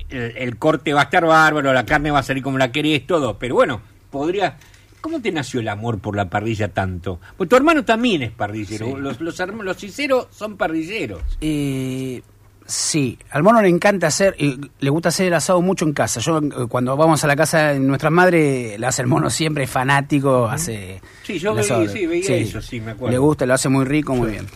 el, 0.10 0.38
el 0.38 0.58
corte 0.58 0.94
va 0.94 1.02
a 1.02 1.04
estar 1.06 1.26
bárbaro, 1.26 1.74
la 1.74 1.86
carne 1.86 2.12
va 2.12 2.20
a 2.20 2.24
salir 2.24 2.44
como 2.44 2.58
la 2.58 2.72
querés, 2.72 3.06
todo. 3.08 3.38
Pero 3.38 3.56
bueno, 3.56 3.82
podría... 4.10 4.58
¿Cómo 5.00 5.22
te 5.22 5.32
nació 5.32 5.60
el 5.60 5.68
amor 5.70 6.00
por 6.00 6.16
la 6.16 6.28
parrilla 6.30 6.70
tanto? 6.70 7.20
Pues 7.38 7.48
tu 7.48 7.56
hermano 7.56 7.86
también 7.86 8.24
es 8.24 8.32
parrillero. 8.32 8.88
Sí. 8.88 8.94
Los, 8.98 9.22
los, 9.22 9.40
los 9.40 9.78
ciceros 9.78 10.28
son 10.32 10.58
parrilleros. 10.58 11.22
Eh, 11.40 12.22
sí, 12.66 13.18
al 13.30 13.44
mono 13.44 13.62
le 13.62 13.70
encanta 13.70 14.08
hacer, 14.08 14.36
eh, 14.40 14.58
le 14.80 14.90
gusta 14.90 15.10
hacer 15.10 15.28
el 15.28 15.34
asado 15.36 15.62
mucho 15.62 15.86
en 15.86 15.94
casa. 15.94 16.20
Yo 16.20 16.40
eh, 16.40 16.50
cuando 16.68 16.98
vamos 16.98 17.24
a 17.24 17.28
la 17.28 17.36
casa 17.36 17.68
de 17.74 17.80
nuestras 17.80 18.12
madres, 18.12 18.78
le 18.78 18.86
hace 18.86 19.04
el 19.04 19.08
mono 19.08 19.30
siempre 19.30 19.66
es 19.66 19.70
fanático, 19.70 20.48
hace... 20.48 21.00
Sí, 21.24 21.38
yo 21.40 21.54
veía- 21.54 21.88
sí, 21.88 22.06
veía 22.08 22.36
eso, 22.36 22.60
sí, 22.62 22.82
me 22.82 22.92
acuerdo. 22.92 23.12
Le 23.12 23.20
gusta, 23.20 23.46
lo 23.46 23.54
hace 23.54 23.70
muy 23.70 23.86
rico, 23.86 24.14
muy 24.16 24.32
bien. 24.32 24.48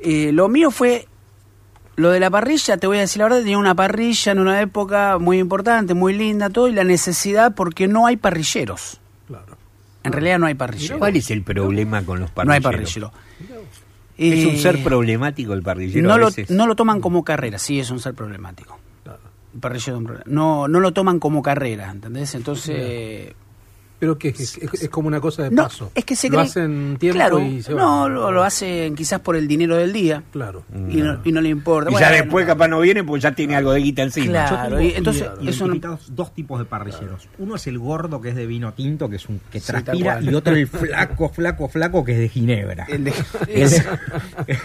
Eh, 0.00 0.30
lo 0.32 0.48
mío 0.48 0.70
fue, 0.72 1.06
lo 1.96 2.10
de 2.10 2.20
la 2.20 2.30
parrilla, 2.30 2.76
te 2.76 2.86
voy 2.86 2.98
a 2.98 3.00
decir 3.00 3.18
la 3.18 3.24
verdad, 3.24 3.40
tenía 3.40 3.58
una 3.58 3.74
parrilla 3.74 4.32
en 4.32 4.38
una 4.38 4.60
época 4.60 5.18
muy 5.18 5.38
importante, 5.38 5.94
muy 5.94 6.14
linda, 6.14 6.50
todo, 6.50 6.68
y 6.68 6.72
la 6.72 6.84
necesidad 6.84 7.54
porque 7.54 7.88
no 7.88 8.06
hay 8.06 8.16
parrilleros. 8.16 9.00
Claro. 9.26 9.56
En 10.04 10.12
realidad 10.12 10.38
no 10.38 10.46
hay 10.46 10.54
parrilleros. 10.54 10.98
¿Cuál 10.98 11.16
es 11.16 11.30
el 11.30 11.42
problema 11.42 12.02
con 12.04 12.20
los 12.20 12.28
No 12.28 12.34
parrilleros? 12.34 12.54
hay 12.54 12.60
parrillero. 12.60 13.12
Es 14.18 14.46
un 14.46 14.56
ser 14.56 14.82
problemático 14.82 15.52
el 15.52 15.62
parrillero 15.62 16.06
no 16.08 16.14
a 16.14 16.18
lo, 16.18 16.28
no 16.48 16.66
lo 16.66 16.74
toman 16.76 17.00
como 17.00 17.22
carrera, 17.24 17.58
sí, 17.58 17.80
es 17.80 17.90
un 17.90 18.00
ser 18.00 18.14
problemático. 18.14 18.78
Claro. 19.02 19.20
El 19.54 19.60
parrillero 19.60 19.96
es 19.96 19.98
un 19.98 20.04
problema. 20.04 20.24
no, 20.26 20.68
no 20.68 20.80
lo 20.80 20.92
toman 20.92 21.18
como 21.18 21.42
carrera, 21.42 21.90
¿entendés? 21.90 22.34
Entonces... 22.34 23.34
Pero 23.98 24.18
que 24.18 24.28
es, 24.28 24.58
es- 24.58 24.82
es 24.82 24.88
como 24.90 25.08
una 25.08 25.20
cosa 25.20 25.44
de 25.44 25.50
No, 25.50 25.62
paso. 25.64 25.90
es 25.94 26.04
que 26.04 26.14
se 26.16 26.28
lo 26.28 26.38
cree- 26.38 26.42
hacen 26.44 26.96
tiempo 27.00 27.16
claro, 27.16 27.40
y 27.40 27.62
se 27.62 27.72
no, 27.72 28.08
lo, 28.10 28.30
lo 28.30 28.42
hacen 28.44 28.94
quizás 28.94 29.20
por 29.20 29.36
el 29.36 29.48
dinero 29.48 29.76
del 29.76 29.92
día 29.92 30.22
Claro. 30.32 30.64
y, 30.90 30.96
no, 30.98 31.18
y 31.24 31.32
no 31.32 31.40
le 31.40 31.48
importa. 31.48 31.88
Y 31.90 31.92
Bueno, 31.94 32.06
ya 32.06 32.12
después 32.12 32.44
capaz 32.46 32.68
no 32.68 32.80
viene 32.80 33.02
porque 33.02 33.22
ya 33.22 33.32
tiene 33.32 33.56
algo 33.56 33.72
de 33.72 33.80
guita 33.80 34.02
encima. 34.02 34.26
Claro. 34.46 34.80
Y 34.82 34.92
entonces, 34.92 35.26
ide- 35.40 35.50
eso 35.50 35.66
dos 36.08 36.34
tipos 36.34 36.58
de 36.58 36.66
parrilleros. 36.66 37.28
Uno 37.38 37.56
es 37.56 37.66
el 37.66 37.78
gordo 37.78 38.20
que 38.20 38.28
es 38.30 38.34
de 38.36 38.46
vino 38.46 38.72
tinto, 38.74 39.08
que 39.08 39.16
es 39.16 39.26
un 39.30 39.40
que 39.50 39.60
Sí, 39.60 39.66
transpira, 39.66 40.20
y 40.20 40.34
otro 40.34 40.54
el 40.54 40.66
flaco, 40.68 41.28
flaco, 41.30 41.68
flaco 41.68 42.04
que 42.04 42.12
es 42.12 42.18
de 42.18 42.28
ginebra. 42.28 42.84
El 42.88 43.04
de- 43.04 43.14
El 43.48 43.70
de, 43.70 43.82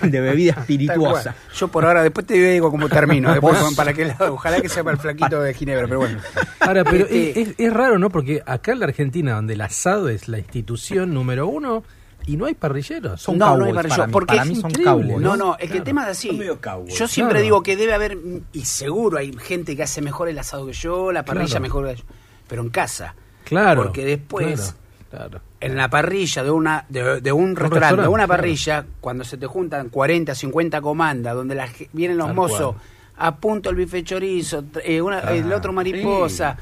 el 0.02 0.12
de 0.12 0.20
bebida 0.22 0.52
espirituosa. 0.60 1.36
Yo 1.56 1.68
por 1.70 1.86
ahora, 1.86 2.04
después 2.04 2.26
te 2.26 2.34
digo 2.34 2.70
cómo 2.70 2.90
termino. 2.90 3.32
después 3.32 3.58
para 3.76 3.94
qué 3.94 4.06
lado. 4.06 4.34
Ojalá 4.34 4.60
que 4.62 4.68
sea 4.70 4.84
para 4.84 4.96
el 4.96 5.02
flaquito 5.02 5.42
de 5.42 5.54
Ginebra, 5.54 5.88
pero 5.88 6.00
bueno. 6.00 6.20
Ahora, 6.60 6.84
pero 6.84 7.06
Este- 7.06 7.42
es, 7.42 7.48
es- 7.50 7.56
es 7.58 7.74
raro, 7.74 7.98
¿no? 7.98 8.10
Porque 8.10 8.42
acá 8.46 8.72
en 8.74 8.80
la 8.80 8.86
Argentina, 8.88 9.21
donde 9.30 9.54
el 9.54 9.62
asado 9.62 10.10
es 10.10 10.28
la 10.28 10.40
institución 10.40 11.14
número 11.14 11.48
uno, 11.48 11.84
y 12.26 12.38
no 12.38 12.46
hay 12.46 12.54
parrilleros. 12.54 13.22
Son 13.22 13.38
no, 13.38 13.58
no 13.58 13.66
hay 13.66 13.72
cowboys 13.72 13.76
parrillero, 13.76 13.96
para 13.98 14.08
mí. 14.08 14.12
porque 14.14 14.28
Para 14.28 14.42
es 14.44 14.48
mí 14.50 14.56
son 14.56 14.70
increíble, 14.72 14.92
cowboys. 15.08 15.22
No, 15.22 15.38
no, 15.38 15.54
es 15.54 15.58
que 15.58 15.64
el 15.66 15.70
Claro. 15.72 15.84
tema 15.84 16.04
es 16.04 16.10
así. 16.10 16.28
Son 16.28 16.38
medio 16.38 16.62
cowboys. 16.62 16.98
Yo 17.00 17.08
siempre 17.08 17.34
Claro. 17.36 17.44
digo 17.44 17.64
que 17.64 17.76
debe 17.78 17.94
haber, 17.94 18.18
y 18.54 18.66
seguro 18.66 19.18
hay 19.18 19.34
gente 19.34 19.76
que 19.76 19.84
hace 19.84 20.02
mejor 20.02 20.30
el 20.30 20.38
asado 20.38 20.66
que 20.68 20.74
yo, 20.74 21.12
la 21.12 21.24
parrilla 21.26 21.46
Claro. 21.48 21.62
mejor 21.62 21.88
que 21.90 21.96
yo, 21.96 22.04
pero 22.48 22.62
en 22.62 22.70
casa. 22.70 23.16
Claro. 23.44 23.84
Porque 23.84 24.06
después, 24.06 24.76
Claro. 25.10 25.30
claro. 25.30 25.42
en 25.62 25.76
la 25.78 25.90
parrilla 25.90 26.44
de 26.44 26.52
una 26.52 26.86
de, 26.90 27.22
de 27.22 27.32
un, 27.32 27.56
restaurante, 27.56 27.70
restaurante, 27.80 28.02
de 28.04 28.08
una 28.08 28.26
claro. 28.26 28.40
parrilla, 28.42 28.86
cuando 29.02 29.24
se 29.24 29.38
te 29.38 29.48
juntan 29.48 29.90
40, 29.90 30.36
50 30.36 30.80
comandas, 30.80 31.34
donde 31.36 31.60
vienen 31.92 32.18
los 32.18 32.34
mozos, 32.36 32.76
cual. 32.76 32.86
A 33.18 33.36
punto 33.36 33.70
el 33.70 33.76
bife 33.76 34.04
chorizo, 34.04 34.64
eh, 34.84 35.02
una- 35.02 35.20
Ah, 35.20 35.34
el 35.36 35.52
otro 35.54 35.72
mariposa, 35.74 36.58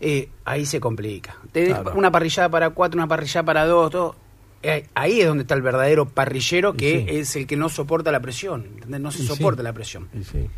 eh, 0.00 0.28
ahí 0.44 0.66
se 0.66 0.80
complica. 0.80 1.36
Claro. 1.52 1.92
una 1.94 2.10
parrillada 2.10 2.48
para 2.48 2.70
cuatro, 2.70 2.98
una 2.98 3.06
parrillada 3.08 3.44
para 3.44 3.64
dos, 3.66 3.90
todo. 3.90 4.16
Eh, 4.62 4.86
ahí 4.94 5.20
es 5.20 5.26
donde 5.26 5.42
está 5.42 5.54
el 5.54 5.62
verdadero 5.62 6.06
parrillero 6.08 6.72
que 6.74 6.90
Y 6.90 7.08
sí. 7.08 7.16
es 7.18 7.36
el 7.36 7.46
que 7.46 7.56
no 7.56 7.68
soporta 7.68 8.10
la 8.10 8.20
presión, 8.20 8.64
¿entendés? 8.74 9.00
No 9.00 9.10
se 9.10 9.18
Y 9.18 9.26
sí. 9.26 9.28
soporta 9.28 9.62
la 9.62 9.72
presión. 9.74 10.08
Y 10.14 10.24
sí. 10.24 10.48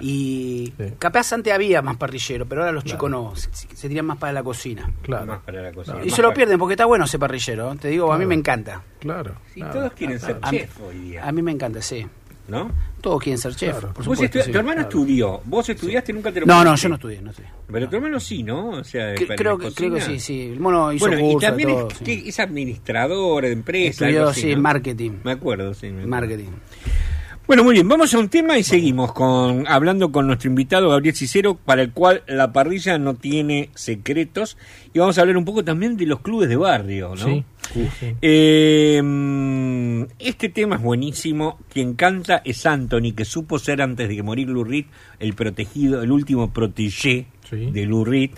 Y 0.00 0.72
Sí. 0.76 0.84
capaz 0.98 1.32
antes 1.32 1.52
había 1.52 1.80
más 1.80 1.96
parrillero, 1.96 2.46
pero 2.46 2.62
ahora 2.62 2.72
los 2.72 2.82
chicos 2.82 3.08
no, 3.08 3.34
se, 3.36 3.48
se 3.76 3.88
tiran 3.88 4.06
más 4.06 4.18
para 4.18 4.32
la 4.32 4.42
cocina. 4.42 4.90
Claro. 5.02 5.26
Más 5.26 5.38
para 5.42 5.62
la 5.62 5.72
cocina. 5.72 5.98
Y 6.02 6.06
Más 6.06 6.16
se 6.16 6.22
lo 6.22 6.34
pierden 6.34 6.58
porque 6.58 6.72
está 6.74 6.84
bueno 6.84 7.04
ese 7.04 7.16
parrilero. 7.16 7.72
¿eh? 7.72 7.76
Te 7.80 7.88
digo, 7.88 8.12
a 8.12 8.18
mí 8.18 8.26
me 8.26 8.34
encanta. 8.34 8.82
Claro. 8.98 9.36
Sí, 9.52 9.60
claro. 9.60 9.72
todos 9.74 9.92
quieren 9.92 10.18
ser 10.18 10.38
A 10.42 10.50
mí, 10.50 10.58
chef 10.58 10.80
hoy 10.80 10.98
día. 10.98 11.24
a 11.24 11.30
mí 11.30 11.42
me 11.42 11.52
encanta, 11.52 11.80
sí. 11.80 12.04
¿no? 12.48 12.72
Todos 13.04 13.22
quieren 13.22 13.36
ser 13.38 13.54
chef, 13.54 13.70
Claro. 13.72 13.88
por 13.92 14.02
Vos 14.06 14.16
supuesto. 14.16 14.42
sí. 14.42 14.50
tu 14.50 14.56
hermano 14.58 14.80
estudió, 14.80 15.42
vos 15.44 15.68
estudiaste, 15.68 16.10
nunca 16.14 16.32
te 16.32 16.40
lo 16.40 16.46
No, 16.46 16.64
no, 16.64 16.74
yo 16.74 16.88
no 16.88 16.94
estudié, 16.94 17.20
no 17.20 17.32
estudié. 17.32 17.50
Pero 17.70 17.86
tu 17.90 17.96
hermano 17.96 18.18
sí, 18.18 18.42
¿no? 18.42 18.70
O 18.70 18.82
sea, 18.84 19.14
Que- 19.14 19.26
creo, 19.26 19.58
que, 19.58 19.70
creo 19.72 19.90
que 19.92 19.98
cocina. 20.00 20.00
sí, 20.00 20.18
sí. 20.20 20.40
El 20.54 20.58
mono 20.60 20.90
hizo 20.90 21.06
Bueno, 21.06 21.30
y 21.30 21.38
también 21.38 21.68
todo, 21.68 21.88
es, 21.90 21.98
sí. 21.98 22.04
que 22.04 22.28
es 22.30 22.40
administrador 22.40 23.44
de 23.44 23.52
empresa. 23.52 23.90
Estudió, 24.06 24.18
algo 24.20 24.30
así, 24.30 24.40
sí, 24.40 24.54
¿no? 24.54 24.62
marketing. 24.62 25.10
Me 25.22 25.32
acuerdo, 25.32 25.74
sí. 25.74 25.88
me 25.88 25.90
acuerdo. 26.04 26.08
Marketing. 26.08 26.50
Bueno, 27.46 27.62
muy 27.62 27.74
bien, 27.74 27.86
vamos 27.86 28.14
a 28.14 28.18
un 28.18 28.30
tema 28.30 28.56
y 28.56 28.62
seguimos 28.62 29.12
con 29.12 29.66
hablando 29.68 30.10
con 30.10 30.26
nuestro 30.26 30.48
invitado 30.48 30.88
Gabriel 30.88 31.14
Cicero, 31.14 31.56
para 31.56 31.82
el 31.82 31.92
cual 31.92 32.22
la 32.26 32.54
parrilla 32.54 32.96
no 32.96 33.14
tiene 33.14 33.68
secretos, 33.74 34.56
y 34.94 34.98
vamos 34.98 35.18
a 35.18 35.20
hablar 35.20 35.36
un 35.36 35.44
poco 35.44 35.62
también 35.62 35.98
de 35.98 36.06
los 36.06 36.20
clubes 36.20 36.48
de 36.48 36.56
barrio, 36.56 37.10
¿no? 37.14 37.16
Sí, 37.26 37.44
sí, 37.74 37.88
sí. 38.00 38.06
Eh, 38.22 38.98
mm, 39.04 40.04
este 40.20 40.48
tema 40.48 40.76
es 40.76 40.82
buenísimo. 40.82 41.58
Quien 41.70 41.94
canta 41.94 42.40
es 42.46 42.64
Anthony, 42.64 43.12
que 43.14 43.26
supo 43.26 43.58
ser 43.58 43.82
antes 43.82 44.08
de 44.08 44.16
que 44.16 44.22
morir 44.22 44.48
Lou 44.48 44.64
Reed 44.64 44.86
el 45.18 45.34
protegido, 45.34 46.02
el 46.02 46.12
último 46.12 46.50
protégé 46.50 47.26
Sí. 47.50 47.70
de 47.70 47.84
Lou 47.84 48.06
Reed. 48.06 48.30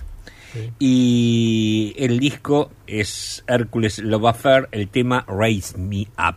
Sí. 0.52 0.70
Y 0.80 1.94
el 1.96 2.18
disco 2.18 2.72
es 2.88 3.44
Hércules 3.46 4.00
Love 4.00 4.26
Affair, 4.26 4.68
el 4.72 4.88
tema 4.88 5.24
Raise 5.28 5.78
Me 5.78 6.08
Up. 6.18 6.36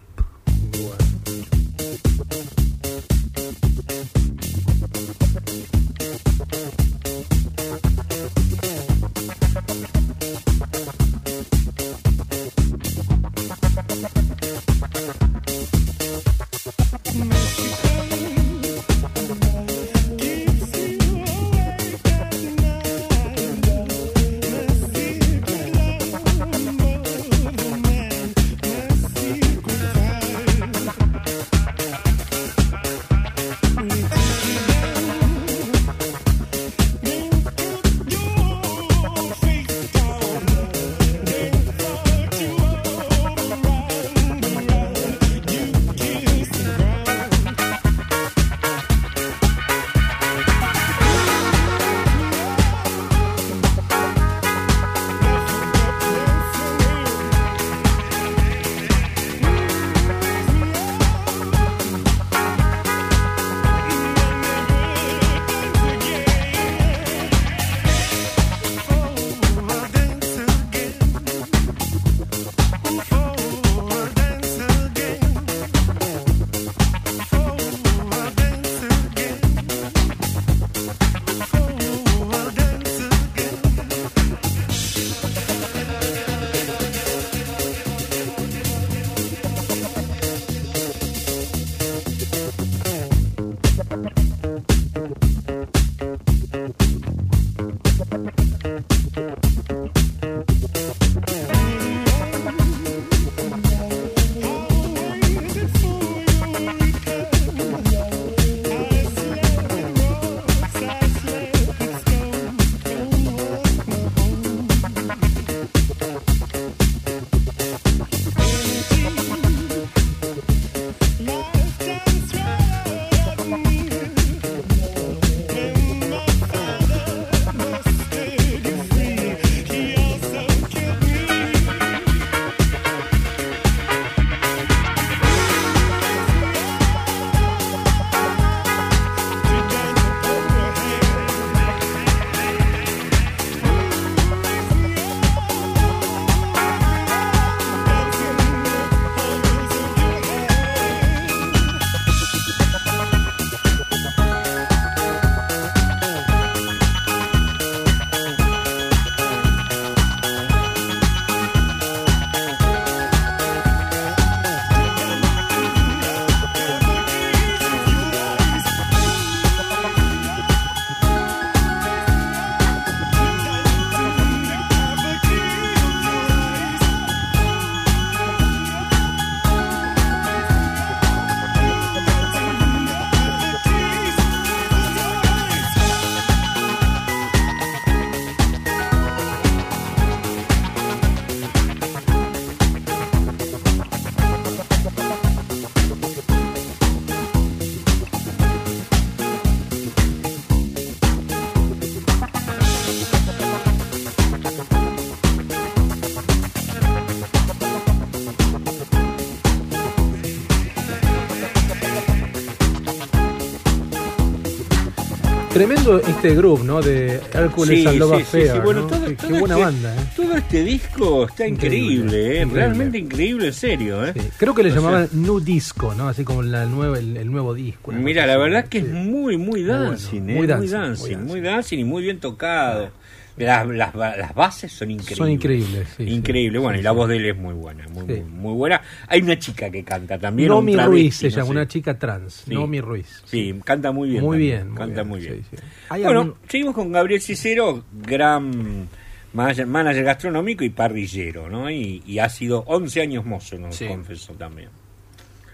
Tremendo 215.98 216.18
este 216.18 216.36
grupo, 216.36 216.64
¿no? 216.64 216.82
De 216.82 217.20
Hércules 217.34 217.80
Sí, 217.80 217.86
and 217.88 217.98
Love 218.00 218.16
sí, 218.18 218.22
Affair, 218.22 218.52
sí. 218.54 218.60
Bueno, 218.64 218.82
¿no? 218.82 218.88
todo- 218.88 219.06
qué, 219.08 219.14
todo 219.16 219.28
qué 219.30 219.40
buena 219.40 219.56
este- 219.56 219.66
banda, 219.66 219.96
¿eh? 219.96 220.06
Todo 220.16 220.36
este 220.36 220.64
disco 220.64 221.26
está 221.26 221.48
increíble, 221.48 221.78
Increíble, 221.96 222.18
¿eh? 222.18 222.28
increíble. 222.42 222.56
realmente 222.56 222.98
increíble, 222.98 223.48
en 223.48 223.54
serio. 223.54 224.06
¿eh? 224.06 224.14
Creo 224.38 224.54
que 224.54 224.64
le 224.64 224.70
O 224.70 224.74
sea, 224.74 224.82
llamaban 224.82 225.10
Nu 225.14 225.40
Disco, 225.40 225.94
¿no? 225.96 226.08
Así 226.10 226.24
como 226.24 226.42
la 226.44 226.66
nueva, 226.66 227.00
el, 227.00 227.18
el 227.18 227.32
nuevo 227.32 227.54
disco. 227.54 227.92
Mira, 227.92 228.26
la 228.28 228.38
verdad 228.38 228.66
que 228.68 228.82
Sí. 228.82 228.86
es 228.88 228.94
muy, 228.94 229.38
muy 229.38 229.64
bueno, 229.64 229.84
dancing, 229.92 230.30
¿eh? 230.30 230.36
muy 230.36 230.48
dancing, 230.48 230.48
muy 230.48 230.48
muy 230.48 230.68
dancing, 230.68 231.12
dancing. 231.12 231.28
muy 231.28 231.42
dancing 231.42 231.78
y 231.80 231.84
muy 231.84 232.04
bien 232.04 232.20
tocado. 232.20 232.90
Las, 233.38 233.66
las, 233.68 233.96
las 233.96 234.36
bases 234.36 234.72
son 234.72 234.92
increíbles. 234.92 235.18
Son 235.18 235.30
increíbles, 235.32 235.88
sí, 235.96 236.04
sí. 236.06 236.12
Increíble. 236.12 236.60
Bueno, 236.60 236.76
Sí, 236.78 236.82
y 236.82 236.84
la 236.84 236.90
sí. 236.92 236.96
voz 236.98 237.08
de 237.10 237.16
él 237.18 237.26
es 237.28 237.38
muy 237.38 237.54
buena, 237.54 237.88
muy, 237.88 238.02
Sí. 238.06 238.22
muy, 238.22 238.24
muy 238.24 238.54
buena. 238.54 238.82
Hay 239.08 239.22
una 239.22 239.40
chica 239.40 239.70
que 239.70 239.84
canta 239.84 240.20
también. 240.20 240.50
Nomi 240.50 240.76
un 240.76 240.84
Ruiz 240.86 241.16
se 241.16 241.30
no 241.30 241.36
llama, 241.38 241.50
una 241.52 241.68
chica 241.68 241.98
trans. 241.98 242.44
Sí. 242.46 242.54
Nomi 242.54 242.82
Ruiz. 242.82 243.22
Sí, 243.26 243.56
canta 243.64 243.92
muy 243.94 244.10
bien. 244.10 244.24
Muy 244.24 244.38
también, 244.38 244.64
bien, 244.66 244.76
Canta 244.76 245.04
muy 245.06 245.22
bien. 245.22 245.44
sí, 245.50 245.56
sí. 245.58 245.64
¿Hay 245.90 246.04
Bueno, 246.04 246.20
algún- 246.22 246.36
seguimos 246.50 246.76
con 246.76 246.92
Gabriel 246.92 247.22
Cicero, 247.22 247.84
gran 247.94 248.90
manager, 249.32 249.68
manager 249.68 250.04
gastronómico 250.04 250.64
y 250.66 250.70
parrillero, 250.70 251.50
¿no? 251.50 251.70
Y, 251.72 252.04
y 252.06 252.20
ha 252.20 252.28
sido 252.28 252.64
11 252.68 253.02
años 253.02 253.26
mozo, 253.26 253.58
nos 253.58 253.76
Sí. 253.76 253.86
confesó 253.88 254.34
también. 254.34 254.70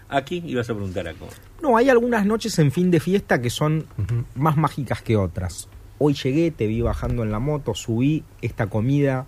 Aquí 0.08 0.42
ibas 0.46 0.68
a 0.70 0.74
preguntar 0.74 1.06
algo. 1.08 1.28
No, 1.62 1.76
hay 1.76 1.88
algunas 1.88 2.24
noches 2.26 2.58
en 2.58 2.70
fin 2.72 2.90
de 2.90 3.00
fiesta 3.00 3.40
que 3.40 3.50
son 3.50 3.86
más 4.34 4.56
mágicas 4.56 5.02
que 5.02 5.16
otras. 5.16 5.68
Hoy 5.98 6.14
llegué, 6.14 6.50
te 6.50 6.66
vi 6.66 6.80
bajando 6.82 7.22
en 7.22 7.30
la 7.30 7.38
moto, 7.38 7.74
subí 7.74 8.22
esta 8.42 8.66
comida, 8.68 9.26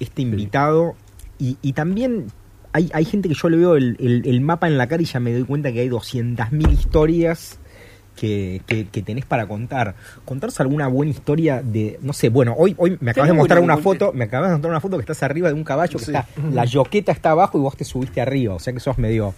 este 0.00 0.22
invitado 0.22 0.94
y, 1.38 1.56
y 1.62 1.72
también 1.74 2.26
hay, 2.72 2.90
hay 2.92 3.04
gente 3.04 3.28
que 3.28 3.34
yo 3.34 3.48
le 3.48 3.56
veo 3.56 3.76
el, 3.76 3.96
el- 4.00 4.22
el 4.26 4.40
mapa 4.40 4.66
en 4.66 4.76
la 4.78 4.86
cara 4.88 5.02
y 5.02 5.06
ya 5.06 5.20
me 5.20 5.32
doy 5.32 5.44
cuenta 5.44 5.72
que 5.72 5.80
hay 5.80 5.88
200.000 5.88 6.72
historias 6.72 7.58
que, 8.16 8.62
que- 8.66 8.86
que 8.88 9.00
tenés 9.02 9.24
para 9.24 9.46
contar. 9.46 9.94
Contaros 10.24 10.58
alguna 10.60 10.88
buena 10.88 11.10
historia 11.12 11.62
de, 11.62 11.98
no 12.02 12.12
sé, 12.12 12.28
bueno, 12.30 12.54
hoy, 12.58 12.74
hoy 12.78 12.98
me 13.00 13.12
acabas 13.12 13.28
de 13.28 13.34
mostrar 13.34 13.58
una 13.60 13.74
buena- 13.76 13.82
foto, 13.98 14.12
me 14.12 14.24
acabas 14.24 14.48
de 14.50 14.54
mostrar 14.56 14.70
una 14.72 14.80
foto 14.80 14.96
que 14.96 15.02
estás 15.02 15.22
arriba 15.22 15.48
de 15.48 15.54
un 15.54 15.62
caballo, 15.64 15.98
que 15.98 16.04
está, 16.04 16.26
la 16.52 16.64
yoqueta 16.64 17.12
está 17.12 17.30
abajo 17.30 17.58
y 17.58 17.60
vos 17.60 17.76
te 17.76 17.84
subiste 17.84 18.20
arriba, 18.20 18.54
o 18.54 18.58
sea 18.58 18.72
que 18.72 18.80
sos 18.80 18.98
medio 18.98 19.34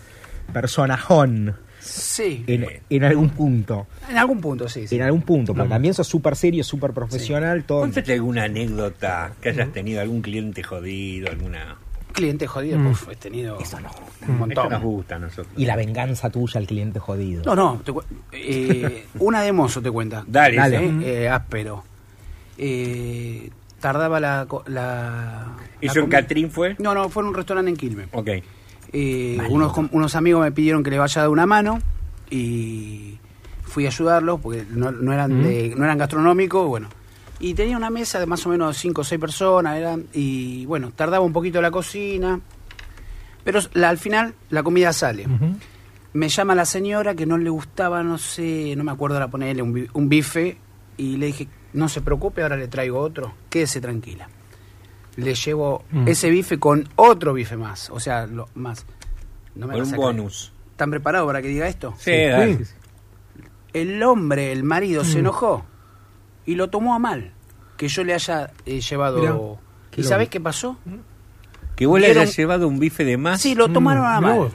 personajón 0.52 1.56
Sí. 1.80 2.44
en, 2.46 2.66
en 2.88 3.04
algún 3.04 3.30
punto. 3.30 3.86
En 4.08 4.16
algún 4.18 4.40
punto, 4.40 4.68
sí. 4.68 4.86
sí. 4.86 4.96
En 4.96 5.02
algún 5.02 5.22
punto, 5.22 5.54
porque 5.54 5.68
también 5.68 5.94
sos 5.94 6.06
súper 6.06 6.36
serio, 6.36 6.62
súper 6.62 6.92
profesional, 6.92 7.64
todo. 7.64 7.80
Cuéntate 7.80 8.12
alguna 8.12 8.44
anécdota 8.44 9.32
que 9.40 9.48
hayas 9.50 9.72
tenido, 9.72 10.00
algún 10.00 10.20
cliente 10.22 10.62
jodido, 10.62 11.30
alguna... 11.30 11.76
Cliente 12.12 12.46
jodido, 12.48 12.76
Mm. 12.78 12.86
uf, 12.88 13.08
he 13.08 13.14
tenido 13.16 13.58
Eso 13.60 13.78
no. 13.80 13.88
un 14.28 14.38
montón. 14.38 14.64
Esto 14.64 14.68
nos 14.70 14.82
gusta 14.82 15.14
a 15.14 15.18
nosotros. 15.20 15.48
Y 15.56 15.64
la 15.64 15.76
venganza 15.76 16.28
tuya 16.28 16.58
al 16.58 16.66
cliente 16.66 16.98
jodido. 16.98 17.42
No, 17.44 17.54
no, 17.54 17.80
te 17.84 17.92
eh, 18.32 19.06
una 19.20 19.42
de 19.42 19.52
mozo 19.52 19.80
te 19.80 19.90
cuenta. 19.92 20.24
Dale, 20.26 20.56
Dale. 20.56 20.76
Eh, 20.86 21.22
eh, 21.24 21.28
áspero. 21.28 21.84
Eh, 22.58 23.50
tardaba 23.80 24.20
la, 24.20 24.44
co- 24.48 24.64
la, 24.66 25.56
¿Eso 25.80 26.00
la 26.00 26.04
en. 26.04 26.10
Catrín 26.10 26.50
fue? 26.50 26.76
No, 26.78 26.94
no, 26.94 27.08
fue 27.08 27.22
en 27.22 27.28
un 27.28 27.34
restaurante 27.34 27.70
en 27.70 27.76
Quilmes. 27.76 28.08
Ok. 28.12 28.28
Eh, 28.92 29.38
unos, 29.50 29.72
unos 29.92 30.14
amigos 30.16 30.42
me 30.42 30.52
pidieron 30.52 30.82
que 30.82 30.90
le 30.90 30.98
vaya 30.98 31.20
a 31.20 31.24
dar 31.24 31.30
una 31.30 31.46
mano 31.46 31.78
y 32.30 33.18
fui 33.62 33.84
a 33.86 33.88
ayudarlos 33.88 34.40
porque 34.40 34.64
no, 34.70 34.90
no 34.90 35.12
eran 35.12 35.42
de- 35.42 35.74
no 35.76 35.84
eran 35.84 35.98
gastronómicos, 35.98 36.66
bueno. 36.66 36.88
Y 37.38 37.54
tenía 37.54 37.76
una 37.76 37.88
mesa 37.90 38.18
de 38.20 38.26
más 38.26 38.44
o 38.46 38.50
menos 38.50 38.76
cinco 38.76 39.00
o 39.00 39.04
seis 39.04 39.20
personas, 39.20 39.76
eran, 39.78 40.06
y 40.12 40.66
bueno, 40.66 40.92
tardaba 40.94 41.24
un 41.24 41.32
poquito 41.32 41.62
la 41.62 41.70
cocina, 41.70 42.38
pero 43.44 43.60
la- 43.74 43.88
al 43.88 43.98
final 43.98 44.34
la 44.50 44.62
comida 44.62 44.92
sale. 44.92 45.26
Me 46.12 46.28
llama 46.28 46.54
la 46.56 46.64
señora 46.64 47.14
que 47.14 47.24
no 47.26 47.38
le 47.38 47.48
gustaba, 47.50 48.02
no 48.02 48.18
sé, 48.18 48.74
no 48.76 48.82
me 48.84 48.90
acuerdo 48.90 49.16
ahora 49.16 49.28
ponerle 49.28 49.62
un, 49.62 49.88
un 49.92 50.08
bife, 50.08 50.58
y 50.96 51.16
le 51.16 51.26
dije, 51.26 51.48
no 51.72 51.88
se 51.88 52.00
preocupe, 52.00 52.42
ahora 52.42 52.56
le 52.56 52.66
traigo 52.68 52.98
otro, 52.98 53.32
quédese 53.48 53.80
tranquila. 53.80 54.28
Le 55.16 55.34
llevo 55.34 55.84
Mm. 55.90 56.08
ese 56.08 56.30
bife 56.30 56.58
con 56.58 56.88
otro 56.96 57.32
bife 57.34 57.56
más, 57.56 57.90
o 57.90 58.00
sea, 58.00 58.26
lo, 58.26 58.48
más. 58.54 58.86
No 59.54 59.66
me 59.66 59.80
un 59.82 59.90
bonus. 59.92 60.52
¿Están 60.70 60.90
preparados 60.90 61.26
para 61.26 61.42
que 61.42 61.48
diga 61.48 61.68
esto? 61.68 61.94
Sí, 61.98 62.12
dale. 62.12 62.58
El 63.72 64.02
hombre, 64.02 64.52
el 64.52 64.64
marido, 64.64 65.02
Mm. 65.02 65.06
se 65.06 65.18
enojó 65.20 65.64
y 66.46 66.54
lo 66.54 66.70
tomó 66.70 66.94
a 66.94 66.98
mal 66.98 67.32
que 67.76 67.88
yo 67.88 68.02
le 68.04 68.14
haya 68.14 68.50
eh, 68.66 68.80
llevado. 68.80 69.18
Mirá, 69.18 69.34
¿Y 69.96 70.02
sabés 70.04 70.28
qué 70.28 70.40
pasó? 70.40 70.76
Que 71.76 71.86
vos 71.86 71.98
le 72.00 72.08
hayas 72.08 72.36
llevado 72.36 72.68
un 72.68 72.78
bife 72.78 73.04
de 73.04 73.16
más. 73.16 73.40
Sí, 73.40 73.54
lo 73.54 73.68
tomaron 73.70 74.04
a 74.04 74.20
Mm, 74.20 74.24
mal. 74.24 74.36
vos. 74.38 74.52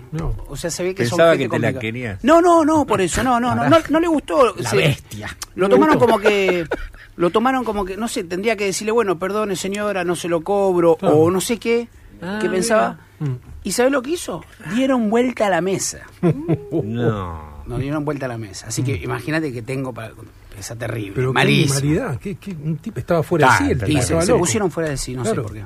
O 0.48 0.56
sea, 0.56 0.70
se 0.70 0.84
ve 0.84 0.94
que 0.96 1.06
son 1.06 1.18
Pensaba 1.18 1.32
gente 1.36 1.46
que 1.46 1.50
te 1.50 1.60
la 1.74 1.80
querías. 1.80 2.24
No, 2.24 2.40
no, 2.42 2.64
no, 2.64 2.86
por 2.86 3.02
eso, 3.02 3.24
no, 3.24 3.40
no, 3.40 3.56
no, 3.56 3.68
no, 3.70 3.78
no 3.90 4.00
le 4.00 4.08
gustó. 4.08 4.54
La 4.56 4.70
Se- 4.70 4.78
bestia. 4.78 5.36
Lo 5.56 5.68
tomaron 5.70 5.98
como 5.98 6.20
que, 6.20 6.68
lo 7.18 7.30
tomaron 7.30 7.64
como 7.64 7.86
que, 7.86 7.98
no 7.98 8.08
sé, 8.08 8.24
tendría 8.24 8.56
que 8.56 8.66
decirle, 8.66 8.92
bueno, 8.92 9.18
perdone 9.20 9.56
señora, 9.56 10.04
no 10.04 10.16
se 10.16 10.28
lo 10.28 10.42
cobro, 10.42 10.96
Claro. 10.98 11.16
o 11.18 11.32
no 11.32 11.40
sé 11.42 11.58
qué, 11.58 11.88
Ah, 12.22 12.40
que 12.42 12.50
pensaba. 12.50 12.98
Mm. 13.20 13.34
¿Y 13.64 13.72
sabe 13.74 13.90
lo 13.90 14.02
que 14.02 14.12
hizo? 14.12 14.44
Dieron 14.74 15.10
vuelta 15.10 15.48
a 15.48 15.50
la 15.50 15.62
mesa. 15.62 16.00
No. 16.72 17.56
Nos 17.66 17.80
dieron 17.80 18.06
vuelta 18.06 18.26
a 18.28 18.30
la 18.30 18.38
mesa. 18.38 18.68
Así 18.68 18.84
que 18.84 18.96
imagínate 18.96 19.52
que 19.52 19.62
tengo 19.64 19.92
para. 19.94 20.12
Esa 20.58 20.76
terrible. 20.76 21.14
Pero 21.16 21.34
malísimo. 21.34 22.18
qué- 22.22 22.36
qué- 22.36 22.52
un 22.64 22.78
tipo 22.78 23.00
estaba 23.00 23.24
fuera 23.24 23.52
de 23.52 23.58
sí. 23.58 23.72
el 23.72 23.80
tipo, 23.80 24.00
Y 24.00 24.02
se, 24.02 24.34
pusieron 24.36 24.72
fuera 24.72 24.90
de 24.90 24.98
sí, 24.98 25.14
no 25.16 25.24
Claro. 25.24 25.36
sé 25.36 25.42
por 25.42 25.54
qué. 25.54 25.66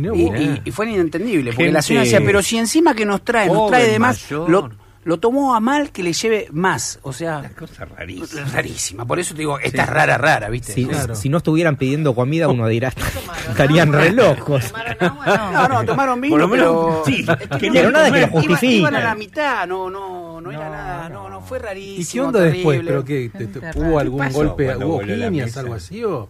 Y, 0.00 0.08
vos. 0.08 0.40
y- 0.40 0.60
y 0.66 0.70
fue 0.70 0.88
inentendible, 0.88 1.50
porque 1.50 1.64
Gente- 1.64 1.72
la 1.72 1.82
señora 1.82 2.04
decía, 2.04 2.20
pero 2.24 2.40
si 2.42 2.58
encima 2.58 2.94
que 2.94 3.04
nos 3.04 3.24
trae, 3.24 3.48
nos 3.48 3.68
trae 3.70 3.88
de 3.90 3.98
más, 3.98 4.22
mayor. 4.30 4.48
lo, 4.50 4.70
lo 5.08 5.16
tomó 5.18 5.54
a 5.54 5.60
mal 5.60 5.90
que 5.90 6.02
le 6.02 6.12
lleve 6.12 6.48
más. 6.52 6.98
O 7.02 7.08
Una 7.08 7.16
sea, 7.18 7.50
cosa 7.58 7.86
rarísima. 7.86 8.44
rarísima. 8.52 9.04
Por 9.06 9.18
eso 9.18 9.32
te 9.34 9.38
digo, 9.38 9.58
esta 9.58 9.84
es 9.84 9.88
rara, 9.88 10.18
rara, 10.18 10.50
¿viste? 10.50 10.74
Si, 10.74 10.84
Claro. 10.84 11.14
si 11.14 11.30
no 11.30 11.38
estuvieran 11.38 11.76
pidiendo 11.76 12.14
comida, 12.14 12.46
uno 12.48 12.66
dirá, 12.68 12.92
estarían 13.48 13.90
re 13.90 14.12
locos. 14.12 14.70
No, 15.00 15.66
no, 15.68 15.84
tomaron 15.84 16.20
vino, 16.20 16.32
Por 16.34 16.40
lo 16.42 16.50
pero... 16.50 16.84
menos, 16.88 17.06
sí, 17.06 17.24
es 17.26 17.48
que 17.48 17.58
querían 17.58 17.84
no- 17.86 17.90
nada 17.92 18.06
que 18.12 18.20
lo 18.20 18.26
iban- 18.26 18.30
justifique. 18.32 18.74
Iban 18.74 18.94
a 18.96 19.00
la 19.00 19.14
mitad, 19.14 19.66
no, 19.66 19.88
no, 19.88 20.40
no 20.42 20.50
era 20.50 20.68
nada, 20.68 21.08
no, 21.08 21.30
no, 21.30 21.40
fue 21.40 21.58
rarísimo, 21.58 22.02
¿Y 22.02 22.04
qué 22.06 22.20
onda 22.20 22.40
después? 22.40 22.80
¿Pero 22.84 23.04
qué? 23.04 23.30
¿Te- 23.30 23.78
¿Hubo 23.80 23.98
algún 23.98 24.20
¿Qué 24.20 24.26
pasó 24.26 24.38
golpe? 24.38 24.76
¿Hubo 24.76 25.00
mesa? 25.30 25.60
algo 25.60 25.74
así? 25.74 26.04
O... 26.04 26.28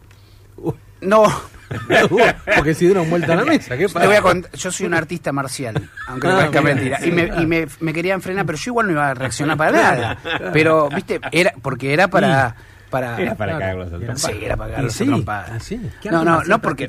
No, 1.00 1.24
Porque 2.56 2.74
se 2.74 2.86
dieron 2.86 3.08
vuelta 3.10 3.32
a 3.32 3.36
la 3.36 3.44
mesa. 3.44 3.76
¿Qué 3.76 3.82
Yo 3.82 3.88
te 3.88 4.06
voy 4.06 4.16
a 4.16 4.22
pasa? 4.22 4.34
cont- 4.34 4.50
yo 4.52 4.70
soy 4.72 4.86
un 4.86 4.94
artista 4.94 5.32
marcial, 5.32 5.88
aunque 6.06 6.26
Ah, 6.26 6.30
no 6.30 6.36
parezca 6.38 6.60
mira. 6.62 6.74
mentira. 6.74 7.06
Y, 7.06 7.10
me, 7.10 7.42
y 7.42 7.46
me, 7.46 7.66
me 7.80 7.92
querían 7.92 8.20
frenar, 8.22 8.46
pero 8.46 8.58
yo 8.58 8.70
igual 8.70 8.86
no 8.86 8.92
iba 8.92 9.10
a 9.10 9.14
reaccionar 9.14 9.56
para 9.56 9.70
nada. 9.72 10.18
Pero, 10.52 10.88
viste, 10.88 11.20
era 11.32 11.52
porque 11.62 11.92
era 11.92 12.08
para... 12.08 12.54
para 12.90 13.20
Era 13.20 13.34
para 13.34 13.52
cagarlos 13.58 13.86
a 13.88 13.90
trompadas. 13.90 14.20
Sí, 14.22 14.32
era 14.42 14.56
para 14.56 14.70
cagarlos 14.70 14.92
sí, 14.94 15.24
ah, 15.28 15.58
sí. 15.60 15.90
¿Qué 16.00 16.10
No, 16.10 16.24
no, 16.24 16.42
no 16.44 16.60
porque 16.60 16.88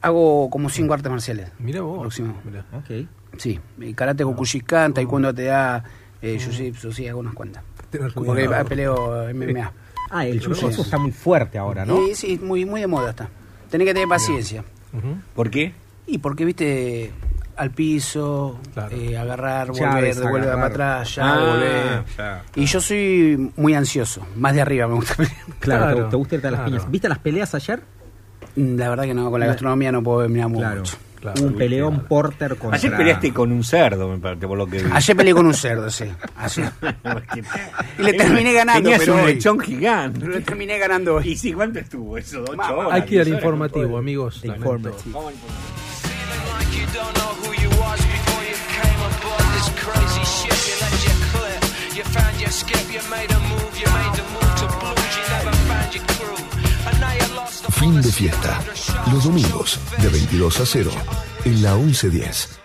hago 0.00 0.50
como 0.50 0.68
cinco 0.70 0.94
artes 0.94 1.10
marciales. 1.10 1.50
Mira 1.58 1.80
vos. 1.82 2.00
Próximo. 2.00 2.40
Mirá. 2.44 2.64
Ok. 2.72 3.06
Sí, 3.38 3.60
karate 3.94 4.24
Gokushikan, 4.24 4.94
taekwondo 4.94 5.34
te 5.34 5.44
da, 5.44 5.84
eh, 6.22 6.38
jiu-jitsu, 6.40 6.90
sí, 6.92 7.06
hago 7.06 7.20
unas 7.20 7.34
cuantas. 7.34 7.62
Porque 8.14 8.48
peleo 8.68 9.26
MMA. 9.34 9.72
Ah, 10.10 10.24
el 10.24 10.40
jiu-jitsu 10.40 10.72
sí. 10.72 10.80
está 10.82 10.96
muy 10.98 11.12
fuerte 11.12 11.58
ahora, 11.58 11.84
¿no? 11.84 12.06
Y 12.06 12.14
sí, 12.14 12.38
muy, 12.42 12.64
muy 12.64 12.80
de 12.80 12.86
moda 12.86 13.10
está. 13.10 13.28
Tenés 13.70 13.86
que 13.86 13.94
tener 13.94 14.08
paciencia. 14.08 14.64
¿Por 15.34 15.50
qué? 15.50 15.72
Y 16.06 16.18
porque, 16.18 16.44
viste, 16.44 17.12
al 17.56 17.70
piso, 17.70 18.58
Claro. 18.74 18.96
eh, 18.96 19.16
agarrar, 19.18 19.68
volver, 19.72 20.14
devolver 20.14 20.44
para 20.54 20.66
atrás, 20.66 21.14
ya, 21.16 21.32
Ah, 21.34 21.38
volver. 21.38 22.04
ya. 22.16 22.42
Y 22.54 22.64
yo 22.66 22.80
soy 22.80 23.52
muy 23.56 23.74
ansioso, 23.74 24.26
más 24.36 24.54
de 24.54 24.60
arriba 24.62 24.86
me 24.86 24.94
gusta 24.94 25.14
pelear. 25.16 25.34
Claro, 25.58 25.82
Claro, 25.84 26.04
te, 26.04 26.10
te 26.10 26.16
gusta 26.16 26.34
irte 26.36 26.46
a 26.46 26.50
las 26.52 26.60
claro. 26.60 26.70
piñas. 26.72 26.90
¿Viste 26.90 27.08
las 27.08 27.18
peleas 27.18 27.54
ayer? 27.54 27.82
La 28.56 28.88
verdad 28.88 29.04
que 29.04 29.14
no, 29.14 29.30
con 29.30 29.40
la 29.40 29.46
gastronomía 29.46 29.92
no 29.92 30.02
puedo 30.02 30.26
mirar 30.28 30.50
Claro. 30.52 30.76
mucho. 30.80 30.96
Claro, 31.20 31.42
un 31.42 31.54
peleón 31.54 31.94
claro. 31.94 32.08
Porter 32.08 32.56
contra... 32.56 32.76
Ayer 32.78 32.96
peleaste 32.96 33.32
con 33.32 33.50
un 33.52 33.64
cerdo, 33.64 34.08
me 34.08 34.18
parece, 34.18 34.46
por 34.46 34.56
lo 34.58 34.66
que 34.66 34.82
vi. 34.82 34.90
Ayer 34.92 35.16
peleé 35.16 35.34
con 35.34 35.46
un 35.46 35.54
cerdo, 35.54 35.90
sí. 35.90 36.04
Ayer. 36.36 36.70
Y 37.98 38.02
le 38.02 38.12
terminé 38.12 38.52
ganando, 38.52 38.82
Tenías 38.82 39.00
pero 39.00 39.14
un 39.14 39.20
hoy. 39.20 39.34
lechón 39.34 39.58
gigante. 39.58 40.20
Pero 40.20 40.32
le 40.32 40.40
terminé 40.42 40.78
ganando 40.78 41.14
hoy. 41.16 41.28
¿Y 41.28 41.36
sí 41.36 41.52
cuánto 41.52 41.78
estuvo 41.78 42.16
eso? 42.18 42.42
¿Ocho 42.42 42.52
Mamá. 42.56 42.72
horas? 42.72 42.92
Hay 42.92 43.02
que 43.02 43.14
ir 43.16 43.20
al 43.22 43.28
informativo, 43.28 43.98
amigos. 43.98 44.42
Vamos 44.44 44.50
al 44.50 44.56
informativo. 44.56 45.30
You 51.96 52.02
found 52.04 52.40
your 52.40 52.50
skip. 52.50 52.92
You 52.92 53.00
made 53.10 53.30
a 53.30 53.38
move. 53.40 53.78
You 53.80 53.86
made 53.86 54.14
the 54.16 54.22
move 54.34 54.54
to 54.60 54.66
blues. 54.78 55.16
You 55.16 55.22
never 55.32 55.52
found 55.68 55.94
your 55.94 56.04
crew. 56.04 56.45
Fin 57.70 58.00
de 58.00 58.10
fiesta. 58.10 58.62
Los 59.12 59.24
domingos 59.24 59.78
de 60.00 60.08
22 60.08 60.60
a 60.60 60.66
0 60.66 60.90
en 61.44 61.62
la 61.62 61.76
1110. 61.76 62.60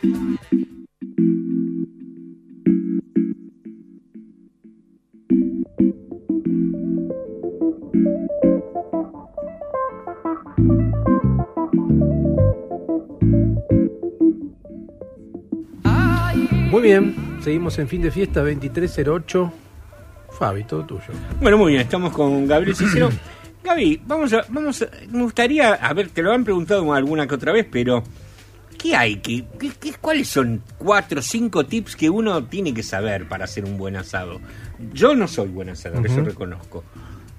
Muy 16.70 16.82
bien, 16.82 17.16
seguimos 17.44 17.78
en 17.78 17.88
fin 17.90 18.02
de 18.02 18.12
fiesta 18.12 18.40
2308. 18.40 19.52
Fabi, 20.32 20.64
todo 20.64 20.86
tuyo. 20.86 21.02
Bueno, 21.42 21.58
muy 21.58 21.74
bien, 21.74 21.82
estamos 21.82 22.14
con 22.14 22.48
Gabriel 22.48 22.76
Cicero. 22.76 23.10
Gaby, 23.64 24.02
vamos 24.06 24.34
a, 24.34 24.44
vamos 24.50 24.82
a, 24.82 24.88
me 25.12 25.22
gustaría, 25.24 25.74
a 25.74 25.94
ver, 25.94 26.10
te 26.10 26.22
lo 26.22 26.32
han 26.34 26.44
preguntado 26.44 26.94
alguna 26.94 27.28
que 27.28 27.36
otra 27.36 27.52
vez, 27.52 27.68
pero 27.72 28.04
¿qué 28.78 28.96
hay? 28.96 29.18
¿Qué, 29.18 29.46
qué- 29.60 29.72
qué- 29.80 29.94
cuáles 30.02 30.28
son 30.30 30.64
cuatro 30.78 31.20
o 31.20 31.22
cinco 31.22 31.66
tips 31.66 31.96
que 31.96 32.10
uno 32.10 32.44
tiene 32.46 32.74
que 32.74 32.82
saber 32.84 33.28
para 33.28 33.46
hacer 33.46 33.64
un 33.66 33.78
buen 33.78 33.96
asado? 33.96 34.40
Yo 34.94 35.16
no 35.16 35.28
soy 35.28 35.48
buen 35.50 35.70
asador, 35.70 36.06
eso 36.06 36.22
reconozco. 36.22 36.84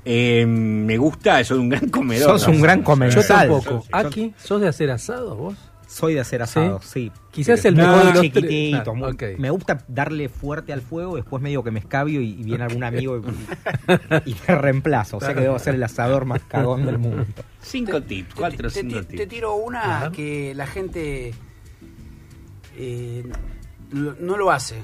Eh, 0.04 0.44
me 0.46 0.96
gusta, 0.96 1.42
soy 1.44 1.58
un 1.58 1.68
gran 1.68 1.88
comedor. 1.88 2.38
Sos 2.38 2.48
un 2.48 2.60
gran 2.60 2.80
Yo 2.80 2.84
comensal. 2.84 3.48
tampoco. 3.48 3.84
Yo- 3.90 3.96
Aquí, 3.96 4.34
¿sos 4.42 4.60
de 4.60 4.68
hacer 4.68 4.90
asados 4.90 5.36
vos? 5.36 5.54
Soy 5.92 6.14
de 6.14 6.20
hacer 6.20 6.40
asado, 6.42 6.80
sí. 6.82 7.12
Quizás 7.30 7.64
el 7.66 7.76
mejor 7.76 7.98
de 7.98 8.04
los 8.04 8.12
tres. 8.12 8.32
chiquitito. 8.32 8.92
Claro, 8.94 9.08
ok. 9.12 9.22
Me 9.38 9.50
gusta 9.50 9.84
darle 9.88 10.28
fuerte 10.30 10.72
al 10.72 10.80
fuego, 10.80 11.16
después 11.16 11.42
medio 11.42 11.62
que 11.62 11.70
me 11.70 11.80
escabio 11.80 12.20
y, 12.22 12.30
y 12.30 12.42
viene 12.42 12.64
algún 12.64 12.82
amigo 12.82 13.18
y, 13.18 13.22
y 14.30 14.36
me 14.48 14.54
reemplazo. 14.54 15.18
O 15.18 15.20
sea 15.20 15.34
que 15.34 15.40
debo 15.40 15.58
ser 15.58 15.74
el 15.74 15.82
asador 15.82 16.24
más 16.24 16.40
cagón 16.48 16.86
del 16.86 16.98
mundo. 16.98 17.26
Cinco 17.60 18.02
tips, 18.02 18.34
cuatro 18.34 18.70
te, 18.70 18.80
cinco 18.80 19.02
te- 19.04 19.16
te 19.18 19.26
tiro 19.26 19.54
una 19.56 19.98
Ajá. 19.98 20.12
que 20.12 20.54
la 20.54 20.66
gente 20.66 21.34
eh, 22.76 23.24
no 23.92 24.36
lo 24.36 24.50
hace. 24.50 24.82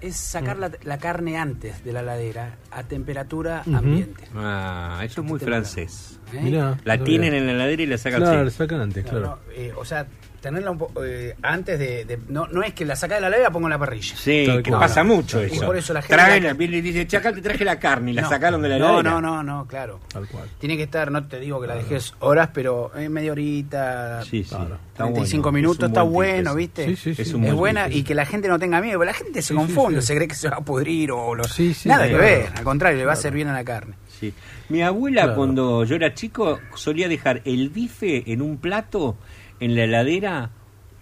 es 0.00 0.16
sacar 0.16 0.56
la, 0.58 0.70
la 0.82 0.98
carne 0.98 1.36
antes 1.38 1.84
de 1.84 1.92
la 1.92 2.02
ladera 2.02 2.56
a 2.70 2.82
temperatura 2.82 3.62
ambiente. 3.72 4.24
Ah, 4.34 5.00
eso 5.04 5.20
es 5.20 5.26
muy 5.26 5.38
francés. 5.38 6.18
¿eh? 6.32 6.40
Mirá, 6.42 6.78
La 6.84 6.98
tienen 6.98 7.34
en 7.34 7.46
la 7.46 7.52
heladera 7.52 7.82
y 7.82 7.86
la 7.86 7.98
sacan 7.98 8.20
Claro, 8.22 8.50
sí. 8.50 8.56
sacan 8.56 8.80
antes, 8.80 9.04
Claro, 9.04 9.20
claro. 9.20 9.38
no, 9.46 9.52
eh, 9.52 9.72
o 9.76 9.84
sea, 9.84 10.06
tenerla 10.42 10.72
un 10.72 10.78
poco 10.78 11.02
eh, 11.04 11.34
antes 11.40 11.78
de, 11.78 12.04
de- 12.04 12.18
no, 12.28 12.46
no 12.48 12.62
es 12.62 12.74
que 12.74 12.84
la 12.84 12.96
saca 12.96 13.14
de 13.14 13.20
la 13.22 13.30
ladera 13.30 13.44
y 13.44 13.48
la 13.48 13.52
pongo 13.52 13.68
en 13.68 13.70
la 13.70 13.78
parrilla. 13.78 14.14
Sí, 14.16 14.44
que 14.62 14.70
cual. 14.70 14.80
pasa 14.80 15.02
mucho 15.04 15.40
Y 15.42 15.46
eso. 15.46 15.64
por 15.64 15.76
eso 15.76 15.94
la 15.94 16.02
gente- 16.02 16.14
Traen, 16.16 16.56
viene 16.58 16.76
y 16.78 16.80
dice, 16.82 17.06
che, 17.06 17.16
acá 17.16 17.32
te 17.32 17.40
traje 17.40 17.64
la 17.64 17.78
carne 17.78 18.10
y 18.10 18.14
la 18.14 18.22
No. 18.22 18.28
sacaron 18.28 18.60
de 18.60 18.68
la 18.68 18.78
no, 18.78 18.86
heladera. 19.00 19.10
no, 19.12 19.20
no, 19.20 19.42
no, 19.42 19.66
claro. 19.66 20.00
Tal 20.12 20.26
cual. 20.28 20.48
Tiene 20.58 20.76
que 20.76 20.82
estar, 20.82 21.10
no 21.10 21.24
te 21.26 21.38
digo 21.40 21.60
que 21.60 21.68
la 21.68 21.76
dejes 21.76 22.12
horas, 22.18 22.50
pero 22.52 22.90
eh, 22.96 23.08
media 23.08 23.32
horita, 23.32 24.22
Sí, 24.24 24.42
sí. 24.42 24.50
Claro. 24.50 24.78
Está 24.92 25.04
35 25.04 25.42
bueno. 25.44 25.56
minutos, 25.56 25.84
Es 25.84 25.88
está 25.88 26.02
buen 26.02 26.34
bueno. 26.44 26.54
¿viste? 26.54 26.84
Sí, 26.86 26.96
sí, 26.96 27.14
sí. 27.14 27.22
Es 27.22 27.28
Es 27.28 27.34
un 27.34 27.44
es 27.44 27.46
buen 27.54 27.56
buena 27.58 27.88
y 27.88 28.02
que 28.02 28.14
la 28.14 28.26
gente 28.26 28.48
no 28.48 28.58
tenga 28.58 28.80
miedo, 28.80 28.98
porque 28.98 29.06
la 29.12 29.14
gente 29.16 29.40
se 29.42 29.54
confunde, 29.54 30.00
sí. 30.00 30.08
se 30.08 30.16
cree 30.16 30.28
que 30.28 30.34
se 30.34 30.48
va 30.48 30.56
a 30.56 30.60
pudrir 30.60 31.12
o 31.12 31.34
lo... 31.34 31.44
Sí, 31.44 31.72
sí, 31.72 31.88
nada 31.88 32.06
que 32.08 32.14
ver, 32.16 32.48
al 32.56 32.64
contrario, 32.64 32.98
le 32.98 33.04
va 33.04 33.12
a 33.12 33.14
hacer 33.14 33.32
bien 33.32 33.48
a 33.48 33.52
la 33.52 33.64
carne. 33.64 33.94
Sí. 34.20 34.34
Mi 34.68 34.82
abuela 34.82 35.22
Claro. 35.22 35.36
cuando 35.36 35.84
yo 35.84 35.96
era 35.96 36.14
chico 36.14 36.58
solía 36.74 37.08
dejar 37.08 37.42
el 37.44 37.70
bife 37.70 38.30
en 38.32 38.40
un 38.42 38.58
plato 38.58 39.16
en 39.62 39.76
la 39.76 39.84
heladera 39.84 40.50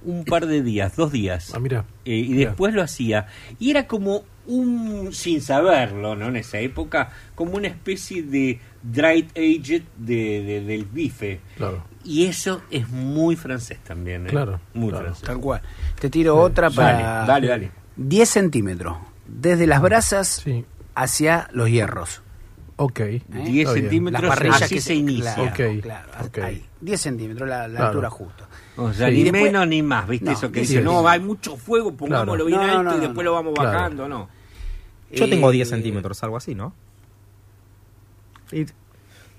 un 0.04 0.24
par 0.24 0.46
de 0.46 0.62
días, 0.62 0.96
dos 0.96 1.12
días. 1.12 1.52
Ah, 1.54 1.58
mira. 1.58 1.84
Eh, 2.04 2.14
y 2.16 2.32
después 2.34 2.72
lo 2.74 2.82
hacía. 2.82 3.26
Y 3.58 3.70
era 3.70 3.86
como 3.86 4.22
un, 4.46 5.10
sin 5.12 5.40
saberlo, 5.42 6.16
¿no? 6.16 6.28
En 6.28 6.36
esa 6.36 6.58
época, 6.58 7.10
como 7.34 7.52
una 7.56 7.68
especie 7.68 8.22
de 8.22 8.58
dried 8.82 9.26
aged 9.36 9.82
de, 9.98 10.42
de- 10.42 10.60
del 10.62 10.84
bife. 10.86 11.40
Claro. 11.56 11.84
Y 12.02 12.24
eso 12.26 12.62
es 12.70 12.88
muy 12.88 13.36
francés 13.36 13.78
también, 13.84 14.26
¿eh? 14.26 14.30
Claro, 14.30 14.58
Muy 14.72 14.88
claro. 14.88 15.04
francés. 15.06 15.24
Tal 15.26 15.38
cual. 15.38 15.60
Te 16.00 16.08
tiro 16.08 16.36
otra 16.38 16.70
para... 16.70 16.92
Dale, 17.26 17.26
dale, 17.26 17.46
dale. 17.48 17.70
10 17.96 18.28
centímetros, 18.28 18.96
desde 19.26 19.66
las 19.66 19.82
brasas 19.82 20.28
Sí. 20.44 20.64
hacia 20.94 21.48
los 21.52 21.68
hierros. 21.68 22.22
Ok. 22.82 22.98
10 23.00 23.22
Está 23.28 23.42
bien. 23.42 23.66
centímetros, 23.66 24.22
Las 24.22 24.36
parrillas 24.36 24.62
así 24.62 24.74
que 24.76 24.80
se 24.80 24.94
inicia. 24.94 25.34
Claro, 25.34 25.50
Ok, 25.50 25.82
claro, 25.82 26.08
ok. 26.26 26.38
ahí, 26.38 26.64
10 26.80 27.00
centímetros, 27.00 27.46
la, 27.48 27.68
la 27.68 27.74
Claro. 27.74 27.86
altura 27.88 28.10
justa. 28.10 28.48
O 28.76 28.92
sea, 28.94 29.08
Sí. 29.08 29.14
ni 29.16 29.22
después- 29.24 29.42
menos 29.44 29.68
ni 29.68 29.82
más, 29.82 30.08
¿viste? 30.08 30.24
No, 30.24 30.32
eso 30.32 30.50
que 30.50 30.60
dice, 30.60 30.78
sí, 30.78 30.82
no, 30.84 31.00
sí. 31.02 31.06
hay 31.08 31.20
mucho 31.20 31.56
fuego, 31.56 31.92
pongámoslo 31.92 32.32
Claro. 32.32 32.46
bien 32.46 32.58
No, 32.60 32.78
alto 32.78 32.82
no, 32.92 32.96
y 32.96 33.00
después 33.00 33.16
no. 33.16 33.22
lo 33.24 33.32
vamos 33.32 33.54
Claro. 33.54 33.70
bajando, 33.72 34.08
¿no? 34.08 34.28
Yo 35.12 35.28
tengo 35.28 35.50
Eh, 35.50 35.54
10 35.54 35.68
centímetros, 35.68 36.22
algo 36.22 36.36
así, 36.38 36.54
¿no? 36.54 36.72
Y- 38.52 38.66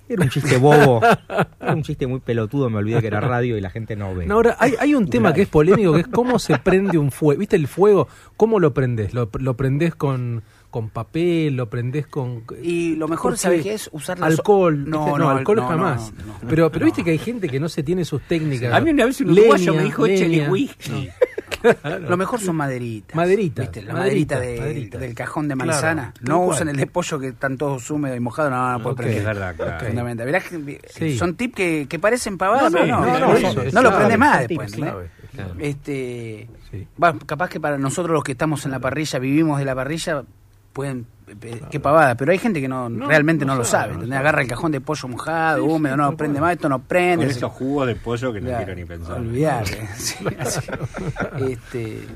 Era 0.10 0.24
un 0.24 0.30
chiste 0.30 0.58
bobo. 0.58 1.00
Era 1.62 1.74
un 1.74 1.84
chiste 1.84 2.06
muy 2.06 2.20
pelotudo, 2.20 2.70
me 2.70 2.78
olvidé 2.80 3.00
que 3.00 3.08
era 3.08 3.22
radio 3.22 3.58
y 3.58 3.62
la 3.62 3.70
gente 3.70 3.96
no 3.96 4.14
ve. 4.14 4.26
No, 4.26 4.36
ahora, 4.36 4.58
hay, 4.60 4.74
hay 4.78 4.94
un 4.94 5.10
tema 5.10 5.34
que 5.34 5.44
es 5.44 5.48
polémico, 5.48 5.94
que 5.94 6.02
es 6.02 6.08
cómo 6.08 6.38
se 6.38 6.58
prende 6.60 6.98
un 6.98 7.12
fuego. 7.12 7.40
¿Viste 7.40 7.56
el 7.56 7.68
fuego? 7.68 8.10
¿Cómo 8.36 8.60
lo 8.60 8.74
prendes? 8.74 9.14
¿Lo, 9.14 9.30
lo 9.40 9.56
prendés 9.56 9.96
con, 9.96 10.44
con 10.72 10.90
papel? 10.90 11.56
¿Lo 11.56 11.70
prendés 11.70 12.08
con...? 12.08 12.44
Y 12.64 12.96
lo 12.96 13.08
mejor, 13.08 13.34
¿Por 13.34 13.38
¿sabes 13.38 13.62
qué? 13.62 13.74
es? 13.76 13.90
Usar 13.94 14.18
la 14.18 14.28
so- 14.32 14.32
Alcohol. 14.38 14.90
No, 14.90 15.06
¿viste? 15.06 15.20
no, 15.20 15.30
alcohol 15.30 15.58
no, 15.58 15.68
jamás. 15.68 16.12
no, 16.18 16.26
no, 16.26 16.34
no. 16.42 16.50
pero 16.50 16.72
pero 16.72 16.80
No. 16.80 16.86
viste 16.86 17.04
que 17.04 17.12
hay 17.12 17.18
gente 17.20 17.48
que 17.48 17.60
no 17.60 17.70
se 17.70 17.84
tiene 17.84 18.04
sus 18.06 18.22
técnicas. 18.24 18.74
A 18.74 18.80
mí 18.82 18.90
una 18.90 19.06
vez 19.06 19.22
un 19.22 19.30
uruguayo 19.32 19.76
me 19.76 19.84
dijo, 19.84 20.06
échale 20.08 20.50
whisky. 20.50 21.10
Lo 22.10 22.18
mejor 22.18 22.40
son 22.40 22.56
maderitas. 22.56 23.16
Maderitas, 23.16 23.66
¿Viste? 23.68 23.84
La 23.84 23.94
maderitas, 23.94 24.40
maderita, 24.40 24.40
de- 24.40 24.60
maderitas. 24.72 25.02
del 25.02 25.14
cajón 25.14 25.48
de 25.48 25.54
Claro, 25.56 25.72
manzana. 25.72 26.14
tal 26.16 26.24
no 26.28 26.42
usan 26.46 26.70
el 26.70 26.76
de 26.78 26.88
pollo 26.88 27.20
que 27.20 27.28
están 27.28 27.56
todos 27.56 27.92
húmedos 27.92 28.18
y 28.18 28.20
mojados. 28.20 28.50
No, 28.52 28.58
no, 28.58 28.72
no 28.78 28.84
puede 28.84 28.94
Ok. 28.94 28.98
prender. 28.98 29.18
Es 29.20 29.26
verdad, 29.26 29.56
claro. 29.56 29.86
Fundamental. 29.86 30.26
Verás 30.26 30.44
que 30.46 30.82
Sí. 30.90 31.18
son 31.20 31.36
tips 31.36 31.54
que, 31.54 31.86
que 31.88 32.00
parecen 32.00 32.40
pavadas, 32.40 32.72
No, 32.72 32.80
pero 32.80 32.86
no, 32.88 33.00
no. 33.02 33.06
no, 33.06 33.14
no, 33.14 33.20
no, 33.20 33.28
no, 33.28 33.36
eso 33.50 33.62
es 33.62 33.74
no 33.76 33.82
lo 33.84 33.96
prende 33.96 34.18
más 34.18 34.48
después. 34.48 34.72
tips, 34.72 34.80
¿no? 34.80 34.86
Claro. 35.36 35.54
Este, 35.60 36.50
Sí. 36.72 36.88
va, 37.02 37.14
capaz 37.26 37.50
que 37.50 37.60
para 37.60 37.78
nosotros 37.78 38.14
los 38.14 38.24
que 38.24 38.32
estamos 38.32 38.66
en 38.66 38.72
la 38.72 38.80
parrilla, 38.80 39.20
vivimos 39.20 39.60
de 39.60 39.66
la 39.66 39.76
parrilla, 39.76 40.24
pueden 40.74 41.06
eh, 41.44 41.62
qué 41.72 41.80
pavada, 41.80 42.16
pero 42.16 42.32
hay 42.34 42.38
gente 42.38 42.60
que 42.60 42.68
no, 42.68 42.90
No, 42.90 43.08
realmente 43.08 43.46
no, 43.46 43.54
no 43.54 43.60
lo 43.60 43.64
sabe, 43.66 43.94
sabe, 43.94 44.06
no 44.08 44.18
agarra 44.18 44.42
el 44.42 44.48
cajón 44.50 44.72
de 44.74 44.82
pollo 44.82 45.08
mojado, 45.08 45.64
húmedo, 45.64 45.96
no 45.96 46.08
tal 46.10 46.18
prende 46.18 46.42
más, 46.42 46.54
esto 46.54 46.68
no 46.68 46.80
prende. 46.80 47.26
Con 47.26 47.36
esos 47.36 47.52
jugos 47.54 47.88
de 47.88 47.96
pollo 47.96 48.34
que 48.34 48.42
no 48.42 48.48
Claro, 48.48 48.66
quiero 48.66 48.80
ni 48.82 48.86
pensar. 48.86 49.18
olvidate. 49.18 49.88
Sí, 49.98 50.16
así. 50.38 50.60
Este, 51.50 52.08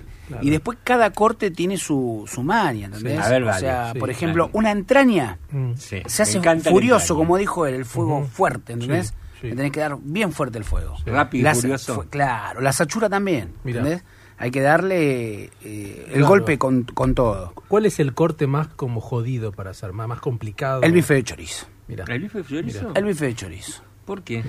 Y 0.42 0.50
después 0.50 0.78
cada 0.84 1.12
corte 1.12 1.52
tiene 1.52 1.78
su, 1.78 2.26
su 2.28 2.44
maña, 2.44 2.88
¿entendés? 2.88 3.14
Sí. 3.20 3.22
A 3.26 3.30
ver, 3.30 3.44
o 3.44 3.46
vale. 3.46 3.60
sea, 3.60 3.94
Sí, 3.94 4.00
por 4.00 4.10
ejemplo, 4.10 4.50
una 4.54 4.72
entraña 4.72 5.38
Mm. 5.52 5.74
Sí, 5.78 6.02
se 6.08 6.24
hace 6.24 6.40
furioso, 6.42 7.14
entraña. 7.14 7.18
como 7.18 7.38
dijo 7.38 7.66
él, 7.66 7.76
el 7.76 7.86
fuego 7.86 8.26
fuerte, 8.26 8.74
¿entendés? 8.74 9.08
Sí, 9.08 9.14
sí. 9.42 9.48
Le 9.50 9.56
tenés 9.56 9.72
que 9.72 9.80
dar 9.80 9.98
bien 10.02 10.32
fuerte 10.34 10.58
el 10.58 10.64
fuego. 10.66 10.96
Rápido 11.06 11.44
La- 11.46 11.56
furioso. 11.56 11.96
fu- 11.96 12.10
claro, 12.10 12.60
la 12.62 12.74
sachura 12.74 13.08
también, 13.08 13.54
Mirá. 13.64 13.80
¿entendés? 13.80 14.04
Hay 14.38 14.52
que 14.52 14.62
darle 14.62 15.46
eh, 15.64 16.04
el 16.08 16.12
Claro. 16.14 16.28
golpe 16.28 16.58
con, 16.58 16.84
con 16.84 17.16
todo. 17.16 17.54
¿Cuál 17.70 17.86
es 17.86 18.00
el 18.00 18.14
corte 18.14 18.48
más 18.48 18.68
como 18.68 19.00
jodido 19.02 19.52
para 19.54 19.72
hacer? 19.72 19.94
Más, 19.94 20.08
más 20.08 20.20
complicado. 20.20 20.82
El 20.82 20.92
bife 20.92 21.14
de 21.14 21.24
chorizo. 21.24 21.68
Mira. 21.88 22.04
¿El 22.08 22.22
bife 22.22 22.40
de 22.40 22.44
chorizo? 22.46 22.92
El 22.96 23.06
bife 23.06 23.26
de 23.26 23.36
chorizo. 23.36 23.82
¿Por 24.06 24.24
qué? 24.24 24.44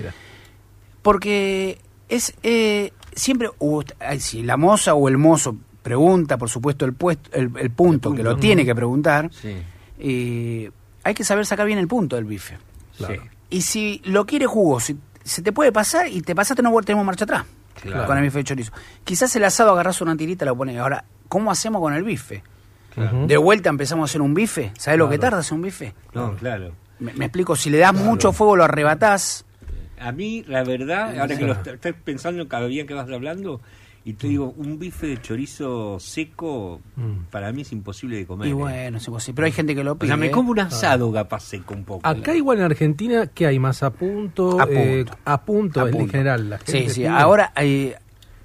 Porque 1.01 1.79
es 2.09 2.33
eh, 2.43 2.91
siempre, 3.15 3.49
ay, 3.99 4.19
si 4.19 4.43
la 4.43 4.57
moza 4.57 4.93
o 4.93 5.07
el 5.07 5.17
mozo 5.17 5.55
pregunta, 5.83 6.37
por 6.37 6.49
supuesto, 6.49 6.85
el, 6.85 6.93
puesto, 6.93 7.29
el, 7.33 7.51
el 7.57 7.69
punto, 7.71 8.13
que 8.13 8.23
lo 8.23 8.35
tiene 8.35 8.65
que 8.65 8.75
preguntar, 8.75 9.29
Sí, 9.33 9.55
eh, 9.99 10.69
hay 11.03 11.13
que 11.13 11.23
saber 11.23 11.45
sacar 11.45 11.65
bien 11.65 11.79
el 11.79 11.87
punto 11.87 12.17
del 12.17 12.25
bife. 12.25 12.57
Claro. 12.97 13.21
sí. 13.23 13.29
Y 13.49 13.61
si 13.61 14.01
lo 14.03 14.25
quiere 14.25 14.45
jugoso, 14.45 14.93
se 15.23 15.41
te 15.41 15.53
puede 15.53 15.71
pasar 15.71 16.09
y 16.09 16.21
te 16.21 16.35
pasaste, 16.35 16.61
no 16.61 16.75
tenemos 16.81 17.05
marcha 17.05 17.23
atrás 17.23 17.45
Claro. 17.81 18.05
con 18.07 18.17
el 18.17 18.23
bife 18.23 18.39
de 18.39 18.43
chorizo. 18.43 18.71
Quizás 19.03 19.35
el 19.35 19.43
asado 19.43 19.71
agarras 19.71 20.01
una 20.01 20.15
tirita 20.17 20.45
y 20.45 20.47
lo 20.47 20.55
pones. 20.57 20.77
Ahora, 20.77 21.03
¿cómo 21.29 21.51
hacemos 21.51 21.81
con 21.81 21.93
el 21.93 22.03
bife? 22.03 22.43
De 23.27 23.37
vuelta 23.37 23.69
empezamos 23.69 24.09
a 24.09 24.11
hacer 24.11 24.21
un 24.21 24.33
bife. 24.33 24.71
¿Sabes 24.77 24.97
lo 24.97 25.07
que 25.07 25.19
tarda 25.19 25.37
hacer 25.39 25.53
un 25.53 25.61
bife? 25.61 25.93
No, 26.13 26.35
claro. 26.35 26.71
Me, 26.99 27.13
me 27.13 27.25
explico, 27.25 27.55
si 27.55 27.69
le 27.69 27.77
das 27.77 27.93
mucho 27.93 28.33
fuego 28.33 28.55
lo 28.55 28.63
arrebatás. 28.63 29.45
A 29.99 30.11
mí, 30.11 30.43
la 30.47 30.63
verdad, 30.63 31.11
ahora 31.19 31.35
que 31.37 31.45
lo 31.45 31.53
Claro. 31.53 31.59
est- 31.61 31.67
estoy 31.67 31.93
pensando 31.93 32.47
cada 32.47 32.65
día 32.67 32.87
que 32.87 32.93
vas 32.95 33.07
hablando, 33.11 33.61
y 34.09 34.13
te 34.13 34.27
digo, 34.27 34.53
un 34.57 34.79
bife 34.79 35.05
de 35.07 35.21
chorizo 35.21 35.99
seco, 35.99 36.79
Mm. 36.95 37.25
para 37.29 37.51
mí 37.51 37.63
es 37.63 37.71
imposible 37.73 38.15
de 38.17 38.25
comer. 38.25 38.47
Y 38.47 38.51
¿eh? 38.51 38.53
bueno, 38.53 38.97
es 38.97 39.05
imposible. 39.07 39.35
Pero 39.35 39.45
hay 39.47 39.51
gente 39.51 39.75
que 39.75 39.83
lo 39.83 39.91
O 39.91 39.95
pide. 39.97 40.07
sea, 40.07 40.17
me 40.17 40.27
¿eh? 40.27 40.31
como 40.31 40.51
un 40.51 40.59
asado 40.59 41.11
capaz 41.11 41.41
seco 41.41 41.73
un 41.73 41.83
poco. 41.83 42.07
Acá 42.07 42.33
igual 42.33 42.59
en 42.59 42.63
Argentina, 42.63 43.27
¿qué 43.27 43.47
hay 43.47 43.59
más? 43.59 43.83
A 43.83 43.89
punto, 43.91 44.61
A 44.61 44.65
eh, 44.69 45.03
punto. 45.05 45.19
a 45.25 45.41
punto, 45.43 45.81
A 45.81 45.85
en 45.87 45.91
punto. 45.91 46.11
general. 46.11 46.49
La 46.49 46.57
Sí, 46.59 46.71
gente 46.71 46.89
sí. 46.93 47.01
pide- 47.01 47.09
Ahora 47.09 47.51
eh, 47.57 47.95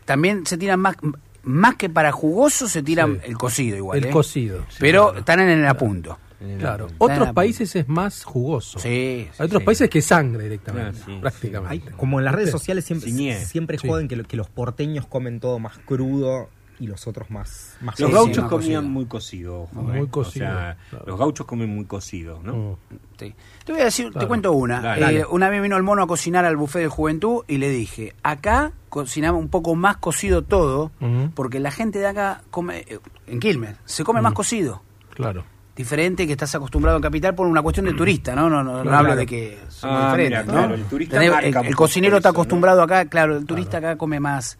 también 0.05 0.45
se 0.47 0.59
tiran 0.59 0.81
más, 0.81 0.97
más 1.45 1.77
que 1.77 1.89
para 1.89 2.11
jugoso, 2.13 2.69
se 2.69 2.83
tiran 2.83 3.21
Sí. 3.23 3.31
el 3.31 3.39
cocido 3.39 3.77
igual. 3.77 3.99
el 3.99 4.07
¿eh? 4.07 4.11
cocido. 4.11 4.65
Pero 4.81 5.05
claro. 5.07 5.19
están 5.21 5.41
en 5.41 5.49
el 5.61 5.67
apunto. 5.67 6.19
Claro. 6.59 6.89
Otros 6.99 7.33
países 7.33 7.75
es 7.77 7.89
más 7.89 8.25
jugoso. 8.25 8.79
Sí. 8.79 9.29
Hay 9.39 9.47
otros 9.47 9.61
sí. 9.61 9.67
países 9.67 9.91
que 9.91 10.03
sangre 10.03 10.45
directamente, 10.45 10.99
Ah, 11.01 11.05
sí, 11.07 11.19
prácticamente. 11.21 11.89
Hay- 11.91 11.97
como 11.97 12.19
en 12.19 12.25
las 12.25 12.35
redes 12.35 12.51
sociales 12.51 12.85
siempre, 12.85 13.11
siempre 13.45 13.79
Sí. 13.79 13.89
joden 13.89 14.09
que, 14.09 14.17
lo- 14.17 14.25
que 14.25 14.37
los 14.37 14.49
porteños 14.49 15.07
comen 15.07 15.41
todo 15.41 15.59
más 15.59 15.79
crudo 15.79 16.49
y 16.81 16.87
los 16.89 17.07
otros 17.07 17.31
más, 17.31 17.77
más 17.81 18.01
Los 18.01 18.09
Sí, 18.11 18.15
gauchos 18.15 18.35
sí, 18.35 18.41
más 18.41 18.51
comían 18.51 18.73
cocido. 18.75 18.83
muy 18.83 19.05
cocido. 19.07 19.69
Muy 19.73 20.07
cocido, 20.09 20.47
O 20.47 20.51
sea, 20.51 20.77
claro. 20.91 21.05
los 21.07 21.19
gauchos 21.19 21.47
comen 21.47 21.69
muy 21.73 21.85
cocido, 21.85 22.41
¿no? 22.43 22.57
Mm. 22.91 22.97
Sí. 23.21 23.35
Te 23.65 23.73
voy 23.73 23.83
a 23.83 23.85
decir, 23.85 24.11
te 24.13 24.27
cuento 24.27 24.51
una. 24.53 24.81
Dale, 24.81 24.99
Eh, 25.01 25.05
dale. 25.05 25.27
una 25.27 25.49
vez 25.49 25.63
vino 25.63 25.77
el 25.77 25.85
mono 25.85 26.03
a 26.03 26.07
cocinar 26.09 26.45
al 26.45 26.57
buffet 26.57 26.83
de 26.83 26.89
juventud 26.89 27.45
y 27.47 27.59
le 27.59 27.69
dije, 27.69 28.15
acá 28.25 28.73
cocinamos 28.89 29.41
un 29.41 29.49
poco 29.49 29.77
más 29.77 29.99
cocido 29.99 30.43
todo, 30.43 30.91
porque 31.35 31.61
la 31.61 31.71
gente 31.71 32.01
de 32.01 32.07
acá 32.09 32.43
come, 32.51 32.79
eh, 32.89 32.99
en 33.29 33.39
Quilmes, 33.39 33.77
se 33.85 34.03
come 34.03 34.21
más 34.21 34.33
cocido. 34.33 34.83
Claro. 35.15 35.45
Diferente 35.83 36.27
que 36.27 36.33
estás 36.33 36.55
acostumbrado 36.55 36.97
en 36.99 37.03
Capital 37.03 37.35
por 37.35 37.47
una 37.47 37.61
cuestión 37.61 37.87
de 37.87 37.95
turista, 37.95 38.35
¿no? 38.37 38.49
No, 38.49 38.63
no, 38.63 38.85
no 38.85 38.93
hablo 38.97 39.17
de 39.17 39.27
que 39.27 39.59
son 39.69 39.91
Ah, 39.93 40.05
diferentes, 40.13 40.41
mira, 40.47 40.53
¿no? 40.53 40.53
claro, 40.53 40.75
el 40.75 40.85
turista 40.85 41.17
Tenés- 41.21 41.31
marca 41.31 41.49
el, 41.49 41.57
un 41.57 41.65
el 41.67 41.73
poco 41.73 41.77
cocinero 41.85 42.17
está 42.19 42.29
eso, 42.29 42.33
¿no? 42.35 42.41
acostumbrado 42.41 42.83
acá, 42.83 43.05
claro, 43.07 43.37
el 43.37 43.45
turista 43.47 43.79
acá 43.79 43.97
come 43.97 44.21
más, 44.21 44.59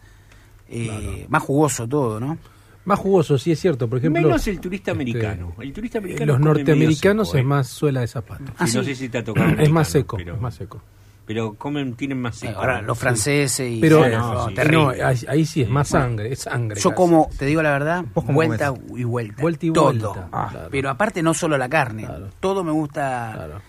eh, 0.69 1.25
más 1.29 1.41
jugoso 1.43 1.87
todo, 1.87 2.19
¿no? 2.19 2.37
Más 2.85 2.99
jugoso, 2.99 3.37
sí 3.37 3.51
es 3.53 3.59
cierto. 3.61 3.87
Por 3.87 3.99
ejemplo, 3.99 4.21
Menos 4.21 4.45
el 4.47 4.59
turista 4.59 4.91
este, 4.91 5.01
americano. 5.01 5.53
El 5.59 5.71
turista 5.71 5.99
eh, 5.99 6.01
americano 6.01 6.33
los 6.33 6.41
norteamericanos 6.41 7.27
seco, 7.29 7.37
es 7.37 7.41
¿eh? 7.43 7.47
más 7.47 7.67
suela 7.69 8.01
de 8.01 8.07
zapato. 8.07 8.43
Sí, 8.45 8.51
Ah, 8.57 8.63
no 8.63 8.67
sí. 8.67 8.83
sé 8.83 8.95
si 8.95 9.07
te 9.09 9.19
ha 9.19 9.23
tocado. 9.23 9.49
Es 9.57 9.69
más 9.71 9.87
seco, 9.87 10.17
pero, 10.17 10.35
es 10.35 10.41
más 10.41 10.55
seco. 10.55 10.81
Pero 11.25 11.53
comen, 11.53 11.93
tienen 11.95 12.19
más 12.19 12.35
seco. 12.35 12.59
Ahora, 12.59 12.81
¿no? 12.81 12.87
los 12.87 12.99
franceses 12.99 13.65
y... 13.71 13.79
Pero 13.79 14.03
Sí, 14.03 14.09
no, 14.11 14.33
no, 14.33 14.47
sí. 14.49 14.53
terrible. 14.55 14.97
no, 14.97 15.07
ahí, 15.07 15.17
ahí 15.29 15.45
sí 15.45 15.61
es 15.61 15.69
más 15.69 15.87
sangre, 15.87 16.33
es 16.33 16.39
sangre. 16.39 16.77
Yo 16.81 16.89
casi. 16.89 16.95
como, 16.97 17.29
te 17.37 17.45
digo 17.45 17.61
la 17.61 17.71
verdad, 17.71 18.03
¿Vos 18.13 18.25
cómo 18.25 18.33
vuelta 18.35 18.71
comés? 18.73 18.99
y 18.99 19.03
vuelta. 19.05 19.41
Vuelta 19.41 19.65
y 19.65 19.71
todo. 19.71 19.83
vuelta, 19.85 20.27
Ah, 20.33 20.47
claro. 20.51 20.67
Pero 20.69 20.89
aparte 20.89 21.23
no 21.23 21.33
solo 21.33 21.57
la 21.57 21.69
carne, 21.69 22.05
Claro. 22.05 22.27
todo 22.41 22.63
me 22.65 22.71
gusta 22.73 23.31
Claro. 23.35 23.61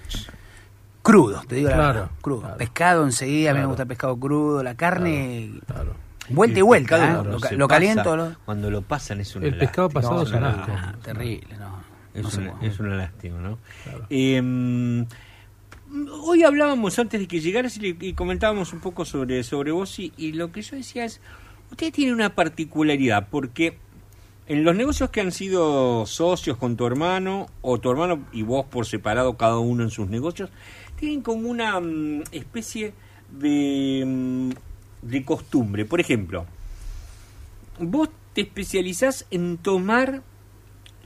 crudo, 1.03 1.43
te 1.47 1.55
digo 1.57 1.69
la 1.71 1.77
Claro, 1.77 1.95
verdad. 2.01 2.11
Crudo. 2.21 2.41
claro. 2.41 2.57
Pescado 2.57 3.05
enseguida, 3.05 3.51
a 3.51 3.55
mí 3.55 3.61
me 3.61 3.67
gusta 3.67 3.83
el 3.83 3.89
pescado 3.89 4.17
crudo, 4.19 4.63
la 4.63 4.75
carne... 4.75 5.53
Claro. 5.67 5.95
Vuelta 6.31 6.57
y 6.57 6.59
El 6.61 6.65
vuelta, 6.65 6.97
pescado 6.99 7.23
¿eh? 7.23 7.57
lo, 7.57 7.69
caliento. 7.69 8.17
lo- 8.17 8.35
Cuando 8.47 8.71
lo 8.71 8.83
pasan 8.83 9.21
es 9.21 9.37
una 9.37 9.47
El 9.47 9.59
pescado 9.59 9.91
pasado 9.91 10.15
No, 10.17 10.23
es 10.23 10.31
un 10.33 10.39
una 10.39 10.49
asco. 10.49 10.59
lástima. 10.73 10.93
Ah, 10.93 10.99
terrible, 11.03 11.57
no. 11.59 11.85
Es, 12.15 12.35
una, 12.37 12.53
puede. 12.53 12.67
es 12.73 12.81
una 12.81 12.95
lástima, 12.97 13.39
¿no? 13.41 13.59
Hoy 16.11 16.43
hablábamos 16.43 16.99
antes 16.99 17.21
de 17.21 17.29
que 17.29 17.41
llegaras 17.41 17.79
y, 17.81 18.15
comentábamos 18.15 18.73
un 18.73 18.81
poco 18.81 19.05
sobre, 19.05 19.45
sobre 19.45 19.71
vos 19.71 20.01
y, 20.01 20.33
lo 20.33 20.51
que 20.51 20.61
yo 20.61 20.75
decía 20.75 21.05
es, 21.05 21.21
usted 21.71 21.93
tiene 21.93 22.13
una 22.13 22.35
particularidad 22.35 23.29
porque 23.31 23.79
En 24.47 24.65
los 24.65 24.75
negocios 24.75 25.11
que 25.11 25.21
han 25.21 25.31
sido 25.31 26.05
socios 26.05 26.59
con 26.59 26.77
tu 26.77 26.85
hermano, 26.85 27.47
o 27.63 27.79
tu 27.79 27.91
hermano 27.91 28.27
y 28.33 28.43
vos 28.43 28.67
por 28.67 28.87
separado, 28.87 29.37
cada 29.37 29.59
uno 29.59 29.85
en 29.85 29.91
sus 29.91 30.09
negocios, 30.11 30.51
tienen 30.97 31.23
como 31.23 31.49
una 31.49 31.81
mm, 31.81 32.25
especie 32.33 32.93
de, 33.31 34.03
mm, 34.05 34.51
de 35.01 35.25
costumbre. 35.25 35.85
Por 35.85 36.01
ejemplo, 36.01 36.45
vos 37.79 38.11
te 38.35 38.43
especializás 38.43 39.27
en 39.31 39.59
tomar 39.59 40.23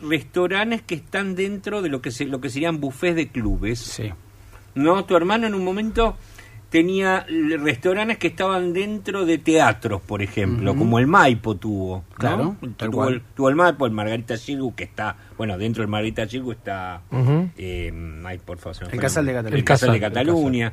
restaurantes 0.01 0.82
que 0.82 0.95
están 0.95 1.34
dentro 1.34 1.82
de 1.82 1.91
lo 1.91 2.01
que 2.01 2.11
se, 2.11 2.24
lo 2.24 2.41
que 2.41 2.49
serían 2.49 2.80
buffets 2.80 3.16
de 3.16 3.28
clubes. 3.28 3.78
Sí. 3.78 4.11
No, 4.79 5.05
tu 5.05 5.16
hermano 5.16 5.47
en 5.47 5.55
un 5.55 5.64
momento 5.64 6.16
tenía 6.70 7.26
restaurantes 7.61 8.18
que 8.18 8.29
estaban 8.29 8.72
dentro 8.72 9.24
de 9.24 9.39
teatros, 9.39 10.03
por 10.03 10.22
ejemplo, 10.22 10.76
como 10.76 10.99
el 10.99 11.07
Maipo 11.07 11.57
tuvo. 11.57 12.05
¿no? 12.11 12.14
Claro, 12.14 12.57
tal 12.76 12.91
tuvo, 12.91 13.03
cual. 13.03 13.14
el, 13.14 13.22
tuvo 13.35 13.49
el 13.49 13.57
Maipo, 13.57 13.87
el 13.87 13.93
Margarita 13.93 14.37
Silgu, 14.37 14.74
que 14.74 14.85
está, 14.85 15.16
bueno, 15.37 15.57
dentro 15.57 15.83
del 15.83 15.89
Margarita 15.91 16.29
Silgu 16.29 16.53
está, 16.53 17.03
eh, 17.57 18.20
ay, 18.24 18.39
por 18.39 18.59
favor, 18.59 18.76
se 18.76 18.85
me 18.85 18.93
El 18.93 19.01
Casal 19.01 19.26
de 19.26 19.33
nombre. 19.33 19.51
Cataluña. 19.53 19.59
El 19.59 19.64
Casal 19.64 19.91
de 19.91 19.97
El 19.97 20.03
Casal, 20.03 20.26
el 20.26 20.26
Cataluña. 20.26 20.72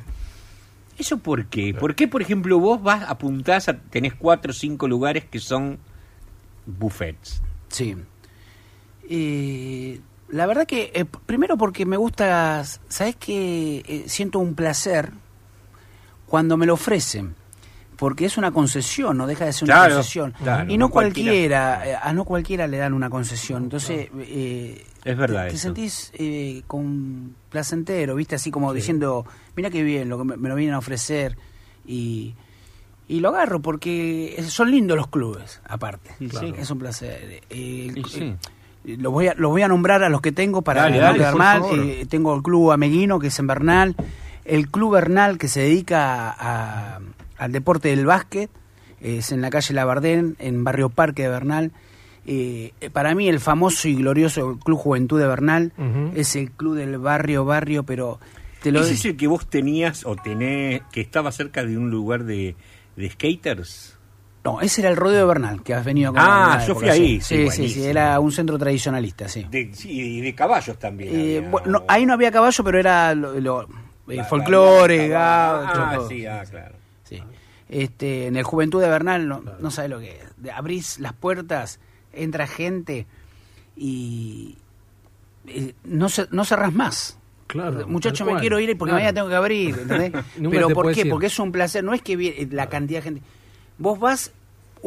¿Eso 0.98 1.18
por 1.18 1.46
qué? 1.46 1.74
¿Por 1.74 1.94
qué, 1.94 2.08
por 2.08 2.22
ejemplo, 2.22 2.58
vos 2.58 2.82
vas, 2.82 3.02
apuntás, 3.08 3.68
a, 3.68 3.76
tenés 3.78 4.14
cuatro 4.14 4.50
o 4.50 4.54
cinco 4.54 4.88
lugares 4.88 5.24
que 5.24 5.38
son 5.38 5.78
buffets? 6.64 7.42
Sí. 7.68 7.96
Eh, 9.08 10.00
la 10.28 10.46
verdad 10.46 10.66
que, 10.66 10.90
eh, 10.94 11.04
primero 11.04 11.56
porque 11.56 11.86
me 11.86 11.96
gusta, 11.96 12.64
¿sabes 12.88 13.16
que 13.16 14.04
Siento 14.06 14.38
un 14.38 14.54
placer 14.54 15.10
cuando 16.26 16.56
me 16.56 16.66
lo 16.66 16.74
ofrecen. 16.74 17.34
Porque 17.96 18.26
es 18.26 18.36
una 18.36 18.50
concesión, 18.50 19.16
no 19.16 19.26
deja 19.26 19.46
de 19.46 19.54
ser 19.54 19.64
una 19.64 19.74
Claro, 19.76 19.94
concesión. 19.94 20.34
claro, 20.42 20.70
y 20.70 20.76
no 20.76 20.86
no 20.86 20.90
cualquiera. 20.92 21.78
cualquiera, 21.78 21.88
eh, 21.88 21.98
a 22.02 22.12
no 22.12 22.24
cualquiera 22.26 22.66
le 22.66 22.76
dan 22.76 22.92
una 22.92 23.08
concesión. 23.08 23.62
Entonces, 23.64 24.10
eh, 24.18 24.84
Es 25.02 25.16
verdad 25.16 25.46
te, 25.46 25.52
te 25.52 25.56
sentís 25.56 26.12
eh, 26.14 26.62
con 26.66 27.34
placentero, 27.48 28.14
¿viste? 28.16 28.34
Así 28.34 28.50
como 28.50 28.74
diciendo, 28.74 29.24
mira 29.56 29.70
qué 29.70 29.82
bien, 29.82 30.10
lo 30.10 30.18
que 30.18 30.24
me, 30.24 30.36
me 30.36 30.50
lo 30.50 30.56
vienen 30.56 30.74
a 30.74 30.78
ofrecer. 30.78 31.38
Y, 31.86 32.34
y 33.08 33.20
lo 33.20 33.30
agarro 33.30 33.62
porque 33.62 34.44
son 34.46 34.70
lindos 34.72 34.94
los 34.98 35.06
clubes, 35.06 35.62
aparte. 35.66 36.10
Es 36.20 36.70
un 36.70 36.78
placer. 36.78 37.40
Eh, 37.48 37.92
Sí, 37.94 38.02
sí. 38.10 38.34
Eh, 38.86 38.96
Los 38.98 39.12
voy, 39.12 39.28
a, 39.28 39.34
los 39.34 39.50
voy 39.50 39.62
a 39.62 39.68
nombrar 39.68 40.02
a 40.04 40.08
los 40.08 40.20
que 40.20 40.32
tengo 40.32 40.62
para 40.62 40.82
Dale, 40.82 40.96
no 40.96 41.02
dale, 41.02 41.18
quedar 41.18 41.34
mal. 41.36 41.62
Eh, 41.80 42.06
tengo 42.08 42.34
el 42.36 42.42
Club 42.42 42.72
Ameguino, 42.72 43.18
que 43.18 43.26
es 43.28 43.38
en 43.38 43.46
Bernal. 43.46 43.96
El 44.44 44.68
Club 44.70 44.94
Bernal, 44.94 45.38
que 45.38 45.48
se 45.48 45.60
dedica 45.60 46.30
a- 46.30 47.00
al 47.38 47.52
deporte 47.52 47.88
del 47.88 48.06
básquet. 48.06 48.48
Es 49.00 49.30
en 49.32 49.40
la 49.42 49.50
calle 49.50 49.74
Labardén, 49.74 50.36
en 50.38 50.64
Barrio 50.64 50.88
Parque 50.88 51.22
de 51.24 51.28
Bernal. 51.28 51.72
Eh, 52.28 52.72
para 52.92 53.14
mí, 53.14 53.28
el 53.28 53.38
famoso 53.40 53.86
y 53.88 53.94
glorioso 53.94 54.58
Club 54.64 54.78
Juventud 54.78 55.20
de 55.20 55.26
Bernal 55.28 55.72
es 56.14 56.34
el 56.34 56.50
club 56.50 56.74
del 56.76 56.98
barrio, 56.98 57.44
barrio, 57.44 57.84
pero 57.84 58.18
te 58.62 58.72
lo 58.72 58.80
¿Ese 58.80 58.94
es 58.94 59.04
el 59.04 59.16
que 59.16 59.26
vos 59.28 59.46
tenías 59.48 60.04
o 60.06 60.16
tenés, 60.16 60.82
que 60.90 61.00
estaba 61.02 61.30
cerca 61.30 61.64
de 61.64 61.76
un 61.78 61.90
lugar 61.90 62.24
de, 62.24 62.56
de 62.96 63.10
skaters? 63.10 63.95
No, 64.46 64.60
ese 64.60 64.80
era 64.80 64.90
el 64.90 64.96
rodeo 64.96 65.18
de 65.18 65.24
Bernal, 65.24 65.62
que 65.64 65.74
has 65.74 65.84
venido 65.84 66.12
con 66.12 66.22
Ah, 66.24 66.62
yo 66.66 66.74
fui 66.76 66.88
ahí, 66.88 67.20
Sí, 67.20 67.50
sí, 67.50 67.68
sí, 67.68 67.84
era 67.84 68.20
un 68.20 68.30
centro 68.30 68.56
tradicionalista, 68.58 69.28
sí. 69.28 69.44
De, 69.50 69.70
sí, 69.74 69.90
y 69.90 70.20
de 70.20 70.34
caballos 70.36 70.78
también. 70.78 71.12
Eh, 71.14 71.36
había, 71.38 71.50
bueno, 71.50 71.66
no, 71.68 71.84
ahí 71.88 72.06
no 72.06 72.12
había 72.12 72.30
caballo, 72.30 72.62
pero 72.62 72.78
era 72.78 73.12
lo, 73.14 73.40
lo- 73.40 73.62
eh, 73.62 74.14
la- 74.16 74.24
folclore, 74.24 75.08
la- 75.08 75.62
gaucho, 75.64 75.80
Ah, 75.84 75.92
todo. 75.96 76.08
sí, 76.08 76.26
ah, 76.26 76.44
claro. 76.48 76.76
Sí. 77.02 77.20
Este, 77.68 78.26
en 78.28 78.36
el 78.36 78.44
Juventud 78.44 78.80
de 78.80 78.88
Bernal, 78.88 79.26
no, 79.26 79.42
no 79.58 79.70
sabes 79.72 79.90
lo 79.90 79.98
que 79.98 80.10
es. 80.44 80.52
Abrís 80.54 81.00
las 81.00 81.12
puertas, 81.12 81.80
entra 82.12 82.46
gente 82.46 83.06
y 83.76 84.56
eh, 85.48 85.74
no, 85.84 86.06
no 86.30 86.44
cerrás 86.44 86.72
más. 86.72 87.18
Claro. 87.48 87.86
Muchacho, 87.88 88.24
me 88.24 88.38
quiero 88.40 88.58
ir 88.60 88.76
porque 88.78 88.90
Claro. 88.90 89.02
mañana 89.02 89.12
tengo 89.14 89.28
que 89.28 89.34
abrir, 89.34 89.76
¿entendés? 89.78 90.12
Pero 90.50 90.68
¿por 90.70 90.92
qué? 90.92 91.00
ir. 91.02 91.10
Porque 91.10 91.26
es 91.26 91.38
un 91.38 91.52
placer. 91.52 91.82
No 91.84 91.94
es 91.94 92.02
que 92.02 92.16
viene 92.16 92.48
la 92.52 92.68
cantidad 92.68 92.98
de 93.00 93.02
gente. 93.02 93.22
Vos 93.78 93.98
vas 94.00 94.32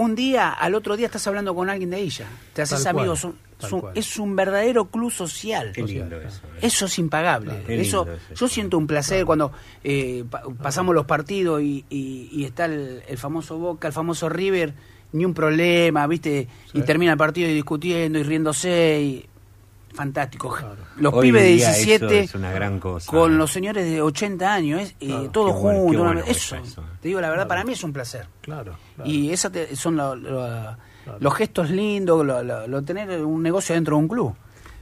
un 0.01 0.15
día, 0.15 0.49
al 0.49 0.75
otro 0.75 0.95
día 0.95 1.07
estás 1.07 1.27
hablando 1.27 1.53
con 1.53 1.69
alguien 1.69 1.89
de 1.89 2.07
ya. 2.09 2.25
Te 2.53 2.61
haces 2.61 2.85
amigos. 2.85 3.19
son- 3.19 3.35
son- 3.59 3.83
es 3.95 4.17
un 4.17 4.33
verdadero 4.37 4.85
club 4.85 5.11
social. 5.11 5.73
Qué 5.73 5.83
lindo 5.83 6.15
eso. 6.21 6.41
Eso 6.61 6.85
es 6.85 6.97
impagable. 6.99 7.61
Qué 7.67 7.81
Eso, 7.81 8.05
lindo 8.05 8.13
eso. 8.31 8.33
yo 8.35 8.47
siento 8.47 8.77
un 8.77 8.87
placer 8.87 9.25
cuando 9.25 9.51
eh, 9.83 10.23
pa- 10.29 10.43
pasamos 10.63 10.95
los 10.95 11.05
partidos 11.05 11.61
y, 11.61 11.83
y- 11.89 12.29
y 12.31 12.45
está 12.45 12.63
el, 12.65 13.03
el 13.07 13.17
famoso 13.17 13.57
Boca, 13.57 13.87
el 13.89 13.93
famoso 13.93 14.29
River, 14.29 14.73
ni 15.11 15.25
un 15.25 15.33
problema, 15.33 16.07
¿viste? 16.07 16.47
Y 16.73 16.81
termina 16.83 17.11
el 17.11 17.17
partido 17.17 17.49
y 17.49 17.53
discutiendo 17.53 18.17
y 18.19 18.23
riéndose. 18.23 19.01
Y... 19.01 19.25
Fantástico. 19.93 20.55
Los 20.97 21.13
Hoy 21.13 21.27
pibes 21.27 21.41
de 21.43 21.47
día 21.49 21.71
eso 21.71 21.85
17 21.85 22.19
es 22.19 22.35
una 22.35 22.51
gran 22.51 22.79
cosa. 22.79 23.09
con 23.09 23.37
los 23.37 23.51
señores 23.51 23.85
de 23.89 24.01
80 24.01 24.53
años, 24.53 24.81
eh, 24.99 25.07
Claro, 25.07 25.29
todos 25.31 25.61
bueno, 25.61 25.79
juntos. 25.81 26.05
bueno 26.05 26.21
eso, 26.27 26.55
te 27.01 27.07
digo 27.07 27.19
la 27.21 27.29
verdad, 27.29 27.47
para 27.47 27.63
mí 27.63 27.73
es 27.73 27.83
un 27.83 27.91
placer. 27.93 28.27
Claro. 28.41 28.75
claro. 28.95 29.09
Y 29.09 29.31
esos 29.31 29.51
son 29.73 29.95
lo- 29.97 30.15
lo- 30.15 30.75
los 31.19 31.33
gestos 31.35 31.69
lindos, 31.71 32.23
lo, 32.25 32.43
lo- 32.43 32.67
lo 32.67 32.81
tener 32.83 33.23
un 33.25 33.41
negocio 33.41 33.73
dentro 33.75 33.95
de 33.95 34.01
un 34.03 34.07
club. 34.07 34.35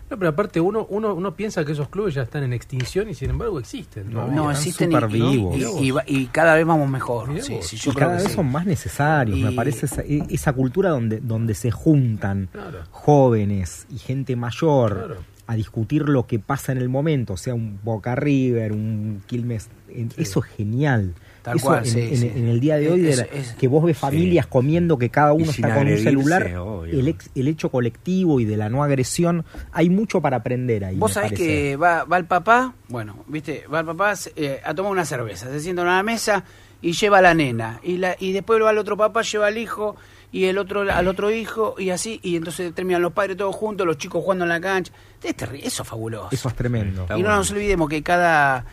No, 0.10 0.18
pero 0.18 0.30
aparte 0.30 0.62
uno, 0.62 0.86
uno, 0.90 1.14
uno 1.14 1.36
piensa 1.36 1.66
que 1.66 1.74
esos 1.74 1.90
clubes 1.90 2.14
ya 2.14 2.22
están 2.22 2.44
en 2.44 2.54
extinción 2.54 3.10
y 3.10 3.14
sin 3.14 3.30
embargo 3.30 3.60
existen. 3.60 4.12
No, 4.12 4.50
existen 4.50 4.92
y, 4.92 4.96
y- 4.96 5.08
vivos. 5.08 5.56
y- 5.58 5.86
y 5.88 5.92
va- 5.92 6.04
y 6.08 6.26
cada 6.28 6.56
vez 6.56 6.66
vamos 6.66 6.90
mejor. 6.90 7.28
Mirá 7.30 7.44
Sí, 7.44 7.54
vos. 7.56 7.68
sí, 7.68 7.76
yo 7.76 7.92
y 7.92 7.94
creo 7.96 8.08
cada 8.08 8.18
que 8.18 8.24
vez 8.24 8.32
sí. 8.32 8.36
son 8.38 8.52
más 8.52 8.66
necesarios, 8.66 9.38
me 9.38 9.52
parece 9.52 9.86
esa, 9.86 10.02
e- 10.04 10.24
esa 10.30 10.54
cultura 10.54 10.92
donde, 10.92 11.20
donde 11.20 11.54
se 11.56 11.72
juntan 11.72 12.48
Claro. 12.52 12.80
jóvenes 12.92 13.86
y 13.90 13.98
gente 13.98 14.36
mayor 14.36 14.96
Claro. 14.96 15.16
a 15.48 15.56
discutir 15.56 16.08
lo 16.08 16.26
que 16.28 16.40
pasa 16.40 16.72
en 16.72 16.78
el 16.78 16.88
momento, 16.90 17.34
o 17.34 17.38
sea, 17.38 17.54
un 17.54 17.80
Boca 17.84 18.16
River, 18.16 18.72
un 18.74 19.22
Quilmes, 19.28 19.70
en- 19.90 20.12
eso 20.18 20.42
es 20.44 20.46
genial. 20.56 21.14
Tal 21.42 21.56
eso 21.56 21.66
cual, 21.68 21.80
en, 21.86 21.92
sí, 21.92 22.00
en- 22.02 22.18
sí. 22.18 22.32
en 22.36 22.48
el 22.50 22.60
día 22.60 22.76
de 22.76 22.92
hoy, 22.92 23.00
de 23.00 23.10
Es- 23.12 23.18
la- 23.20 23.24
es- 23.24 23.54
que 23.54 23.70
vos 23.70 23.84
ves 23.86 23.98
familias 23.98 24.46
comiendo, 24.48 24.98
que 24.98 25.10
cada 25.10 25.32
uno 25.32 25.46
está 25.50 25.74
con 25.74 25.88
un 25.88 25.98
celular, 25.98 26.44
obvio. 26.58 26.77
El, 26.92 27.08
ex- 27.08 27.30
el 27.36 27.48
hecho 27.48 27.70
colectivo 27.70 28.40
y 28.40 28.46
de 28.46 28.58
la 28.58 28.70
no 28.70 28.84
agresión, 28.84 29.46
hay 29.72 29.90
mucho 29.90 30.22
para 30.22 30.38
aprender 30.38 30.86
ahí. 30.86 30.96
Vos 30.98 31.14
sabés 31.14 31.32
parece. 31.32 31.48
que 31.48 31.76
va, 31.76 32.04
va 32.06 32.18
el 32.18 32.26
papá, 32.26 32.74
bueno, 32.90 33.24
viste, 33.28 33.66
va 33.68 33.82
el 33.82 33.86
papá 33.86 34.14
eh, 34.36 34.62
a 34.64 34.74
tomar 34.74 34.92
una 34.92 35.06
cerveza, 35.06 35.50
se 35.50 35.60
sienta 35.60 35.82
en 35.82 35.88
una 35.88 36.04
mesa 36.04 36.44
y 36.82 36.92
lleva 36.94 37.18
a 37.20 37.22
la 37.22 37.34
nena. 37.34 37.80
Y, 37.84 37.98
la, 37.98 38.16
y 38.20 38.32
después 38.34 38.62
va 38.62 38.72
el 38.72 38.78
otro 38.78 38.96
papá, 38.98 39.22
lleva 39.24 39.48
al 39.48 39.58
hijo 39.58 39.96
y 40.32 40.44
el 40.46 40.58
otro 40.58 40.82
al 40.82 41.08
otro 41.08 41.32
hijo 41.32 41.76
y 41.78 41.90
así. 41.90 42.20
Y 42.22 42.36
entonces 42.36 42.74
terminan 42.76 43.02
los 43.02 43.14
padres 43.14 43.38
todos 43.38 43.56
juntos, 43.56 43.88
los 43.88 43.98
chicos 43.98 44.22
jugando 44.24 44.46
en 44.46 44.50
la 44.50 44.60
cancha. 44.62 44.92
Eso 45.24 45.82
es 45.84 45.88
fabuloso. 45.90 46.30
Eso 46.32 46.50
es 46.50 46.56
tremendo. 46.56 47.04
Está 47.04 47.16
y 47.18 47.22
no 47.22 47.28
bueno. 47.30 47.38
nos 47.40 47.52
olvidemos 47.52 47.90
que 47.90 48.04
cada, 48.04 48.66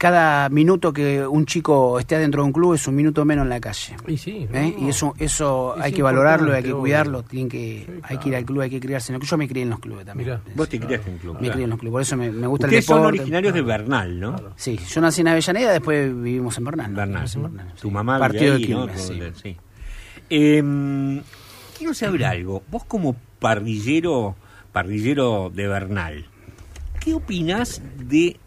cada 0.00 0.48
minuto 0.48 0.94
que 0.94 1.26
un 1.26 1.44
chico 1.44 1.98
esté 1.98 2.16
dentro 2.18 2.40
de 2.40 2.46
un 2.46 2.52
club 2.54 2.72
es 2.72 2.88
un 2.88 2.94
minuto 2.94 3.22
menos 3.26 3.42
en 3.42 3.50
la 3.50 3.60
calle. 3.60 3.96
Y 4.06 4.16
sí, 4.16 4.48
no, 4.50 4.58
¿Eh? 4.58 4.74
no. 4.78 4.86
Y 4.86 4.88
eso, 4.88 5.14
eso 5.18 5.74
Es 5.76 5.82
hay 5.84 5.92
que 5.92 6.02
valorarlo, 6.02 6.54
hay 6.54 6.62
que 6.62 6.72
cuidarlo, 6.72 7.22
tienen 7.22 7.50
que, 7.50 7.84
Sí, 7.86 7.92
hay 8.04 8.16
que 8.16 8.28
ir 8.30 8.36
al 8.36 8.46
club, 8.46 8.62
hay 8.62 8.70
que 8.70 8.80
criarse. 8.80 9.14
Yo 9.20 9.36
me 9.36 9.46
crié 9.46 9.64
en 9.64 9.68
los 9.68 9.78
clubes 9.78 10.06
también. 10.06 10.30
Mirá. 10.30 10.40
Vos 10.56 10.70
te 10.70 10.80
criaste 10.80 11.10
en 11.10 11.18
club. 11.18 11.34
Me 11.34 11.40
claro. 11.40 11.52
crié 11.52 11.64
en 11.64 11.70
los 11.70 11.78
clubes, 11.78 11.92
por 11.92 12.00
eso 12.00 12.16
me, 12.16 12.30
me 12.32 12.46
gusta 12.46 12.64
Ustedes 12.66 12.82
el 12.84 12.88
son 12.88 12.96
deporte. 13.02 13.18
originarios 13.18 13.52
de 13.52 13.60
Bernal, 13.60 14.20
¿no? 14.20 14.36
Sí, 14.56 14.80
yo 14.88 15.00
nací 15.02 15.20
en 15.20 15.28
Avellaneda, 15.28 15.72
después 15.72 16.08
vivimos 16.14 16.56
en 16.56 16.64
Bernal. 16.64 16.94
Bernal. 16.94 17.28
Bernal, 17.36 17.72
Tu 17.74 17.88
sí. 17.88 17.90
mamá 17.94 18.18
Partido 18.18 18.54
ahí, 18.54 18.66
de 18.66 18.74
¿no? 18.74 18.86
Quilmes, 18.86 19.02
sí. 19.06 19.20
sí. 19.42 19.56
Eh, 20.30 21.22
quiero 21.76 21.92
saber 21.92 22.24
algo. 22.24 22.62
Vos 22.70 22.84
como 22.84 23.14
parrillero, 23.38 24.34
parrillero 24.72 25.50
de 25.54 25.68
Bernal, 25.68 26.24
¿qué 27.00 27.12
opinás 27.12 27.82
de 27.98 28.38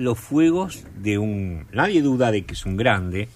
los 0.00 0.18
fuegos 0.18 0.84
de 0.96 1.18
un... 1.18 1.66
Nadie 1.72 2.02
duda 2.02 2.30
de 2.32 2.44
que 2.44 2.54
es 2.54 2.64
un 2.66 2.76
grande, 2.76 3.28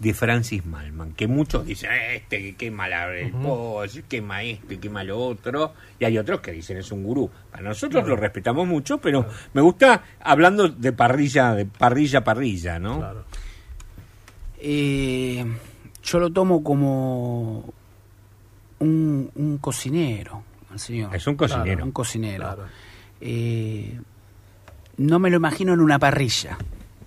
de 0.00 0.14
Francis 0.14 0.66
Malman, 0.66 1.12
que 1.12 1.28
muchos 1.28 1.64
dicen, 1.64 1.90
"Eh, 1.92 2.16
este 2.16 2.42
que 2.42 2.54
quema 2.56 2.88
la- 2.88 3.14
el 3.16 3.30
pollo, 3.30 4.02
quema 4.08 4.42
esto 4.42 4.74
y 4.74 4.78
quema 4.78 5.04
lo 5.04 5.16
otro, 5.16 5.74
y 6.00 6.04
hay 6.04 6.18
otros 6.18 6.40
que 6.40 6.50
dicen 6.50 6.76
es 6.78 6.90
un 6.90 7.04
gurú. 7.04 7.30
Para 7.52 7.62
nosotros 7.62 8.08
lo 8.08 8.16
respetamos 8.16 8.66
mucho, 8.66 8.98
pero 8.98 9.24
me 9.54 9.60
gusta 9.60 10.02
hablando 10.20 10.68
de 10.68 10.92
parrilla, 10.92 11.54
de 11.54 11.66
parrilla, 11.66 12.24
parrilla, 12.24 12.80
¿no? 12.80 12.98
Claro. 12.98 13.24
Eh, 14.58 15.44
yo 16.02 16.18
lo 16.18 16.30
tomo 16.32 16.64
como 16.64 17.72
un, 18.80 19.30
un 19.36 19.58
cocinero, 19.58 20.42
el 20.72 20.78
señor. 20.80 21.14
Es 21.14 21.26
un 21.28 21.36
cocinero. 21.36 21.84
Un 21.84 21.92
cocinero. 21.92 22.42
Claro. 22.44 22.64
Eh, 23.20 24.00
no 25.02 25.18
me 25.18 25.30
lo 25.30 25.36
imagino 25.36 25.72
en 25.74 25.80
una 25.80 25.98
parrilla 25.98 26.56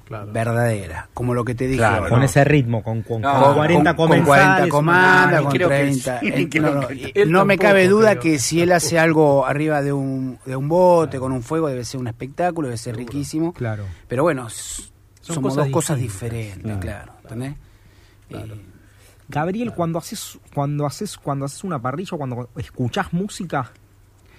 Claro. 0.06 0.32
verdadera, 0.32 1.10
como 1.16 1.34
lo 1.34 1.44
que 1.44 1.56
te 1.56 1.66
dije 1.66 1.78
Claro. 1.80 2.10
Con 2.10 2.22
ese 2.22 2.44
ritmo, 2.44 2.84
con, 2.84 3.02
con, 3.02 3.22
No, 3.22 3.34
con 3.34 3.44
con- 3.44 3.56
40 3.56 3.96
con, 3.96 4.08
con 4.10 4.22
40 4.24 4.26
comensales, 4.28 4.72
comandas, 4.72 5.38
no, 5.42 5.44
con 5.48 5.52
creo 5.58 5.70
que 5.70 5.76
30. 5.76 6.20
sí, 6.20 6.28
Eh, 6.28 6.60
no, 6.62 6.88
que- 6.88 7.12
Él 7.16 7.32
me 7.46 7.58
cabe 7.58 7.88
duda 7.88 8.12
creo. 8.12 8.22
que 8.22 8.40
si 8.40 8.62
él 8.62 8.72
hace 8.72 9.00
algo 9.00 9.48
arriba 9.48 9.82
de 9.82 9.94
un, 9.94 10.38
de 10.46 10.56
un 10.56 10.68
bote 10.70 11.18
con 11.20 11.32
un 11.32 11.42
fuego 11.42 11.68
debe 11.70 11.84
ser 11.86 12.00
un 12.00 12.08
espectáculo, 12.08 12.68
debe 12.68 12.78
ser 12.78 12.96
riquísimo. 12.96 13.52
Claro. 13.54 13.86
Pero 14.08 14.22
bueno, 14.22 14.48
Son 14.52 14.86
somos 15.22 15.54
cosas 15.54 15.66
dos 15.66 15.74
cosas 15.74 15.98
diferentes, 15.98 16.62
Claro. 16.62 16.80
claro. 16.82 17.14
¿entendés? 17.24 17.56
Eh, 18.30 18.62
Gabriel, 19.28 19.74
cuando 19.74 19.98
haces 19.98 20.38
cuando 20.54 20.86
haces 20.86 21.18
cuando 21.18 21.46
haces 21.46 21.64
una 21.64 21.80
parrilla, 21.82 22.12
o 22.14 22.18
cuando 22.20 22.50
escuchás 22.58 23.12
música, 23.12 23.72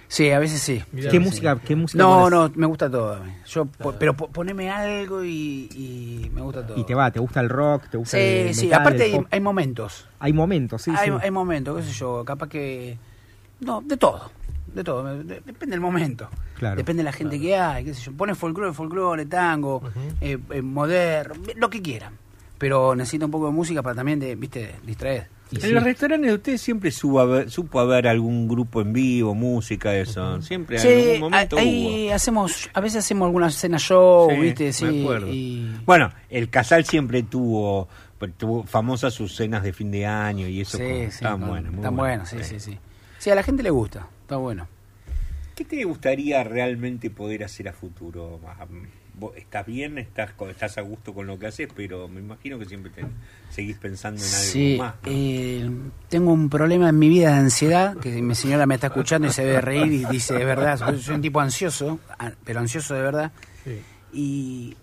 Sí, 0.09 0.31
a 0.31 0.39
veces 0.39 0.61
sí. 0.61 0.81
Mirá, 0.93 1.11
¿qué 1.11 1.17
sí. 1.17 1.23
música 1.23 1.59
qué 1.59 1.75
música 1.75 2.01
No, 2.01 2.21
pones? 2.21 2.31
no, 2.31 2.51
me 2.55 2.65
gusta 2.65 2.89
todo. 2.89 3.13
a 3.15 3.19
mí. 3.19 3.31
Yo, 3.45 3.65
po- 3.65 3.93
pero 3.99 4.15
po- 4.15 4.29
poneme 4.29 4.69
algo 4.69 5.23
y, 5.23 5.67
y 5.73 6.31
me 6.33 6.41
gusta 6.41 6.65
todo. 6.65 6.77
Y 6.79 6.85
te 6.85 6.95
va, 6.95 7.11
te 7.11 7.19
gusta 7.19 7.41
el 7.41 7.49
rock, 7.49 7.89
te 7.89 7.97
gusta 7.97 8.17
Sí, 8.17 8.23
el 8.23 8.55
sí. 8.55 8.65
metal, 8.67 8.81
Aparte 8.81 9.05
el 9.09 9.15
hay, 9.15 9.25
hay 9.31 9.39
momentos. 9.41 10.07
hay 10.19 10.31
momentos, 10.33 10.81
sí, 10.81 10.91
hay, 10.97 11.09
sí. 11.09 11.15
hay 11.21 11.31
momentos, 11.31 11.77
qué 11.77 11.83
sé 11.83 11.91
yo, 11.91 12.23
capaz 12.25 12.47
que... 12.47 12.97
No, 13.59 13.81
de 13.81 13.97
todo. 13.97 14.31
De 14.73 14.83
todo. 14.83 15.03
de- 15.03 15.41
depende 15.41 15.71
del 15.75 15.81
momento. 15.81 16.29
Claro. 16.55 16.75
Depende 16.77 17.01
de 17.01 17.05
la 17.05 17.11
gente 17.11 17.39
que 17.39 17.57
hay, 17.57 17.83
qué 17.85 17.93
sé 17.93 18.01
yo. 18.03 18.13
Pone 18.13 18.33
folclore, 18.33 18.73
folclore, 18.73 19.25
tango, 19.25 19.81
eh, 20.21 20.37
eh, 20.51 20.61
moderno, 20.61 21.35
lo 21.55 21.69
que 21.69 21.81
quieran. 21.81 22.13
Pero 22.57 22.95
necesita 22.95 23.25
un 23.25 23.31
poco 23.31 23.45
de 23.47 23.51
música 23.51 23.81
para 23.83 23.95
también, 23.95 24.19
de, 24.19 24.35
viste, 24.35 24.75
distraer. 24.85 25.27
Y 25.51 25.55
En 25.57 25.61
sí. 25.61 25.69
los 25.71 25.83
restaurantes 25.83 26.27
de 26.29 26.35
ustedes 26.35 26.61
siempre 26.61 26.91
supo 26.91 27.19
haber, 27.21 27.49
supo 27.49 27.79
haber 27.79 28.07
algún 28.07 28.47
grupo 28.49 28.81
en 28.81 28.91
vivo, 28.91 29.33
música, 29.33 29.95
eso. 29.95 30.41
Siempre 30.41 30.75
en 30.77 30.81
Sí, 30.81 30.87
algún 30.89 31.19
momento 31.19 31.57
ahí 31.57 32.09
hacemos, 32.09 32.69
a 32.73 32.81
veces 32.81 33.05
hacemos 33.05 33.27
algunas 33.27 33.55
escenas 33.55 33.81
show, 33.81 34.29
Sí, 34.29 34.39
viste, 34.41 34.65
me 34.65 34.73
sí. 34.73 34.99
acuerdo. 35.01 35.27
y- 35.31 35.71
Bueno, 35.85 36.11
el 36.29 36.49
Casal 36.49 36.83
siempre 36.83 37.23
tuvo, 37.23 37.87
tuvo 38.37 38.63
famosas 38.63 39.13
sus 39.13 39.35
cenas 39.35 39.63
de 39.63 39.71
fin 39.71 39.89
de 39.91 40.05
año 40.05 40.47
y 40.49 40.59
eso. 40.61 40.77
Sí, 40.79 40.83
como- 40.83 40.95
sí, 40.97 41.05
estaban 41.05 41.39
no, 41.39 41.47
buenas. 41.47 41.71
muy 41.71 41.79
Están 41.79 41.95
buenas. 41.95 42.29
buenas, 42.31 42.47
sí, 42.49 42.59
sí, 42.59 42.71
sí. 42.71 42.79
Sí, 43.19 43.29
a 43.29 43.35
la 43.35 43.43
gente 43.43 43.63
le 43.63 43.69
gusta, 43.69 44.07
está 44.23 44.35
bueno. 44.35 44.67
¿Qué 45.55 45.63
te 45.63 45.81
gustaría 45.85 46.43
realmente 46.43 47.09
poder 47.09 47.43
hacer 47.45 47.69
a 47.69 47.73
futuro? 47.73 48.39
Vos 49.19 49.35
¿Estás 49.35 49.65
bien? 49.65 49.97
¿Estás, 49.97 50.31
co- 50.33 50.47
¿Estás 50.49 50.77
a 50.77 50.81
gusto 50.81 51.13
con 51.13 51.25
lo 51.27 51.39
que 51.39 51.47
haces? 51.47 51.67
Pero 51.75 52.07
me 52.07 52.19
imagino 52.19 52.59
que 52.59 52.65
siempre 52.65 52.91
te, 52.91 53.03
seguís 53.49 53.77
pensando 53.77 54.21
en 54.23 54.27
algo 54.27 54.43
Sí, 54.43 54.75
más. 54.77 54.93
¿no? 55.03 55.11
eh, 55.11 55.69
tengo 56.09 56.31
un 56.31 56.49
problema 56.49 56.89
en 56.89 56.99
mi 56.99 57.09
vida 57.09 57.31
de 57.31 57.37
ansiedad, 57.39 57.97
que 57.97 58.21
mi 58.21 58.35
señora 58.35 58.65
me 58.67 58.75
está 58.75 58.87
escuchando 58.87 59.27
y 59.27 59.31
se 59.31 59.43
ve 59.43 59.59
reír 59.59 59.91
y 59.91 60.05
dice, 60.05 60.35
de 60.35 60.45
verdad, 60.45 60.77
soy, 60.99 61.15
un 61.15 61.21
tipo 61.21 61.39
ansioso, 61.39 61.99
pero 62.45 62.59
ansioso 62.59 62.93
de 62.93 63.01
verdad. 63.01 63.31
Sí. 63.63 63.81
Y 64.13 64.77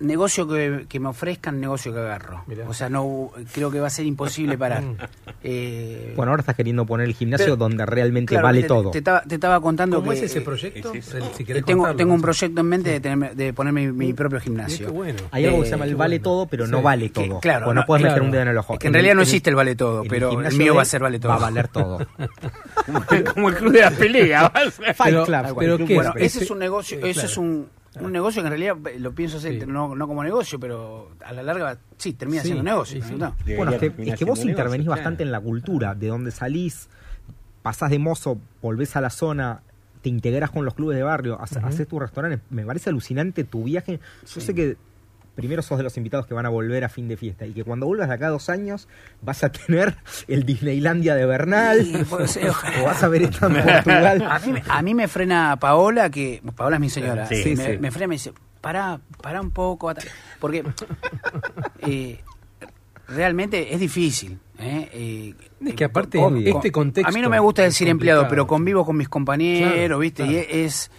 negocio 0.00 0.46
que, 0.46 0.86
que 0.88 1.00
me 1.00 1.08
ofrezcan, 1.08 1.60
negocio 1.60 1.92
que 1.92 1.98
agarro. 2.00 2.44
Mirá. 2.46 2.68
O 2.68 2.74
sea, 2.74 2.88
no 2.88 3.30
creo 3.52 3.70
que 3.70 3.80
va 3.80 3.86
a 3.86 3.90
ser 3.90 4.06
imposible 4.06 4.56
parar. 4.58 4.82
Mm. 4.86 4.96
Eh, 5.42 6.12
Bueno, 6.16 6.32
ahora 6.32 6.40
estás 6.40 6.56
queriendo 6.56 6.84
poner 6.86 7.06
el 7.06 7.14
gimnasio 7.14 7.46
Pero- 7.46 7.56
donde 7.56 7.86
realmente 7.86 8.30
claro, 8.34 8.46
vale 8.46 8.62
te, 8.62 8.68
todo. 8.68 8.90
Te, 8.90 8.98
estaba- 8.98 9.22
te 9.22 9.34
estaba 9.36 9.60
contando 9.60 9.98
¿Cómo 10.00 10.10
que 10.10 10.16
es 10.18 10.22
ese 10.24 10.38
eh, 10.38 10.42
proyecto? 10.42 10.92
es 10.92 11.08
eso. 11.14 11.30
Si 11.36 11.42
eh, 11.44 11.62
tengo, 11.62 11.82
contarlo, 11.82 11.96
tengo 11.96 12.12
un 12.14 12.18
no 12.20 12.22
proyecto 12.22 12.60
en 12.60 12.66
mente 12.66 12.90
de, 12.90 13.00
tener- 13.00 13.34
de 13.36 13.52
poner 13.52 13.72
mi, 13.72 13.86
mi 13.92 14.12
propio 14.12 14.40
gimnasio. 14.40 14.86
qué 14.86 14.92
bueno. 14.92 15.18
Hay 15.30 15.44
algo 15.44 15.58
que 15.58 15.62
Eh, 15.62 15.66
se 15.66 15.70
llama 15.72 15.84
el 15.84 15.94
vale 15.96 16.16
bueno. 16.18 16.24
todo, 16.24 16.46
pero 16.46 16.66
no 16.66 16.78
Sí. 16.78 16.82
vale 16.84 17.10
Que, 17.10 17.28
todo. 17.28 17.40
claro, 17.40 17.64
Pues 17.66 17.74
no, 17.74 17.80
no, 17.82 17.86
puedes 17.86 18.02
meter 18.02 18.14
claro. 18.14 18.24
un 18.24 18.30
dedo 18.32 18.42
en 18.42 18.48
el 18.48 18.58
ojo. 18.58 18.72
Es 18.74 18.78
que 18.80 18.86
en 18.88 18.92
realidad 18.94 19.14
no 19.14 19.22
existe 19.22 19.50
el 19.50 19.56
vale 19.56 19.70
en 19.72 19.76
todo, 19.76 20.02
el 20.02 20.08
pero 20.08 20.40
el 20.40 20.56
mío 20.56 20.74
va 20.74 20.82
a 20.82 20.84
ser 20.84 21.00
vale 21.02 21.18
todo. 21.20 21.28
Va 21.30 21.36
a 21.36 21.40
valer 21.40 21.68
todo. 21.68 21.98
Como, 22.86 23.02
como 23.34 23.48
el 23.50 23.54
club 23.56 23.72
de 23.72 23.80
la 23.80 23.90
pelea. 23.90 24.50
Fight 24.50 24.96
Pero- 25.04 25.24
Club. 25.24 25.56
pero. 25.58 25.78
Bueno, 25.78 26.12
ese 26.16 26.44
es 26.44 26.50
un 26.50 26.58
negocio, 26.58 26.98
eh, 26.98 27.10
ese 27.10 27.26
es 27.26 27.36
un, 27.36 27.68
un 28.00 28.12
negocio 28.12 28.42
que 28.42 28.46
en 28.48 28.52
realidad 28.52 28.76
eh, 28.94 28.98
lo 29.00 29.12
pienso 29.14 29.38
hacer, 29.38 29.60
Sí. 29.60 29.66
no, 29.66 29.94
no 29.94 30.06
como 30.08 30.22
negocio, 30.22 30.58
pero 30.60 31.10
a 31.24 31.32
la 31.32 31.42
larga 31.42 31.78
sí, 31.98 32.12
termina 32.12 32.42
Sí, 32.42 32.48
siendo 32.48 32.62
negocio. 32.62 33.02
sí, 33.02 33.08
sí. 33.08 33.14
¿no? 33.16 33.34
Bueno, 33.56 33.72
es 33.72 33.78
que, 33.78 33.90
Debería 33.90 34.12
es 34.14 34.18
que 34.18 34.24
vos 34.24 34.38
intervenís 34.44 34.84
negocio, 34.86 34.90
bastante 34.90 35.22
en 35.22 35.32
la 35.32 35.40
cultura, 35.40 35.94
de 35.94 36.08
donde 36.08 36.30
salís, 36.30 36.88
pasás 37.62 37.90
de 37.90 37.98
mozo, 37.98 38.38
volvés 38.62 38.96
a 38.96 39.00
la 39.00 39.10
zona, 39.10 39.62
te 40.02 40.08
integras 40.08 40.50
con 40.50 40.64
los 40.64 40.74
clubes 40.74 40.96
de 40.96 41.02
barrio, 41.02 41.40
haces, 41.40 41.58
Ujú. 41.58 41.66
haces 41.66 41.88
tus 41.88 42.00
restaurantes. 42.00 42.40
Me 42.50 42.64
parece 42.64 42.90
alucinante 42.90 43.44
tu 43.44 43.64
viaje. 43.64 43.98
Yo 44.34 44.40
sé 44.40 44.54
que 44.54 44.76
primero 45.36 45.62
sos 45.62 45.76
de 45.78 45.84
los 45.84 45.96
invitados 45.96 46.26
que 46.26 46.34
van 46.34 46.46
a 46.46 46.48
volver 46.48 46.82
a 46.82 46.88
fin 46.88 47.06
de 47.06 47.16
fiesta 47.16 47.46
y 47.46 47.52
que 47.52 47.62
cuando 47.62 47.86
vuelvas 47.86 48.08
de 48.08 48.14
acá 48.14 48.26
a 48.26 48.30
dos 48.30 48.48
años 48.48 48.88
vas 49.22 49.44
a 49.44 49.52
tener 49.52 49.94
el 50.26 50.44
Disneylandia 50.44 51.14
de 51.14 51.26
Bernal 51.26 51.84
Sí, 52.26 52.40
o 52.80 52.84
vas 52.84 53.02
a 53.04 53.08
ver 53.08 53.22
esta 53.22 53.46
en 53.46 53.52
Portugal. 53.62 54.22
A 54.28 54.38
mí, 54.40 54.52
me- 54.52 54.62
a 54.68 54.82
mí 54.82 54.94
me 54.94 55.06
frena 55.06 55.56
Paola, 55.60 56.10
que 56.10 56.42
Paola 56.56 56.76
es 56.76 56.80
mi 56.80 56.90
señora, 56.90 57.26
Sí, 57.26 57.54
me, 57.56 57.72
sí. 57.74 57.78
me 57.78 57.90
frena 57.92 58.06
y 58.06 58.08
me 58.08 58.14
dice, 58.16 58.32
pará, 58.60 58.98
pará 59.22 59.40
un 59.40 59.50
poco, 59.52 59.88
ata-". 59.90 60.02
porque 60.40 60.64
eh, 61.80 62.18
realmente 63.08 63.72
es 63.74 63.80
difícil. 63.80 64.38
¿eh? 64.58 64.88
Eh, 64.92 65.34
Es 65.66 65.74
que 65.74 65.84
aparte, 65.84 66.18
este 66.46 66.72
contexto. 66.72 67.08
A 67.08 67.12
mí 67.12 67.20
no 67.20 67.28
me 67.30 67.38
gusta 67.38 67.62
decir 67.62 67.88
empleado, 67.88 68.26
pero 68.28 68.46
convivo 68.46 68.84
con 68.84 68.96
mis 68.96 69.08
compañeros, 69.08 69.72
Claro, 69.74 69.98
¿viste? 69.98 70.22
claro. 70.24 70.38
Y 70.38 70.46
es, 70.64 70.90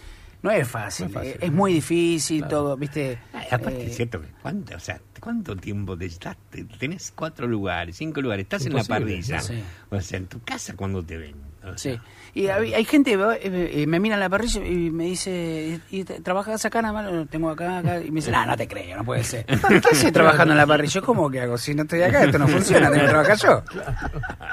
no 0.42 0.50
es 0.50 0.66
fácil, 0.68 1.06
No 1.12 1.20
es 1.20 1.26
fácil, 1.32 1.42
es 1.48 1.52
muy 1.52 1.72
difícil 1.72 2.38
Claro. 2.42 2.56
todo, 2.56 2.76
¿viste? 2.76 3.18
Ay, 3.50 3.58
aparte 3.60 3.82
Eh, 3.82 3.86
es 3.86 3.96
cierto 3.96 4.20
que 4.20 4.28
cuánto, 4.42 4.76
o 4.76 4.80
sea, 4.80 5.00
cuánto 5.20 5.56
tiempo 5.56 5.96
te 5.96 6.06
estás, 6.06 6.36
te- 6.50 6.64
tenés 6.64 7.12
cuatro 7.14 7.46
lugares, 7.46 7.96
cinco 7.96 8.20
lugares, 8.20 8.44
estás 8.44 8.66
en 8.66 8.74
la 8.74 8.84
parrilla, 8.84 9.40
sí. 9.40 9.62
o 9.90 10.00
sea, 10.00 10.18
en 10.18 10.26
tu 10.26 10.40
casa 10.42 10.74
cuando 10.76 11.02
te 11.04 11.16
ven, 11.16 11.34
o 11.62 11.76
sea, 11.76 11.94
Sí. 11.94 12.00
Y 12.34 12.46
hay, 12.48 12.72
hay 12.74 12.84
gente 12.84 13.14
eh, 13.14 13.38
eh, 13.42 13.86
me 13.86 13.98
mira 13.98 14.14
en 14.14 14.20
la 14.20 14.28
parrilla 14.28 14.64
y 14.64 14.90
me 14.90 15.04
dice, 15.06 15.80
¿y 15.90 16.04
trabajas 16.04 16.64
acá 16.64 16.82
nada 16.82 17.02
más? 17.12 17.28
Tengo 17.30 17.50
acá, 17.50 17.78
acá. 17.78 18.00
Y 18.00 18.10
me 18.10 18.16
dice, 18.16 18.30
no, 18.30 18.44
no 18.46 18.56
te 18.56 18.68
creo, 18.68 18.96
no 18.98 19.04
puede 19.04 19.24
ser. 19.24 19.44
¿Qué 19.46 19.80
haces 19.90 20.12
trabajando 20.12 20.52
en 20.52 20.58
la 20.58 20.66
parrilla? 20.66 21.00
¿Cómo 21.00 21.28
que 21.30 21.40
hago? 21.40 21.56
Si 21.58 21.74
no 21.74 21.82
estoy 21.82 22.02
acá, 22.02 22.24
esto 22.24 22.38
no 22.38 22.46
funciona, 22.46 22.90
tengo 22.90 23.02
que 23.04 23.08
trabajar 23.08 23.36
yo. 23.38 23.62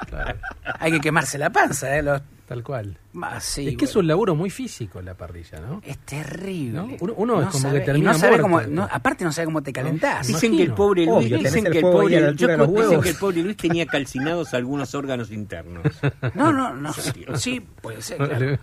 Claro, 0.07 0.39
Hay 0.79 0.91
que 0.93 0.99
quemarse 0.99 1.37
la 1.37 1.49
panza, 1.51 1.95
¿eh? 1.97 2.01
Los, 2.01 2.21
tal 2.47 2.63
cual. 2.63 2.97
sí, 3.39 3.67
es 3.69 3.77
que 3.77 3.85
es 3.85 3.95
un 3.95 4.07
laburo 4.07 4.35
muy 4.35 4.49
físico 4.49 5.01
la 5.01 5.13
parrilla, 5.15 5.59
¿no? 5.59 5.81
Es 5.85 5.97
terrible. 5.99 6.71
¿No? 6.77 6.89
Uno- 6.99 7.13
uno 7.17 7.41
es 7.41 7.47
como 7.49 7.59
sabe- 7.61 7.79
que 7.79 7.85
termina 7.85 8.11
no 8.13 8.17
sabe 8.19 8.37
muerto. 8.41 8.43
cómo, 8.43 8.61
no, 8.81 8.87
Aparte 8.91 9.23
no 9.23 9.31
sabe 9.31 9.45
cómo 9.45 9.63
te 9.63 9.73
calentás. 9.73 10.29
No, 10.29 10.35
Dicen 10.35 10.55
que 10.57 10.63
el 10.63 10.73
pobre 10.73 11.05
Luis, 11.05 11.17
Obvio, 11.17 11.37
tenés 11.37 11.53
dicen 11.53 11.65
el 11.67 11.71
que 11.71 11.77
el 11.79 11.81
fuego 11.81 11.97
ahí 11.99 12.03
pobre, 12.05 12.17
a 12.17 12.21
la 12.21 12.27
altura 12.27 12.53
de 12.53 12.57
yo- 12.57 12.63
los 12.65 12.69
dicen 12.75 12.89
huevos. 12.89 13.03
que 13.03 13.09
el 13.09 13.15
pobre 13.17 13.41
Luis 13.43 13.57
tenía 13.57 13.85
calcinados 13.85 14.53
algunos 14.53 14.95
órganos 14.95 15.31
internos. 15.31 15.83
No, 16.35 16.51
no, 16.51 16.73
no. 16.73 16.93
Sí, 17.35 17.61
puede 17.81 18.01
ser. 18.01 18.17
claro. 18.17 18.57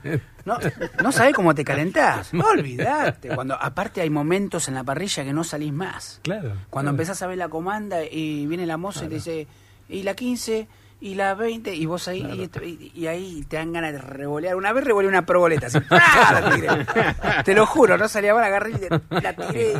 No, 0.44 0.58
no 1.02 1.12
sabés 1.12 1.34
cómo 1.34 1.54
te 1.54 1.64
calentás. 1.64 2.32
No 2.34 2.44
olvidate. 2.46 3.28
Cuando, 3.34 3.54
aparte 3.54 4.00
hay 4.00 4.10
momentos 4.10 4.68
en 4.68 4.74
la 4.74 4.84
parrilla 4.84 5.24
que 5.24 5.32
no 5.32 5.44
salís 5.44 5.72
más. 5.72 6.20
Claro. 6.22 6.48
Cuando 6.70 6.90
claro. 6.90 6.90
empezás 6.90 7.22
a 7.22 7.26
ver 7.26 7.38
la 7.38 7.48
comanda 7.48 8.04
y 8.04 8.46
viene 8.46 8.66
la 8.66 8.76
moza 8.76 9.04
y 9.04 9.08
te 9.08 9.14
dice, 9.16 9.46
y 9.88 10.02
la 10.02 10.14
15, 10.14 10.66
y 11.02 11.14
la 11.16 11.34
20, 11.34 11.74
y 11.74 11.84
vos 11.86 12.06
ahí, 12.08 12.22
y, 12.34 12.42
esto- 12.44 12.62
y- 12.64 12.92
y 12.94 13.06
ahí 13.08 13.44
te 13.48 13.56
dan 13.56 13.72
ganas 13.72 13.92
de 13.92 13.98
revolear. 13.98 14.56
Una 14.56 14.72
vez 14.72 14.84
revoleé 14.84 15.08
una 15.08 15.26
proboleta, 15.26 15.66
así, 15.66 15.78
¡ah! 15.90 17.42
Te 17.44 17.54
lo 17.54 17.66
juro, 17.66 17.98
no 17.98 18.08
salía 18.08 18.34
mal, 18.34 18.44
agarré 18.44 18.70
y 19.10 19.20
la 19.20 19.32
tiré. 19.34 19.74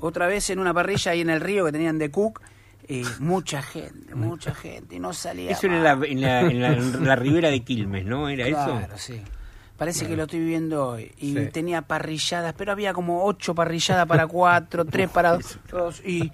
Otra 0.00 0.26
vez 0.26 0.50
en 0.50 0.58
una 0.58 0.74
parrilla 0.74 1.12
ahí 1.12 1.20
en 1.22 1.30
el 1.30 1.40
río 1.40 1.64
que 1.64 1.72
tenían 1.72 1.98
de 1.98 2.10
Cook, 2.10 2.40
eh, 2.88 3.02
mucha 3.20 3.62
gente, 3.62 4.14
mucha 4.14 4.54
gente, 4.54 4.96
y 4.96 5.00
no 5.00 5.12
salía 5.12 5.50
Eso 5.52 5.66
era 5.66 5.76
en 5.76 5.82
la, 5.82 5.92
en, 6.06 6.20
la, 6.20 6.40
en 6.42 6.60
la- 6.60 6.72
en 6.72 7.04
la 7.06 7.16
ribera 7.16 7.48
de 7.50 7.60
Quilmes, 7.64 8.04
¿no? 8.04 8.28
¿Era 8.28 8.46
Claro, 8.46 8.78
eso? 8.78 8.98
sí. 8.98 9.22
Parece 9.76 10.06
que 10.06 10.16
lo 10.16 10.22
estoy 10.22 10.38
viviendo 10.40 10.88
hoy. 10.88 11.12
Y 11.18 11.34
Sí. 11.34 11.46
tenía 11.52 11.82
parrilladas, 11.82 12.54
pero 12.56 12.72
había 12.72 12.94
como 12.94 13.24
ocho 13.26 13.54
parrilladas 13.54 14.06
para 14.06 14.26
cuatro, 14.26 14.84
tres 14.86 15.10
para 15.10 15.36
dos. 15.70 16.00
Y, 16.04 16.32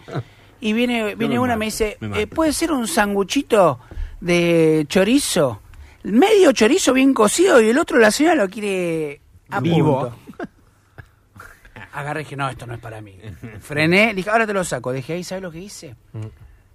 y 0.63 0.73
viene, 0.73 1.15
viene 1.17 1.35
me 1.35 1.41
una 1.41 1.55
y 1.55 1.59
me 1.59 1.65
dice, 1.67 1.97
me 2.01 2.23
eh. 2.23 2.27
¿puede 2.27 2.53
ser 2.53 2.73
un 2.73 2.87
sanguchito 2.89 3.81
de 4.21 4.87
chorizo? 4.89 5.61
Medio 6.05 6.53
chorizo 6.53 6.93
bien 6.93 7.13
cocido 7.15 7.61
y 7.61 7.69
el 7.69 7.79
otro 7.79 7.99
la 7.99 8.11
señora 8.11 8.35
lo 8.37 8.49
quiere 8.49 9.21
a 9.51 9.61
Vivo. 9.61 10.01
punto. 10.11 10.17
Agarré 11.93 12.21
y 12.21 12.25
dije, 12.25 12.37
no, 12.37 12.49
esto 12.49 12.67
no 12.67 12.75
es 12.75 12.81
para 12.81 13.01
mí. 13.01 13.19
Frené, 13.61 14.15
dije, 14.15 14.31
ahora 14.31 14.47
te 14.47 14.53
lo 14.55 14.65
saco. 14.65 14.93
Dejé 14.93 15.15
ahí, 15.15 15.25
¿sabes 15.25 15.43
lo 15.43 15.51
que 15.51 15.59
hice? 15.59 15.95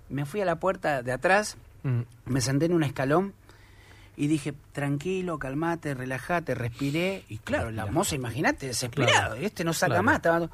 Me 0.10 0.26
fui 0.26 0.42
a 0.42 0.46
la 0.46 0.60
puerta 0.60 1.02
de 1.02 1.12
atrás, 1.12 1.58
Mm. 1.84 2.02
me 2.26 2.42
senté 2.42 2.66
en 2.66 2.74
un 2.74 2.84
escalón 2.84 3.34
y 4.18 4.26
dije, 4.28 4.54
tranquilo, 4.74 5.38
calmate, 5.38 5.94
relajate, 5.94 6.56
respiré. 6.56 7.24
Y 7.30 7.38
claro, 7.38 7.70
la 7.72 7.86
moza, 7.86 8.16
imagínate, 8.16 8.66
desesperado. 8.68 9.14
Claro. 9.14 9.36
Este 9.36 9.64
no 9.64 9.74
saca 9.74 9.90
Claro. 9.92 10.04
más. 10.04 10.16
estaba- 10.18 10.50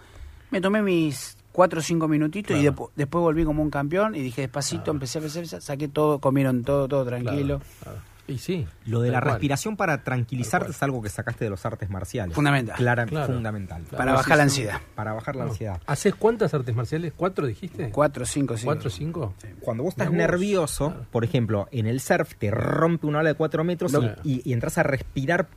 Me 0.52 0.60
tomé 0.62 0.82
mis 0.82 1.38
cuatro 1.54 1.80
o 1.80 1.82
cinco 1.82 2.10
minutitos 2.10 2.58
y 2.58 2.64
después 2.64 3.22
volví 3.22 3.46
como 3.46 3.62
un 3.62 3.70
campeón 3.70 4.16
y 4.16 4.20
dije 4.20 4.42
despacito, 4.42 4.92
empecé 4.92 5.20
a 5.20 5.22
empecé, 5.22 5.48
saqué 5.48 5.88
todo, 5.88 6.20
comieron 6.20 6.64
todo, 6.64 6.90
todo 6.90 7.06
tranquilo. 7.06 7.62
Claro. 7.82 8.13
Y 8.26 8.38
sí. 8.38 8.66
Lo 8.86 9.02
de 9.02 9.12
la 9.12 9.20
cual. 9.20 9.34
respiración 9.34 9.76
para 9.76 10.04
tranquilizarte 10.04 10.72
es 10.72 10.82
algo 10.82 11.02
que 11.02 11.10
sacaste 11.10 11.44
de 11.44 11.50
los 11.50 11.66
artes 11.66 11.90
marciales. 11.90 12.34
Fundamental. 12.34 12.76
Clara, 12.78 13.06
Claro. 13.06 13.34
fundamental. 13.34 13.84
Para 13.96 14.14
bajar 14.14 14.38
la 14.38 14.44
ansiedad. 14.44 14.80
Para 14.96 15.12
bajar 15.14 15.36
la 15.36 15.44
ansiedad. 15.44 15.82
¿Haces 15.86 16.16
cuántas 16.16 16.54
artes 16.54 16.74
marciales? 16.74 17.12
¿Cuatro 17.16 17.46
dijiste? 17.46 17.90
Cuatro, 17.90 18.26
cinco, 18.26 18.56
cinco. 18.56 18.66
¿Cuatro, 18.72 18.90
cinco? 18.90 19.34
Cuando 19.60 19.84
vos 19.84 19.94
estás 19.94 20.10
nervioso, 20.12 20.88
Claro. 20.92 21.06
por 21.12 21.24
ejemplo, 21.26 21.68
en 21.72 21.86
el 21.88 22.00
surf 22.00 22.36
te 22.36 22.50
rompe 22.50 23.08
una 23.08 23.20
ola 23.20 23.30
de 23.30 23.36
cuatro 23.36 23.64
metros 23.66 23.92
y- 23.94 23.98
Claro. 23.98 24.22
y, 24.24 24.42
y 24.50 24.54
entras 24.54 24.78
a 24.78 24.84
respirar, 24.84 25.48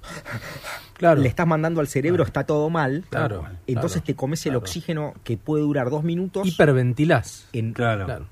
Claro. 0.95 1.21
le 1.21 1.29
estás 1.29 1.47
mandando 1.47 1.81
al 1.81 1.89
cerebro, 1.89 2.25
está 2.25 2.45
todo 2.45 2.69
mal. 2.71 3.05
Claro, 3.11 3.45
Entonces 3.67 4.03
claro, 4.03 4.07
te 4.07 4.14
comes 4.17 4.45
el 4.47 4.51
claro. 4.51 4.59
oxígeno 4.61 5.14
que 5.25 5.37
puede 5.37 5.62
durar 5.62 5.91
dos 5.91 6.03
minutos 6.03 6.49
Hiperventilás. 6.49 7.47
en 7.53 7.73
Claro. 7.75 8.27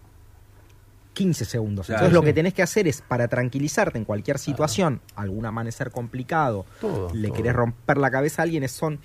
Claro. 1.14 1.28
15 1.28 1.44
segundos. 1.44 1.86
Claro, 1.86 2.00
Entonces 2.00 2.14
lo 2.14 2.22
que 2.22 2.32
tenés 2.32 2.54
que 2.54 2.62
hacer 2.62 2.88
es, 2.88 3.00
para 3.02 3.28
tranquilizarte 3.28 3.98
en 3.98 4.04
cualquier 4.04 4.38
situación, 4.38 5.00
algún 5.14 5.46
amanecer 5.46 5.90
complicado, 5.90 6.66
Todo, 6.80 7.10
le 7.14 7.28
todo. 7.28 7.36
querés 7.36 7.52
romper 7.54 7.96
la 7.98 8.10
cabeza 8.10 8.42
a 8.42 8.44
alguien, 8.44 8.64
es 8.64 8.72
son 8.72 8.98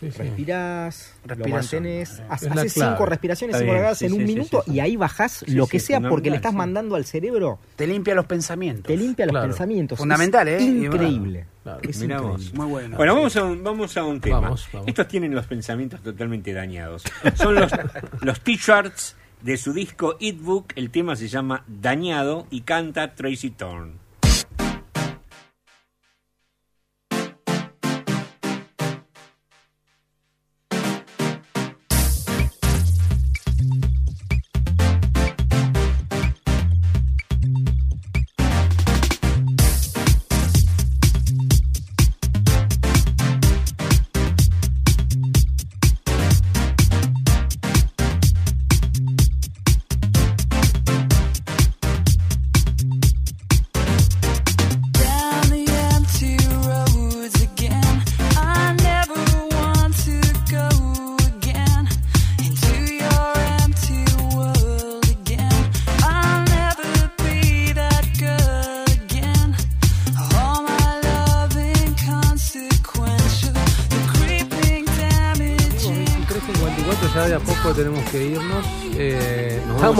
Sí, 0.00 0.10
sí. 0.10 0.18
Respirás, 0.18 1.14
lo 1.24 1.46
mantenés, 1.46 2.20
haces 2.28 2.48
clave. 2.50 2.68
cinco 2.68 3.06
respiraciones, 3.06 3.54
Está 3.54 3.60
cinco 3.60 3.70
bien, 3.72 3.76
regadas 3.76 3.98
sí, 3.98 4.06
en 4.06 4.12
un 4.14 4.24
minuto 4.24 4.62
sí, 4.64 4.70
sí. 4.72 4.76
y 4.76 4.80
ahí 4.80 4.96
bajás 4.96 5.44
Sí, 5.46 5.52
lo 5.52 5.66
sí, 5.66 5.70
que 5.70 5.78
sea 5.78 6.00
porque 6.00 6.28
le 6.28 6.34
estás 6.36 6.50
sí. 6.50 6.56
mandando 6.58 6.96
al 6.96 7.04
cerebro, 7.04 7.60
Te 7.76 7.86
limpia 7.86 8.12
los 8.16 8.26
pensamientos. 8.26 8.82
te 8.88 8.96
limpia 8.96 9.26
los 9.26 9.32
Claro. 9.32 9.46
pensamientos. 9.46 9.96
Fundamental, 10.00 10.48
Es 10.48 10.60
¿eh? 10.60 10.64
Increíble. 10.64 11.46
Claro. 11.62 11.78
Es 11.82 11.98
vos. 11.98 12.02
increíble. 12.02 12.50
Muy 12.54 12.66
bueno. 12.66 12.96
Bueno, 12.96 13.14
vamos 13.14 13.36
a 13.36 13.44
un, 13.44 13.62
vamos 13.62 13.96
a 13.96 14.02
un 14.04 14.20
tema. 14.20 14.40
Vamos, 14.40 14.68
vamos. 14.72 14.88
Estos 14.88 15.06
tienen 15.06 15.32
los 15.36 15.46
pensamientos 15.46 16.02
totalmente 16.02 16.52
dañados. 16.52 17.04
Son 17.36 17.54
los, 17.54 17.70
los 18.22 18.40
t-shirts 18.40 19.14
de 19.42 19.56
su 19.56 19.72
disco 19.72 20.16
It 20.20 20.40
Book. 20.40 20.66
El 20.76 20.90
tema 20.90 21.16
se 21.16 21.28
llama 21.28 21.64
Dañado 21.66 22.46
y 22.50 22.62
canta 22.62 23.14
Tracy 23.14 23.50
Thorn. 23.50 23.98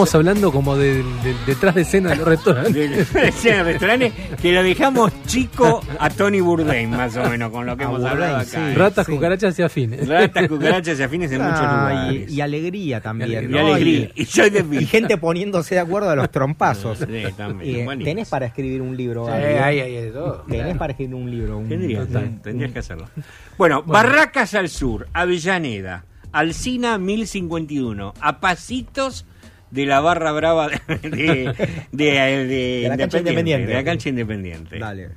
Estábamos 0.03 0.15
hablando 0.15 0.53
como 0.53 0.77
de, 0.77 0.97
de- 0.97 1.37
detrás 1.47 1.75
de 1.77 1.83
escena 1.83 2.11
de 2.11 2.17
los 2.17 2.27
restaurantes. 2.27 3.13
De 3.13 3.29
escena 3.29 3.59
de 3.59 3.73
restaurantes 3.73 4.13
que 4.41 4.53
lo 4.53 4.63
dejamos 4.65 5.13
chico 5.27 5.81
a 5.99 6.11
Tony 6.11 6.41
Bourdain, 6.41 6.91
más 6.91 7.17
o 7.17 7.29
menos, 7.31 7.51
con 7.53 7.67
lo 7.67 7.77
que 7.77 7.85
A 7.85 7.87
hemos 7.87 8.01
Bourdain, 8.01 8.23
hablado 8.23 8.45
sí. 8.45 8.57
acá. 8.57 8.75
Ratas, 8.75 9.07
Sí. 9.07 9.13
cucarachas 9.13 9.59
y 9.59 9.63
afines. 9.63 10.09
Ratas, 10.09 10.49
cucarachas 10.49 10.99
y 10.99 11.03
afines 11.05 11.31
en 11.31 11.43
muchos 11.43 11.61
Ah, 11.63 11.89
lugares. 12.03 12.31
y, 12.33 12.35
y 12.35 12.41
alegría 12.41 13.01
también. 13.01 13.31
Y 13.31 13.35
Y 13.37 13.49
¿no? 13.49 13.59
alegría. 13.75 14.11
Y 14.17 14.25
soy 14.25 14.51
de 14.51 14.65
Y 14.81 14.87
gente 14.87 15.17
poniéndose 15.19 15.77
de 15.77 15.81
acuerdo 15.81 16.11
a 16.11 16.17
los 16.17 16.31
trompazos. 16.33 16.99
Sí, 16.99 17.07
también. 17.37 17.89
Eh. 17.89 18.05
¿Tenés 18.05 18.29
para 18.29 18.47
escribir 18.47 18.83
un 18.83 18.97
libro? 18.97 19.27
Sí, 19.27 19.33
ahí, 19.33 19.79
ahí, 19.81 19.93
de 19.95 20.11
todo. 20.11 20.45
¿Tenés 20.49 20.77
para 20.77 20.93
escribir 20.93 21.15
un 21.15 21.31
libro? 21.31 21.59
Un, 21.59 21.69
Tendrías, 21.69 22.09
un- 22.09 22.43
tendrías 22.43 22.73
que 22.73 22.79
hacerlo. 22.81 23.09
Bueno, 23.57 23.85
Barracas 23.85 24.55
al 24.55 24.69
sur, 24.69 25.07
Avellaneda, 25.13 26.05
Alcina 26.33 26.99
1051, 26.99 28.15
a 28.21 28.41
pasitos 28.41 29.27
de 29.73 29.87
la 29.87 29.99
barra 30.01 30.31
brava 30.33 30.69
de, 30.69 30.77
de, 31.09 31.55
de- 31.91 32.47
de 32.47 32.87
la 32.89 32.97
cancha 32.97 33.19
Independiente. 33.19 33.67
de 33.67 33.75
la 33.75 33.83
cancha 33.85 34.09
independiente. 34.11 34.79
Dale. 34.79 35.09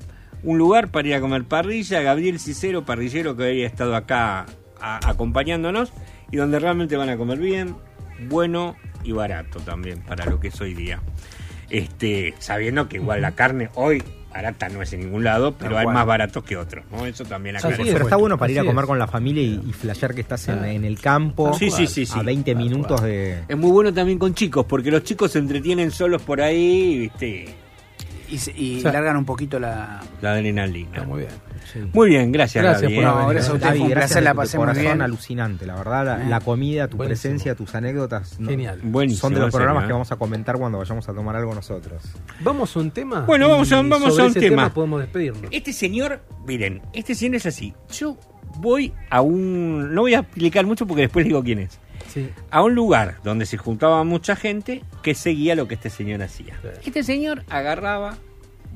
Un 0.43 0.57
lugar 0.57 0.89
para 0.89 1.07
ir 1.07 1.13
a 1.15 1.19
comer 1.21 1.43
parrilla, 1.43 2.01
Gabriel 2.01 2.39
Cicero, 2.39 2.85
parrillero 2.85 3.35
que 3.35 3.43
había 3.43 3.67
estado 3.67 3.95
acá 3.95 4.45
a- 4.81 5.09
acompañándonos 5.09 5.91
y 6.31 6.37
donde 6.37 6.57
realmente 6.59 6.95
van 6.97 7.09
a 7.09 7.17
comer 7.17 7.37
bien, 7.37 7.75
bueno 8.29 8.75
y 9.03 9.11
barato 9.11 9.59
también 9.59 9.99
para 10.01 10.25
lo 10.25 10.39
que 10.39 10.47
es 10.47 10.59
hoy 10.61 10.73
día. 10.73 10.99
Este, 11.69 12.33
sabiendo 12.39 12.87
que 12.87 12.97
igual 12.97 13.21
la 13.21 13.31
carne 13.31 13.69
hoy 13.75 14.03
barata 14.35 14.69
no 14.69 14.81
es 14.81 14.91
en 14.93 14.99
ningún 15.01 15.23
lado, 15.23 15.53
pero 15.57 15.77
hay 15.77 15.87
más 15.87 16.05
baratos 16.05 16.43
que 16.43 16.57
otros, 16.57 16.83
¿no? 16.91 17.05
Eso 17.05 17.23
también 17.23 17.55
acá. 17.55 17.69
Así 17.69 17.83
Pero 17.83 17.97
es, 17.97 18.01
está 18.03 18.15
bueno, 18.17 18.37
para 18.37 18.51
ir 18.51 18.59
a 18.59 18.65
comer 18.65 18.85
con 18.85 18.99
la 18.99 19.07
familia 19.07 19.41
y, 19.41 19.61
y 19.67 19.71
flashear 19.73 20.13
que 20.13 20.21
estás 20.21 20.47
en, 20.49 20.59
Ah. 20.59 20.71
en 20.71 20.83
el 20.85 20.99
campo 20.99 21.53
Sí, 21.57 21.69
sí, 21.71 21.87
sí, 21.87 22.05
sí. 22.05 22.19
a 22.19 22.23
20 22.23 22.53
Tal 22.53 22.61
minutos 22.63 23.01
de... 23.01 23.39
Es 23.47 23.57
muy 23.57 23.71
bueno 23.71 23.93
también 23.93 24.19
con 24.19 24.33
chicos, 24.33 24.65
porque 24.67 24.91
los 24.91 25.03
chicos 25.03 25.31
se 25.31 25.39
entretienen 25.39 25.89
solos 25.91 26.21
por 26.21 26.41
ahí, 26.41 26.97
¿viste? 26.99 27.55
Y, 28.29 28.37
se- 28.39 28.51
y 28.57 28.77
O 28.79 28.81
sea- 28.81 28.91
largan 28.93 29.17
un 29.17 29.25
poquito 29.25 29.59
la. 29.59 30.01
La 30.21 30.31
adrenalina. 30.33 30.89
Está 30.93 31.03
muy 31.07 31.19
bien. 31.21 31.89
Muy 31.93 32.09
bien, 32.09 32.31
gracias, 32.31 32.63
Gracias 32.63 32.83
Gaby, 32.83 32.95
por 32.95 33.03
¿eh? 33.03 33.07
haber 33.07 33.21
No, 33.23 33.29
gracias 33.29 33.49
a 33.55 33.57
Gaby, 33.57 33.79
un 33.79 33.89
gracias 33.89 34.09
placer, 34.11 34.23
la 34.23 34.33
pasé 34.33 34.57
muy 34.57 34.65
corazón 34.65 34.83
bien. 34.83 35.01
alucinante, 35.01 35.65
la 35.65 35.75
verdad, 35.75 36.05
la, 36.05 36.23
Eh. 36.23 36.29
la 36.29 36.39
comida, 36.39 36.87
tu 36.87 36.97
Buenísimo. 36.97 37.21
presencia, 37.31 37.55
tus 37.55 37.75
anécdotas 37.75 38.39
¿no? 38.39 38.49
Genial. 38.49 38.79
Buenísimo, 38.83 39.21
son 39.21 39.33
de 39.33 39.39
los 39.41 39.51
programas 39.53 39.83
¿eh? 39.83 39.87
que 39.87 39.93
vamos 39.93 40.11
a 40.11 40.15
comentar 40.15 40.57
cuando 40.57 40.77
vayamos 40.77 41.09
a 41.09 41.13
tomar 41.13 41.35
algo 41.35 41.53
nosotros. 41.55 42.03
Vamos 42.41 42.75
a 42.75 42.79
un 42.79 42.91
tema. 42.91 43.21
Bueno, 43.21 43.49
vamos 43.49 43.71
a- 43.71 43.75
vamos 43.77 43.99
sobre 43.99 44.21
a 44.21 44.25
un 44.25 44.31
ese 44.31 44.39
tema. 44.39 44.73
Podemos 44.73 45.01
despedirnos. 45.01 45.43
Este 45.51 45.73
señor, 45.73 46.21
miren, 46.47 46.81
este 46.93 47.13
señor 47.15 47.35
es 47.35 47.45
así. 47.47 47.73
Yo 47.91 48.15
voy 48.59 48.93
a 49.09 49.21
un. 49.21 49.93
No 49.93 50.01
voy 50.01 50.13
a 50.13 50.19
explicar 50.19 50.65
mucho 50.65 50.85
porque 50.87 51.01
después 51.03 51.25
digo 51.25 51.43
quién 51.43 51.59
es. 51.59 51.79
Sí. 52.15 52.31
A 52.49 52.63
un 52.63 52.73
lugar 52.73 53.17
donde 53.23 53.45
se 53.45 53.57
juntaba 53.57 54.03
mucha 54.03 54.35
gente 54.35 54.83
que 55.03 55.13
seguía 55.13 55.53
lo 55.53 55.67
que 55.67 55.75
este 55.75 55.89
señor 55.89 56.23
hacía. 56.23 56.57
Este 56.83 57.03
señor 57.03 57.43
agarraba, 57.49 58.17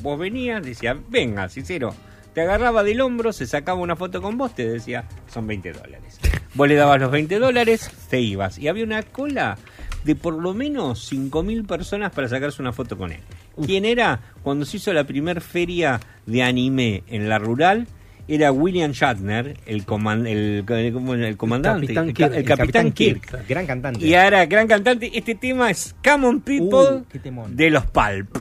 vos 0.01 0.19
venías, 0.19 0.63
decía, 0.63 0.95
venga, 1.07 1.49
Cicero. 1.49 1.95
Te 2.33 2.41
agarraba 2.41 2.83
del 2.83 3.01
hombro, 3.01 3.33
se 3.33 3.47
sacaba 3.47 3.79
una 3.79 3.95
foto 3.95 4.21
con 4.21 4.37
vos, 4.37 4.53
te 4.53 4.69
decía, 4.69 5.05
son 5.33 5.47
20 5.47 5.71
dólares. 5.71 6.19
Vos 6.53 6.67
le 6.67 6.75
dabas 6.75 6.99
los 6.99 7.11
20 7.11 7.39
dólares, 7.39 7.89
te 8.09 8.19
ibas. 8.19 8.59
Y 8.59 8.67
había 8.67 8.83
una 8.83 9.03
cola 9.03 9.57
de 10.03 10.15
por 10.15 10.33
lo 10.33 10.53
menos 10.53 11.11
5.000 11.11 11.65
personas 11.65 12.11
para 12.11 12.27
sacarse 12.27 12.61
una 12.61 12.73
foto 12.73 12.97
con 12.97 13.11
él. 13.11 13.21
¿Quién 13.65 13.85
era? 13.85 14.19
Cuando 14.43 14.65
se 14.65 14.77
hizo 14.77 14.93
la 14.93 15.05
primer 15.05 15.41
feria 15.41 15.99
de 16.25 16.43
anime 16.43 17.03
en 17.07 17.29
la 17.29 17.39
rural, 17.39 17.87
era 18.29 18.51
William 18.51 18.91
Shatner, 18.91 19.57
el, 19.65 19.85
coman- 19.85 20.27
el, 20.27 20.63
el- 20.67 21.23
el 21.23 21.37
comandante, 21.37 21.87
Capitán 21.93 22.13
Kirk. 22.13 22.33
el 22.35 22.43
capitán 22.45 22.91
Kirk. 22.91 23.47
Gran 23.47 23.65
cantante. 23.65 24.05
Y 24.05 24.13
ahora, 24.15 24.45
gran 24.45 24.67
cantante, 24.67 25.09
este 25.17 25.35
tema 25.35 25.69
es 25.71 25.95
Common 26.03 26.41
People 26.41 27.03
Uh, 27.03 27.47
de 27.49 27.69
los 27.71 27.85
Pulp. 27.87 28.37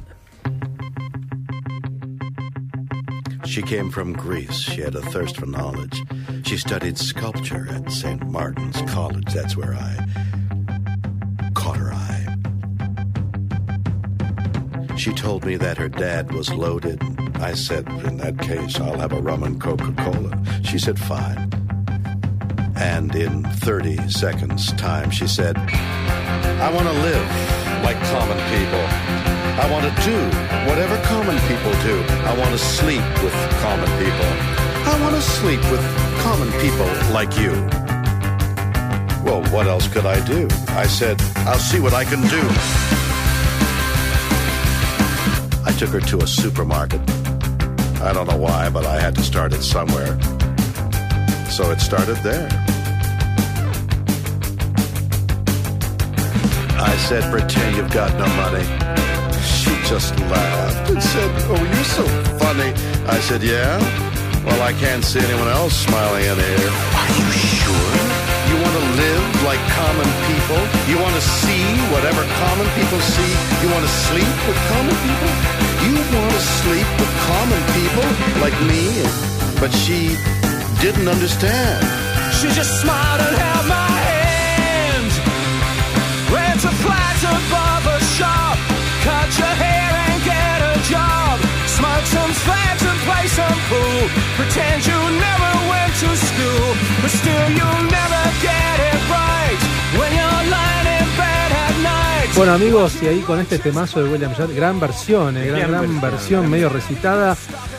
She 3.45 3.63
came 3.63 3.91
from 3.91 4.13
Greece. 4.13 4.53
She 4.59 4.83
had 4.83 4.95
a 4.95 5.01
thirst 5.11 5.37
for 5.39 5.47
knowledge. 5.47 6.03
She 6.45 6.59
studied 6.59 6.99
sculpture 6.99 7.67
at 7.71 7.91
St. 7.91 8.23
Martin's 8.31 8.81
College. 8.93 9.33
That's 9.33 9.57
where 9.57 9.75
I 9.75 9.97
caught 11.55 11.77
her 11.79 11.91
eye. 11.93 12.18
She 14.99 15.13
told 15.13 15.47
me 15.47 15.55
that 15.57 15.79
her 15.79 15.89
dad 15.89 16.33
was 16.33 16.53
loaded. 16.53 17.01
I 17.37 17.55
said, 17.55 17.87
in 18.05 18.17
that 18.17 18.37
case, 18.37 18.81
I'll 18.81 18.99
have 18.99 19.13
a 19.13 19.23
rum 19.23 19.45
and 19.45 19.61
Coca 19.61 19.93
Cola. 19.93 20.37
She 20.65 20.77
said, 20.77 20.99
fine. 20.99 21.53
And 22.75 23.15
in 23.15 23.45
30 23.45 24.09
seconds' 24.11 24.73
time, 24.73 25.13
she 25.13 25.29
said, 25.29 25.57
I 25.57 26.73
want 26.75 26.89
to 26.89 26.93
live 26.95 27.27
like 27.85 27.97
common 28.11 28.39
people. 28.51 28.83
I 29.63 29.69
want 29.71 29.87
to 29.87 29.95
do 30.03 30.19
whatever 30.69 31.01
common 31.05 31.39
people 31.47 31.73
do. 31.87 32.03
I 32.27 32.37
want 32.37 32.51
to 32.51 32.59
sleep 32.59 33.07
with 33.23 33.35
common 33.63 33.91
people. 34.03 34.31
I 34.91 34.99
want 35.01 35.15
to 35.15 35.23
sleep 35.23 35.61
with 35.71 35.81
common 36.27 36.51
people 36.59 36.87
like 37.15 37.39
you. 37.39 37.53
Well, 39.23 39.45
what 39.55 39.69
else 39.69 39.87
could 39.87 40.07
I 40.07 40.19
do? 40.27 40.49
I 40.71 40.89
said, 40.89 41.23
I'll 41.47 41.59
see 41.59 41.79
what 41.79 41.95
I 41.95 42.05
can 42.05 42.21
do. 42.23 42.98
I 45.69 45.73
took 45.73 45.91
her 45.91 46.01
to 46.01 46.19
a 46.23 46.27
supermarket. 46.27 47.01
I 48.01 48.13
don't 48.15 48.27
know 48.27 48.39
why, 48.39 48.71
but 48.71 48.87
I 48.87 48.99
had 48.99 49.15
to 49.17 49.23
start 49.23 49.53
it 49.53 49.63
somewhere. 49.63 50.19
So 51.51 51.71
it 51.71 51.81
started 51.81 52.17
there. 52.25 52.49
I 56.81 56.97
said, 57.07 57.31
pretend 57.31 57.77
you've 57.77 57.93
got 57.93 58.11
no 58.19 58.27
money. 58.43 58.65
She 59.45 59.71
just 59.87 60.19
laughed 60.31 60.91
and 60.91 61.03
said, 61.03 61.31
oh, 61.51 61.63
you're 61.63 61.85
so 61.85 62.05
funny. 62.39 62.73
I 63.07 63.21
said, 63.21 63.43
yeah? 63.43 63.79
Well, 64.47 64.63
I 64.63 64.73
can't 64.73 65.05
see 65.05 65.21
anyone 65.21 65.49
else 65.49 65.77
smiling 65.77 66.25
in 66.25 66.37
here. 66.39 66.71
Are 67.01 67.11
you 67.19 67.31
sure? 67.33 68.28
You 68.49 68.57
want 68.65 68.75
to 68.81 68.87
live 68.97 69.25
like 69.45 69.61
common 69.77 70.09
people? 70.25 70.61
You 70.89 70.97
want 71.05 71.15
to 71.15 71.21
see 71.21 71.65
whatever 71.93 72.25
common 72.41 72.69
people 72.79 72.99
see? 73.01 73.33
You 73.61 73.69
want 73.69 73.85
to 73.85 73.93
sleep 74.09 74.35
with 74.49 74.59
common 74.73 74.97
people? 75.05 75.31
You 75.85 75.95
want 76.17 76.33
to 76.33 76.45
sleep 76.61 76.89
with 77.01 77.13
common 77.29 77.63
people 77.77 78.09
like 78.41 78.57
me? 78.65 78.89
But 79.61 79.71
she 79.73 80.17
didn't 80.81 81.09
understand. 81.09 81.85
She 82.39 82.49
just 82.49 82.81
smiled 82.81 83.21
and 83.21 83.37
held 83.37 83.67
my 83.69 83.93
hand. 84.11 85.11
Ran 86.33 86.57
to 86.65 86.71
flags 86.85 87.25
above 87.25 87.85
a 87.97 88.01
shop. 88.17 88.57
Cut 89.05 89.29
your 89.39 89.55
hair 89.65 89.91
and 90.09 90.19
get 90.25 90.59
a 90.73 90.77
job. 90.89 91.48
Smoke 91.79 92.07
some 92.07 92.35
and 92.91 93.01
play 93.07 93.27
some 93.29 93.59
pool. 93.71 94.03
Pretend 94.37 94.85
you 94.85 94.99
never 95.27 95.51
went 95.71 95.93
to 96.03 96.11
school, 96.29 96.67
but 97.03 97.11
still 97.11 97.47
you'll 97.57 97.85
never 97.99 98.23
get 98.43 98.77
it 98.91 99.01
right 99.09 99.59
when 99.99 100.11
you're 100.19 100.43
lying 100.51 100.89
in 100.99 101.09
bed 101.17 101.51
at 101.65 101.75
night. 101.83 102.35
Bueno 102.37 102.53
amigos, 102.55 103.01
y 103.01 103.07
ahí 103.07 103.21
con 103.21 103.39
este 103.39 103.59
temazo 103.61 104.03
de 104.03 104.11
William 104.11 104.33
Shatner, 104.33 104.57
gran 104.57 104.81
versión, 104.81 105.37
eh, 105.37 105.47
gran, 105.47 105.71
Gran 105.71 106.01
versión, 106.01 106.51
medio 106.51 106.69
recitada. 106.69 107.37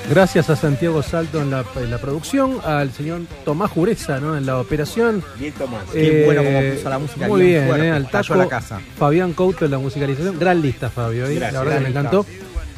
Gracias 0.10 0.50
a 0.50 0.56
Santiago 0.56 1.04
Salto 1.04 1.42
en 1.42 1.52
la, 1.52 1.64
en 1.76 1.92
la 1.92 1.98
producción, 2.00 2.60
al 2.66 2.92
señor 2.92 3.22
Tomás 3.46 3.70
Jureza 3.70 4.20
¿no? 4.20 4.36
en 4.36 4.46
la 4.46 4.60
operación. 4.60 5.24
Bien 5.38 5.54
Tomás. 5.54 5.84
Qué 5.94 6.24
bueno 6.26 6.44
cómo 6.44 6.62
puso 6.74 6.90
la 6.90 6.98
música 7.00 7.28
Muy 7.28 7.42
bien 7.42 7.54
bien, 7.54 7.68
fuerte, 7.68 7.88
eh, 7.88 7.92
al 7.92 8.10
taco. 8.10 8.36
la 8.36 8.48
casa. 8.48 8.80
Fabián 8.98 9.34
Couto 9.34 9.66
en 9.66 9.72
la 9.72 9.78
musicalización. 9.78 10.40
Gran 10.40 10.62
lista, 10.62 10.90
Fabio. 10.90 11.28
¿eh? 11.28 11.36
Gracias. 11.36 11.54
la 11.54 11.60
verdad 11.60 11.76
que 11.76 11.84
me 11.84 11.90
encantó. 11.90 12.26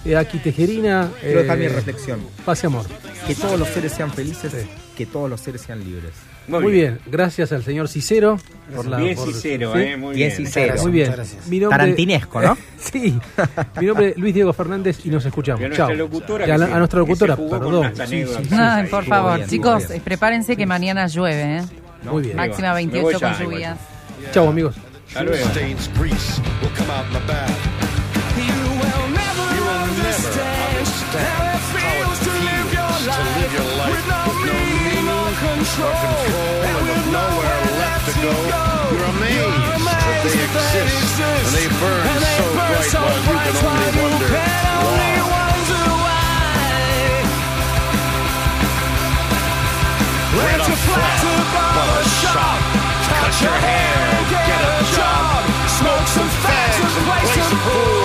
Eh, 0.06 0.16
aquí 0.16 0.40
Tejerina. 0.40 1.10
Quiero 1.22 1.40
eh, 1.40 1.44
dejar 1.44 1.58
mi 1.58 1.68
reflexión. 1.68 2.20
Paz 2.46 2.64
y 2.64 2.68
amor. 2.68 2.86
Que 3.28 3.36
todos 3.36 3.60
los 3.60 3.68
seres 3.70 3.92
sean 3.92 4.12
felices, 4.12 4.52
que 4.98 5.06
todos 5.06 5.30
los 5.30 5.40
seres 5.42 5.62
sean 5.62 5.84
libres. 5.84 6.12
Muy, 6.48 6.72
bien. 6.72 7.00
gracias 7.06 7.52
al 7.52 7.64
señor 7.64 7.88
Cicero. 7.88 8.38
Por 8.76 8.88
la, 8.88 8.98
Bien 8.98 9.16
por- 9.16 9.28
Cicero, 9.32 9.74
¿sí? 9.74 9.80
eh, 9.80 9.96
muy 9.98 10.16
Bien 10.16 10.30
bien. 10.36 10.46
Cicero. 10.48 10.82
Muy 10.82 10.92
bien. 10.92 11.14
Mi 11.48 11.60
nombre- 11.60 11.78
Tarantinesco, 11.78 12.42
¿no? 12.42 12.58
sí. 12.80 13.20
Mi 13.80 13.86
nombre 13.86 14.10
es 14.10 14.18
Luis 14.18 14.34
Diego 14.34 14.52
Fernández 14.52 15.06
y 15.06 15.10
nos 15.10 15.24
Y 15.24 15.28
a 15.28 15.30
escuchamos. 15.30 15.70
Chao. 15.78 15.94
locutora 15.94 16.48
Y 16.48 16.52
a, 16.52 16.56
a 16.56 16.78
nuestra 16.80 17.00
locutora, 17.00 17.36
perdón. 17.38 17.76
unas 17.76 17.96
Sí, 17.96 18.02
anécdotas. 18.02 18.44
sí, 18.44 18.50
sí. 18.50 18.56
Ay, 18.60 18.84
sí, 18.86 18.90
por 18.92 19.06
favor, 19.06 19.38
bien, 19.38 19.50
chicos, 19.50 19.88
bien. 19.88 20.02
prepárense 20.02 20.58
que 20.58 20.66
mañana 20.66 21.06
llueve, 21.08 21.58
¿eh? 21.60 21.62
Muy 22.04 22.24
bien. 22.24 22.36
Máxima 22.36 22.74
Me 22.74 22.82
voy 22.86 22.88
28 22.88 23.20
ya, 23.20 23.38
con 23.38 23.46
lluvias. 23.46 23.78
Chao, 24.32 24.50
amigos. 24.50 24.76
Hasta 25.08 25.24
luego. 25.24 25.46
Understand 31.12 31.36
how 31.36 31.52
it 31.52 31.60
feels 31.76 32.20
to 32.24 32.32
live 32.32 33.52
your 33.52 33.72
life 33.76 33.92
with 33.92 34.08
no 34.08 34.24
meaning 34.48 35.08
or 35.12 35.30
control, 35.44 35.92
and 36.64 36.78
with 36.88 37.06
nowhere 37.12 37.64
left 37.80 38.06
to 38.08 38.14
go. 38.22 38.32
You're 38.92 39.08
amazed 39.12 39.60
that 39.68 40.24
they 40.24 40.32
exist, 40.32 41.20
and 41.20 41.52
they 41.52 41.68
burn 41.80 42.08
so 42.88 43.04
bright 43.12 43.56
while 43.60 43.82
you 43.82 43.92
can 43.92 44.36
only 44.72 45.20
wonder 45.36 45.84
why. 46.00 46.32
Rent 50.32 50.64
a 50.64 50.76
flat 50.80 51.18
to 51.22 51.34
barber 51.52 52.04
shop, 52.24 52.60
cut 53.12 53.34
your 53.44 53.58
hair, 53.68 54.00
get 54.32 54.62
a 54.64 54.80
job, 54.96 55.44
smoke 55.76 56.08
some 56.08 56.32
fags 56.40 56.80
and 56.80 57.04
play 57.04 57.24
some 57.36 57.60
pool. 57.68 58.01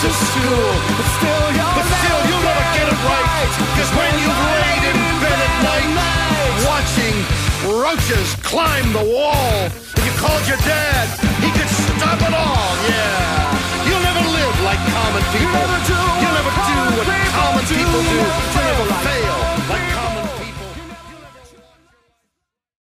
To 0.00 0.08
school, 0.08 0.72
but 0.96 1.08
still 1.20 1.44
you'll 1.52 1.74
But 1.76 1.84
still, 1.84 2.20
you'll 2.24 2.40
never 2.40 2.64
get 2.72 2.88
it 2.88 3.00
right. 3.04 3.50
Cause 3.76 3.90
when 3.92 4.12
you've 4.16 4.40
laid 4.56 4.82
in 4.88 4.98
bed 5.20 5.36
at 5.36 5.54
night, 5.60 5.92
watching 6.64 7.16
roaches 7.68 8.32
climb 8.40 8.96
the 8.96 9.04
wall, 9.04 9.68
and 9.68 10.00
you 10.00 10.12
called 10.16 10.40
your 10.48 10.56
dad, 10.64 11.04
he 11.44 11.52
could 11.52 11.68
stop 11.68 12.16
it 12.16 12.32
all, 12.32 12.72
yeah. 12.88 13.84
You'll 13.84 14.00
never 14.00 14.24
live 14.24 14.56
like 14.64 14.80
common 14.88 15.24
people. 15.36 15.52
never 15.52 15.80
do 15.84 16.00
You'll 16.16 16.36
never 16.40 16.52
do 16.64 16.76
what 16.96 17.04
common 17.04 17.28
common 17.36 17.64
people 17.68 17.84
people 17.84 18.00
do. 18.00 18.16
You'll 18.16 18.64
never 18.72 18.84
You'll 18.88 19.04
fail 19.04 19.04
fail 19.04 19.36
like 19.68 20.09